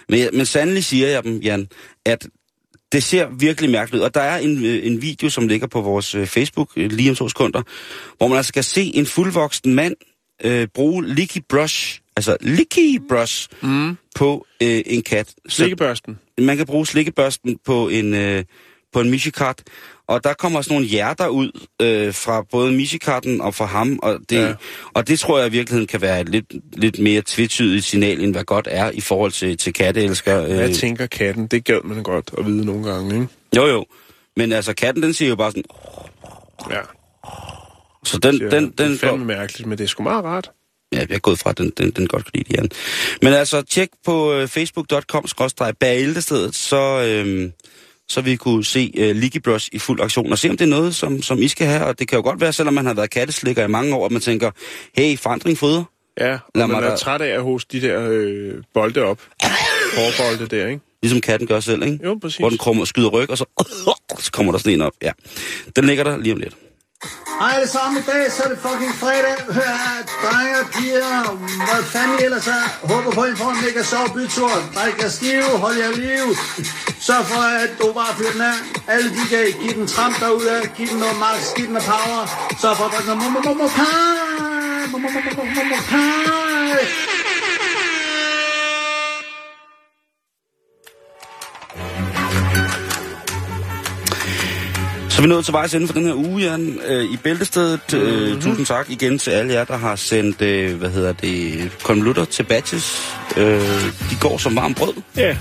Men, 0.10 0.30
men 0.34 0.46
sandelig 0.46 0.84
siger 0.86 1.08
jeg 1.08 1.24
dem, 1.24 1.38
Jan, 1.40 1.68
at 2.06 2.28
det 2.92 3.04
ser 3.04 3.28
virkelig 3.40 3.70
mærkeligt 3.70 4.00
ud. 4.02 4.06
Og 4.06 4.14
der 4.14 4.22
er 4.22 4.38
en, 4.38 4.66
øh, 4.66 4.80
en 4.88 5.02
video, 5.02 5.30
som 5.30 5.48
ligger 5.48 5.68
på 5.68 5.82
vores 5.82 6.16
øh, 6.16 6.28
Facebook 6.28 6.70
øh, 6.76 6.92
lige 6.92 7.10
om 7.10 7.16
to 7.16 7.30
sekunder, 7.30 7.62
hvor 8.18 8.28
man 8.28 8.38
altså 8.38 8.54
kan 8.54 8.64
se 8.64 8.92
en 8.96 9.06
fuldvoksen 9.06 9.74
mand 9.76 9.96
øh, 10.44 10.68
bruge 10.74 11.08
licky 11.16 11.38
brush, 11.50 12.00
altså 12.16 12.38
licky 12.42 13.00
brush, 13.10 13.48
Mm. 13.62 13.98
På 14.18 14.46
øh, 14.64 14.82
en 14.86 15.02
kat. 15.02 15.28
Så- 15.28 15.34
Slikkebørsten. 15.56 16.20
man 16.38 16.58
kan 16.58 16.66
bruge 16.66 16.88
slikkebørsten 16.88 17.60
på 17.66 17.88
en, 17.90 18.14
øh, 18.14 18.44
på 18.94 19.02
en 19.02 19.10
Michikat, 19.10 19.64
og 20.08 20.24
der 20.24 20.34
kommer 20.34 20.62
sådan 20.62 20.74
nogle 20.76 20.88
hjerter 20.88 21.28
ud 21.28 21.52
øh, 21.82 22.14
fra 22.14 22.46
både 22.52 22.72
Michikatten 22.72 23.42
og 23.42 23.56
fra 23.56 23.66
ham, 23.66 24.00
og 24.04 24.20
det, 24.30 24.36
Ja. 24.48 24.54
og 24.94 25.08
det 25.08 25.20
tror 25.20 25.38
jeg 25.40 25.48
i 25.48 25.52
virkeligheden 25.52 25.88
kan 25.88 26.02
være 26.02 26.22
et 26.22 26.30
lidt, 26.30 26.54
lidt 26.74 27.00
mere 27.00 27.22
tvetydigt 27.26 27.86
signal, 27.86 28.22
end 28.24 28.32
hvad 28.34 28.44
godt 28.44 28.68
er 28.72 28.92
i 28.92 29.02
forhold 29.02 29.32
til, 29.32 29.58
til 29.58 29.74
katteelskere. 29.74 30.42
Hvad 30.48 30.70
Øh, 30.70 30.76
tænker 30.76 31.06
katten? 31.08 31.48
Det 31.48 31.66
gad 31.66 31.80
man 31.84 32.04
godt 32.04 32.32
at 32.38 32.46
vide 32.46 32.66
nogle 32.66 32.92
gange, 32.92 33.14
ikke? 33.16 33.28
jo 33.56 33.66
jo, 33.68 33.86
Men 34.36 34.52
altså, 34.52 34.74
katten, 34.74 35.04
den 35.04 35.14
siger 35.14 35.30
jo 35.30 35.36
bare 35.36 35.52
sådan... 35.52 35.64
Ja, 36.72 36.80
Så 38.04 38.18
den, 38.18 38.40
det 38.40 38.52
den, 38.52 38.66
er 38.66 38.84
den, 38.84 38.98
fandme 38.98 39.26
mærkeligt, 39.26 39.68
men 39.70 39.78
det 39.78 39.84
er 39.84 39.88
sgu 39.88 40.04
meget 40.04 40.24
rart. 40.26 40.52
Ja, 40.94 40.98
jeg 41.00 41.16
er 41.16 41.20
gået 41.20 41.40
fra, 41.40 41.52
den, 41.52 41.72
den, 41.78 41.92
den 41.92 42.08
godt 42.08 42.24
kan 42.24 42.32
lide 42.36 42.56
Jan. 42.58 42.70
Men 43.22 43.34
altså, 43.34 43.62
tjek 43.62 43.90
på 44.06 44.34
øh, 44.34 44.48
facebook.com 44.48 45.26
bæltestedet, 45.80 46.56
så, 46.56 47.04
øh, 47.08 47.50
så 48.10 48.22
vi 48.22 48.36
kunne 48.36 48.66
se 48.66 48.92
øh, 48.98 49.16
Leaky 49.16 49.38
Brush 49.42 49.70
i 49.72 49.80
fuld 49.80 50.02
aktion, 50.02 50.32
og 50.32 50.38
se 50.40 50.50
om 50.50 50.58
det 50.58 50.66
er 50.66 50.70
noget, 50.70 50.96
som, 50.96 51.22
som 51.22 51.42
I 51.42 51.48
skal 51.48 51.68
have. 51.68 51.86
Og 51.86 52.00
det 52.00 52.08
kan 52.08 52.16
jo 52.18 52.24
godt 52.24 52.42
være, 52.42 52.54
selvom 52.54 52.74
man 52.74 52.86
har 52.86 52.94
været 52.94 53.10
katteslikker 53.10 53.64
i 53.64 53.68
mange 53.68 53.96
år, 53.96 54.06
at 54.06 54.12
man 54.12 54.22
tænker, 54.22 54.52
hey, 54.98 55.18
forandring 55.18 55.58
fodder. 55.58 55.84
Ja, 56.20 56.34
og 56.34 56.40
Lad 56.56 56.68
man 56.68 56.78
mig 56.78 56.86
er 56.86 56.90
da- 56.90 56.96
træt 56.96 57.22
af 57.22 57.28
at 57.36 57.42
hoste 57.44 57.82
de 57.82 57.88
der 57.88 58.08
øh, 58.12 58.54
bolde 58.74 59.02
op. 59.02 59.20
Hårbolde 59.98 60.48
der, 60.58 60.68
ikke? 60.68 60.82
Ligesom 61.04 61.22
katten 61.22 61.48
gør 61.48 61.60
selv, 61.60 61.84
ikke? 61.84 62.00
Jo, 62.04 62.18
præcis. 62.22 62.38
Hvor 62.38 62.50
den 62.50 62.58
krummer, 62.58 62.86
skyder 62.86 63.10
ryg, 63.10 63.30
og 63.30 63.38
så, 63.38 63.46
så 64.26 64.32
kommer 64.32 64.52
der 64.52 64.60
sådan 64.60 64.74
en 64.74 64.82
op. 64.82 64.94
Ja. 65.02 65.12
Den 65.76 65.86
ligger 65.86 66.04
der 66.04 66.18
lige 66.18 66.34
om 66.34 66.40
lidt. 66.40 66.56
Hej 67.04 67.52
alle 67.56 67.68
sammen, 67.68 67.98
i 68.02 68.06
dag 68.12 68.32
så 68.32 68.44
er 68.44 68.48
det 68.54 68.60
fucking 68.68 68.94
fredag. 69.02 69.36
Hør 69.58 69.74
her, 69.84 69.98
drenge 70.24 70.54
og 70.62 70.68
piger, 70.76 71.22
hvad 71.68 71.84
fanden 71.94 72.20
I 72.20 72.24
ellers 72.24 72.48
er. 72.48 72.66
Håber 72.92 73.12
på, 73.12 73.22
at 73.22 73.34
I 73.34 73.36
får 73.36 73.50
en 73.50 73.58
mega 73.66 73.84
sjov 73.84 74.06
bytur. 74.16 74.52
Drik 74.76 74.96
jer 75.02 75.10
stive, 75.10 75.50
hold 75.64 75.78
jer 75.78 75.92
liv. 75.92 76.26
Sørg 77.08 77.26
for, 77.32 77.42
at 77.64 77.70
du 77.80 77.94
bare 78.00 78.12
fyrer 78.18 78.32
den 78.32 78.42
af. 78.42 78.58
Alle 78.88 79.10
de 79.10 79.24
kan 79.30 79.44
give 79.62 79.74
den 79.80 79.88
tramp 79.88 80.20
derude, 80.20 80.62
giv 80.78 80.88
den 80.88 80.98
noget 81.04 81.18
max, 81.24 81.40
giv 81.56 81.66
den 81.66 81.74
noget 81.74 81.90
power. 81.94 82.22
Sørg 82.62 82.78
for 82.78 82.86
at 82.86 82.92
drikke 82.94 83.08
noget 83.10 83.24
momomomokai. 83.24 84.92
Momomomomokai. 84.92 87.27
Så 95.18 95.22
er 95.22 95.26
vi 95.26 95.30
nået 95.30 95.46
til 95.46 95.54
vejs 95.54 95.74
ende 95.74 95.88
for 95.88 95.94
den 95.94 96.06
her 96.06 96.14
uge, 96.14 96.42
Jan. 96.44 96.80
Øh, 96.88 97.04
I 97.04 97.18
Bæltestedet, 97.18 97.94
øh, 97.94 98.02
Mhm. 98.02 98.26
mm-hmm. 98.26 98.42
tusind 98.42 98.66
tak 98.66 98.90
igen 98.90 99.20
til 99.20 99.32
alle 99.32 99.54
jer, 99.54 99.64
der 99.64 99.78
har 99.78 99.96
sendt, 99.96 100.42
øh, 100.42 100.78
hvad 100.78 100.90
hedder 100.90 101.14
det, 101.14 101.72
konvolutter 101.84 102.26
til 102.26 102.44
batches. 102.44 103.02
Øh, 103.38 103.62
de 104.10 104.16
går 104.22 104.38
som 104.38 104.56
varm 104.56 104.74
brød. 104.74 104.94
Ja. 105.16 105.38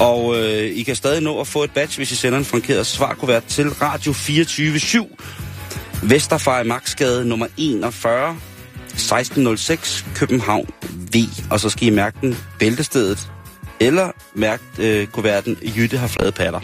Og 0.00 0.36
øh, 0.36 0.70
I 0.76 0.82
kan 0.82 0.96
stadig 0.96 1.22
nå 1.22 1.40
at 1.40 1.46
få 1.46 1.64
et 1.64 1.70
badge, 1.70 1.96
hvis 1.96 2.12
I 2.12 2.16
sender 2.16 2.38
en 2.38 2.44
frankeret 2.44 2.86
svarkuvert 2.86 3.44
til 3.44 3.70
Radio 3.70 4.12
24 4.12 5.06
Vesterfej 6.02 6.62
Maxgade 6.62 7.24
nummer 7.24 7.46
41 7.56 8.36
1606 8.92 10.04
København 10.14 10.68
V. 11.14 11.16
Og 11.50 11.60
så 11.60 11.68
skal 11.70 11.86
I 11.88 11.90
mærke 11.90 12.16
den 12.20 12.36
Bæltestedet, 12.58 13.28
eller 13.80 14.10
mærke 14.34 14.62
øh, 14.78 15.06
kuverten 15.06 15.56
Jytte 15.76 15.96
har 15.98 16.06
flade 16.08 16.32
patter. 16.32 16.60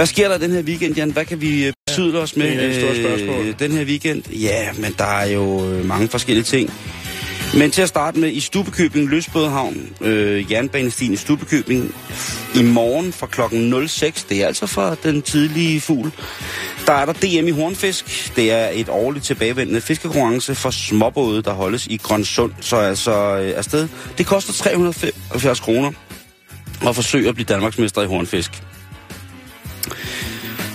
Hvad 0.00 0.06
sker 0.06 0.28
der 0.28 0.38
den 0.38 0.50
her 0.50 0.62
weekend, 0.62 0.96
Jan? 0.96 1.10
Hvad 1.10 1.24
kan 1.24 1.40
vi 1.40 1.66
øh, 1.66 1.72
besydle 1.86 2.18
os 2.18 2.36
med 2.36 2.50
det 2.50 2.64
er 2.64 2.68
et 2.68 2.74
stort 2.74 2.96
spørgsmål. 2.96 3.46
øh, 3.46 3.58
den 3.58 3.72
her 3.72 3.84
weekend? 3.84 4.30
Ja, 4.32 4.72
men 4.78 4.94
der 4.98 5.04
er 5.04 5.26
jo 5.26 5.70
øh, 5.70 5.84
mange 5.84 6.08
forskellige 6.08 6.44
ting. 6.44 6.70
Men 7.54 7.70
til 7.70 7.82
at 7.82 7.88
starte 7.88 8.18
med, 8.18 8.32
i 8.32 8.40
Stubekøbing, 8.40 9.08
Løsbådehavn, 9.08 9.90
øh, 10.00 10.52
jernbanestien 10.52 11.12
i 11.12 11.16
Stubekøbing, 11.16 11.94
i 12.54 12.62
morgen 12.62 13.12
fra 13.12 13.26
klokken 13.26 13.88
06, 13.88 14.24
det 14.24 14.42
er 14.42 14.46
altså 14.46 14.66
fra 14.66 14.96
den 15.02 15.22
tidlige 15.22 15.80
fugl, 15.80 16.10
der 16.86 16.92
er 16.92 17.04
der 17.04 17.12
DM 17.12 17.46
i 17.46 17.50
Hornfisk. 17.50 18.32
Det 18.36 18.52
er 18.52 18.68
et 18.72 18.88
årligt 18.88 19.24
tilbagevendende 19.24 19.80
fiskekonkurrence 19.80 20.54
for 20.54 20.70
småbåde, 20.70 21.42
der 21.42 21.52
holdes 21.52 21.86
i 21.86 21.96
Grønsund. 21.96 22.52
Så 22.60 22.76
altså 22.76 23.38
øh, 23.38 23.52
afsted. 23.56 23.88
Det 24.18 24.26
koster 24.26 24.52
375 24.52 25.60
kroner 25.60 25.92
at 26.86 26.94
forsøge 26.94 27.28
at 27.28 27.34
blive 27.34 27.46
Danmarksmester 27.46 28.02
i 28.02 28.06
Hornfisk. 28.06 28.62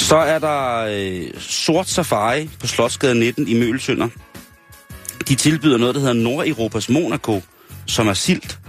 Så 0.06 0.18
er 0.18 0.40
der 0.40 0.86
øh, 0.90 1.28
Sort 1.40 1.90
Safari 1.90 2.50
på 2.60 2.68
Slotsgade 2.68 3.16
19 3.16 3.48
i 3.48 3.54
Mølsønder. 3.54 4.08
De 5.28 5.36
tilbyder 5.36 5.78
noget, 5.78 5.96
der 5.96 6.02
hedder 6.02 6.14
Nordeuropas 6.14 6.90
Monaco, 6.90 7.42
som 7.86 8.08
er 8.08 8.14
silt. 8.14 8.60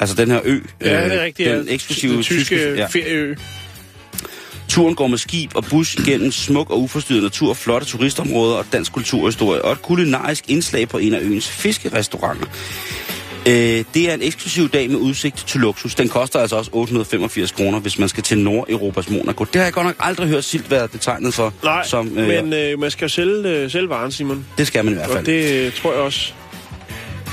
Altså 0.00 0.16
den 0.16 0.30
her 0.30 0.40
ø. 0.44 0.60
Ja, 0.80 1.04
øh, 1.04 1.10
det 1.10 1.20
er 1.20 1.24
rigtigt. 1.24 1.50
Den 1.50 1.66
ja. 1.66 1.74
eksklusive 1.74 2.12
den 2.12 2.22
tyske 2.22 2.74
ja. 2.74 2.86
ferieø. 2.86 3.34
Turen 4.68 4.94
går 4.94 5.06
med 5.06 5.18
skib 5.18 5.50
og 5.54 5.64
bus 5.64 5.94
igennem 5.94 6.32
smuk 6.32 6.70
og 6.70 6.80
uforstyrret 6.80 7.22
natur, 7.22 7.54
flotte 7.54 7.86
turistområder 7.86 8.56
og 8.56 8.66
dansk 8.72 8.92
kulturhistorie, 8.92 9.62
og 9.62 9.72
et 9.72 9.82
kulinarisk 9.82 10.44
indslag 10.48 10.88
på 10.88 10.98
en 10.98 11.14
af 11.14 11.20
øens 11.20 11.48
fiskerestauranter. 11.48 12.46
Øh, 13.46 13.84
det 13.94 14.10
er 14.10 14.14
en 14.14 14.22
eksklusiv 14.22 14.68
dag 14.68 14.90
med 14.90 14.96
udsigt 14.96 15.36
til 15.46 15.60
luksus. 15.60 15.94
Den 15.94 16.08
koster 16.08 16.40
altså 16.40 16.56
også 16.56 16.70
885 16.72 17.52
kroner, 17.52 17.80
hvis 17.80 17.98
man 17.98 18.08
skal 18.08 18.22
til 18.22 18.38
Nordeuropas 18.38 19.10
Monaco. 19.10 19.44
Det 19.44 19.56
har 19.56 19.62
jeg 19.62 19.72
godt 19.72 19.86
nok 19.86 19.96
aldrig 20.00 20.28
hørt 20.28 20.44
silt 20.44 20.70
være 20.70 20.88
betegnet 20.88 21.34
for. 21.34 21.52
Nej, 21.64 21.84
som, 21.86 22.18
øh, 22.18 22.28
men 22.28 22.52
øh, 22.52 22.78
man 22.78 22.90
skal 22.90 23.04
jo 23.04 23.08
sælge, 23.08 23.48
øh, 23.48 23.70
sælge 23.70 23.88
varen, 23.88 24.12
Simon. 24.12 24.46
Det 24.58 24.66
skal 24.66 24.84
man 24.84 24.94
i 24.94 24.96
hvert 24.96 25.06
fald. 25.06 25.18
Og 25.18 25.26
det 25.26 25.66
øh, 25.66 25.72
tror 25.72 25.92
jeg 25.92 26.00
også. 26.00 26.32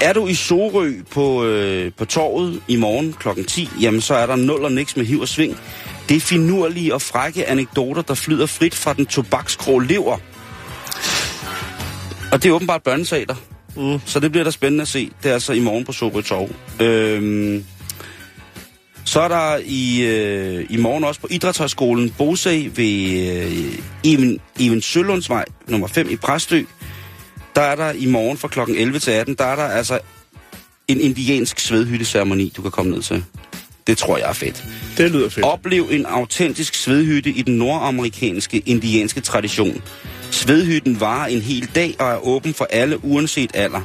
Er 0.02 0.14
du 0.14 0.28
i 0.28 0.34
Sorø 0.34 0.94
på, 1.12 1.46
øh, 1.46 1.92
på 1.98 2.06
torvet 2.06 2.62
i 2.68 2.76
morgen 2.76 3.14
kl. 3.14 3.28
10, 3.48 3.70
jamen 3.82 4.02
så 4.02 4.14
er 4.14 4.26
der 4.26 4.36
nul 4.36 4.64
og 4.64 4.72
niks 4.72 4.98
med 4.98 5.06
hiv 5.06 5.20
og 5.20 5.28
sving. 5.28 5.58
Det 6.10 6.18
er 6.18 6.22
finurlige 6.22 6.94
og 6.94 7.02
frække 7.02 7.50
anekdoter, 7.50 8.02
der 8.02 8.14
flyder 8.14 8.46
frit 8.46 8.76
fra 8.76 8.94
den 8.94 9.06
tobakskrå 9.06 9.80
lever. 9.80 10.18
Og 12.32 12.44
det 12.44 12.50
er 12.50 12.54
åbenbart 12.54 12.84
børneteater. 12.84 13.36
Mm. 13.78 14.00
Så 14.06 14.20
det 14.20 14.32
bliver 14.32 14.44
da 14.44 14.52
spændende 14.52 14.82
at 14.82 14.88
se. 14.88 15.12
Det 15.24 15.30
er 15.30 15.34
altså 15.34 15.54
i 15.54 15.60
morgen 15.60 15.86
på 15.86 15.92
Sorø 15.92 16.22
Torv. 16.22 16.50
Øhm, 16.82 17.66
så 19.06 19.22
er 19.22 19.28
der 19.28 19.60
i, 19.66 20.06
øh, 20.06 20.66
i 20.70 20.78
morgen 20.78 21.04
også 21.04 21.22
på 21.22 21.28
Idrætshøjskolen 21.32 22.10
Bosag 22.18 22.72
ved 22.76 23.30
øh, 23.32 23.80
Even, 24.04 24.40
Even 24.60 24.82
Sølundsvej 24.82 25.46
nummer 25.68 25.88
5 25.88 26.10
i 26.10 26.16
Præstø. 26.16 26.62
Der 27.56 27.62
er 27.62 27.76
der 27.76 27.92
i 27.92 28.06
morgen 28.06 28.38
fra 28.38 28.48
kl. 28.48 28.60
11 28.60 29.00
til 29.00 29.12
18, 29.12 29.36
der 29.36 29.46
er 29.46 29.56
der 29.56 29.64
altså 29.64 30.00
en 30.88 31.02
indiansk 31.02 31.60
svedhytteceremoni, 31.60 32.54
du 32.58 32.62
kan 32.62 32.72
komme 32.72 32.92
ned 32.92 33.02
til. 33.02 33.24
Det 33.88 33.98
tror 33.98 34.18
jeg 34.18 34.30
er 34.30 34.34
fedt. 34.34 34.66
Det 34.98 35.12
lyder 35.12 35.30
fedt. 35.30 35.46
Oplev 35.46 35.88
en 35.92 36.06
autentisk 36.06 36.76
svedhytte 36.76 37.30
i 37.30 37.42
den 37.42 37.58
nordamerikanske 37.58 38.64
indianske 38.66 39.22
tradition. 39.22 39.82
Svedhytten 40.38 41.00
varer 41.00 41.28
en 41.28 41.42
hel 41.42 41.70
dag 41.76 41.96
og 42.00 42.08
er 42.08 42.28
åben 42.28 42.54
for 42.54 42.68
alle 42.70 43.06
uanset 43.06 43.52
alder. 43.54 43.82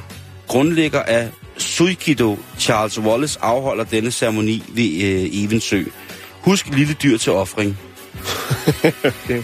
Grundlægger 0.47 1.01
af 1.01 1.29
Suikido 1.57 2.39
Charles 2.59 2.99
Wallace 2.99 3.39
afholder 3.41 3.83
denne 3.83 4.11
ceremoni 4.11 4.63
ved 4.69 5.03
øh, 5.03 5.29
Evensø. 5.31 5.83
Husk 6.31 6.67
lille 6.69 6.93
dyr 6.93 7.17
til 7.17 7.31
offring. 7.31 7.77
okay. 9.03 9.43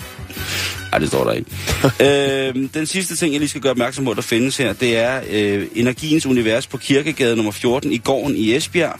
Ej, 0.93 0.99
det 0.99 1.07
står 1.07 1.23
der 1.23 1.31
ikke. 1.31 1.51
øh, 2.57 2.69
den 2.73 2.85
sidste 2.85 3.15
ting, 3.15 3.33
jeg 3.33 3.39
lige 3.39 3.49
skal 3.49 3.61
gøre 3.61 3.71
opmærksom 3.71 4.05
på, 4.05 4.13
der 4.13 4.21
findes 4.21 4.57
her, 4.57 4.73
det 4.73 4.97
er 4.97 5.21
øh, 5.29 5.67
Energiens 5.75 6.25
Univers 6.25 6.67
på 6.67 6.77
Kirkegade 6.77 7.35
nummer 7.35 7.51
14 7.51 7.91
i 7.91 7.97
gården 7.97 8.35
i 8.35 8.55
Esbjerg. 8.55 8.99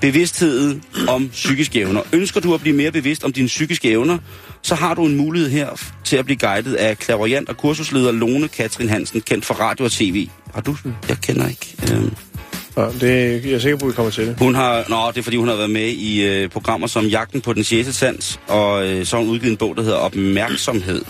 Bevidsthed 0.00 0.80
om 1.08 1.28
psykiske 1.28 1.80
evner. 1.80 2.02
Ønsker 2.12 2.40
du 2.40 2.54
at 2.54 2.60
blive 2.60 2.76
mere 2.76 2.92
bevidst 2.92 3.24
om 3.24 3.32
dine 3.32 3.46
psykiske 3.46 3.90
evner, 3.90 4.18
så 4.64 4.74
har 4.74 4.94
du 4.94 5.06
en 5.06 5.16
mulighed 5.16 5.50
her 5.50 5.68
til 6.04 6.16
at 6.16 6.24
blive 6.24 6.38
guidet 6.38 6.74
af 6.74 6.98
klaverjant 6.98 7.48
og 7.48 7.56
kursusleder 7.56 8.12
Lone 8.12 8.48
Katrin 8.48 8.88
Hansen, 8.88 9.20
kendt 9.20 9.44
for 9.44 9.54
radio 9.54 9.84
og 9.84 9.92
tv. 9.92 10.28
Har 10.54 10.60
du? 10.60 10.76
Jeg 11.08 11.16
kender 11.22 11.48
ikke. 11.48 11.76
Øh, 11.92 12.12
Ja, 12.76 12.86
det, 13.00 13.44
jeg 13.44 13.52
er 13.52 13.58
sikker 13.58 13.78
på, 13.78 13.86
at 13.86 13.90
vi 13.90 13.94
kommer 13.94 14.10
til 14.10 14.26
det. 14.26 14.36
hun 14.38 14.54
har, 14.54 14.84
nå, 14.88 15.10
det 15.10 15.18
er 15.18 15.22
fordi, 15.22 15.36
hun 15.36 15.48
har 15.48 15.56
været 15.56 15.70
med 15.70 15.88
i 15.88 16.24
øh, 16.24 16.48
programmer 16.48 16.86
som 16.86 17.06
Jagten 17.06 17.40
på 17.40 17.52
den 17.52 17.64
6. 17.64 17.94
sans, 17.96 18.40
og 18.48 18.86
øh, 18.88 19.06
så 19.06 19.16
har 19.16 19.22
hun 19.22 19.32
udgivet 19.32 19.50
en 19.50 19.56
bog, 19.56 19.76
der 19.76 19.82
hedder 19.82 19.96
Opmærksomhed. 19.96 21.04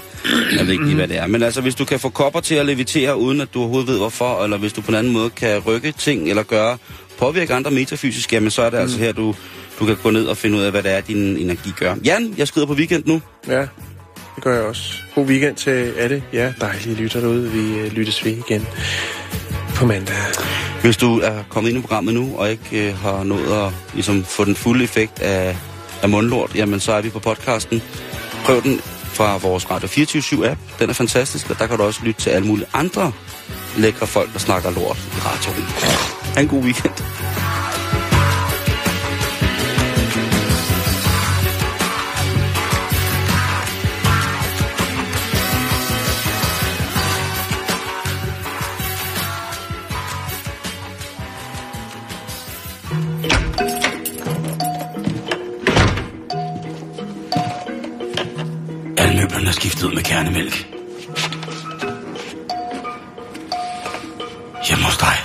Jeg 0.56 0.66
ved 0.66 0.72
ikke 0.72 0.84
lige, 0.84 0.96
hvad 0.96 1.08
det 1.08 1.18
er. 1.18 1.26
Men 1.26 1.42
altså, 1.42 1.60
hvis 1.60 1.74
du 1.74 1.84
kan 1.84 2.00
få 2.00 2.08
kopper 2.08 2.40
til 2.40 2.54
at 2.54 2.66
levitere, 2.66 3.16
uden 3.18 3.40
at 3.40 3.48
du 3.54 3.58
overhovedet 3.58 3.88
ved 3.88 3.96
hvorfor, 3.98 4.44
eller 4.44 4.58
hvis 4.58 4.72
du 4.72 4.80
på 4.80 4.90
en 4.90 4.94
anden 4.94 5.12
måde 5.12 5.30
kan 5.30 5.58
rykke 5.58 5.92
ting, 5.92 6.28
eller 6.30 6.42
gøre, 6.42 6.78
påvirke 7.18 7.54
andre 7.54 7.70
metafysisk, 7.70 8.32
jamen 8.32 8.50
så 8.50 8.62
er 8.62 8.70
det 8.70 8.78
mm. 8.78 8.82
altså 8.82 8.98
her, 8.98 9.12
du, 9.12 9.34
du 9.78 9.86
kan 9.86 9.96
gå 10.02 10.10
ned 10.10 10.26
og 10.26 10.36
finde 10.36 10.58
ud 10.58 10.62
af, 10.62 10.70
hvad 10.70 10.82
det 10.82 10.92
er, 10.92 11.00
din 11.00 11.36
energi 11.36 11.72
gør. 11.78 11.94
Jan, 12.04 12.34
jeg 12.36 12.48
skrider 12.48 12.66
på 12.66 12.72
weekend 12.74 13.02
nu. 13.06 13.20
Ja, 13.48 13.60
det 14.36 14.42
gør 14.42 14.54
jeg 14.54 14.62
også. 14.62 14.94
God 15.14 15.24
weekend 15.26 15.56
til 15.56 15.92
alle 15.98 16.22
jer 16.32 16.52
dejlige 16.60 16.94
lytter 16.94 17.20
derude. 17.20 17.50
Vi 17.50 17.78
øh, 17.78 17.92
lyttes 17.92 18.24
ved 18.24 18.32
igen 18.32 18.66
på 19.74 19.86
mandag. 19.86 20.16
Hvis 20.82 20.96
du 20.96 21.20
er 21.20 21.42
kommet 21.48 21.70
ind 21.70 21.78
i 21.78 21.80
programmet 21.80 22.14
nu, 22.14 22.36
og 22.36 22.50
ikke 22.50 22.88
øh, 22.88 22.98
har 22.98 23.24
nået 23.24 23.66
at 23.66 23.72
ligesom, 23.94 24.24
få 24.24 24.44
den 24.44 24.54
fulde 24.54 24.84
effekt 24.84 25.20
af, 25.20 25.56
af 26.02 26.08
mundlort, 26.08 26.50
jamen 26.54 26.80
så 26.80 26.92
er 26.92 27.00
vi 27.00 27.10
på 27.10 27.18
podcasten. 27.18 27.82
Prøv 28.44 28.62
den 28.62 28.80
fra 29.04 29.36
vores 29.36 29.70
Radio 29.70 29.88
24-7-app. 29.88 30.58
Den 30.78 30.90
er 30.90 30.94
fantastisk, 30.94 31.50
og 31.50 31.58
der 31.58 31.66
kan 31.66 31.76
du 31.78 31.82
også 31.82 32.00
lytte 32.04 32.20
til 32.20 32.30
alle 32.30 32.48
mulige 32.48 32.66
andre 32.72 33.12
lækre 33.76 34.06
folk, 34.06 34.32
der 34.32 34.38
snakker 34.38 34.70
lort 34.70 34.98
i 34.98 35.20
radioen. 35.20 35.64
Ha' 36.34 36.40
en 36.40 36.48
god 36.48 36.62
weekend. 36.62 36.92
Kernemælk. 60.14 60.54
Hjemme 64.66 64.84
hos 64.84 64.98
dig. 64.98 65.16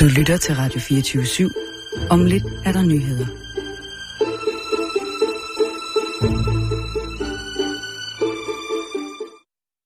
Du 0.00 0.04
lytter 0.04 0.36
til 0.36 0.54
Radio 0.54 0.80
24 0.80 1.22
/7. 1.22 2.08
Om 2.10 2.24
lidt 2.24 2.44
er 2.64 2.72
der 2.72 2.82
nyheder. 2.82 3.43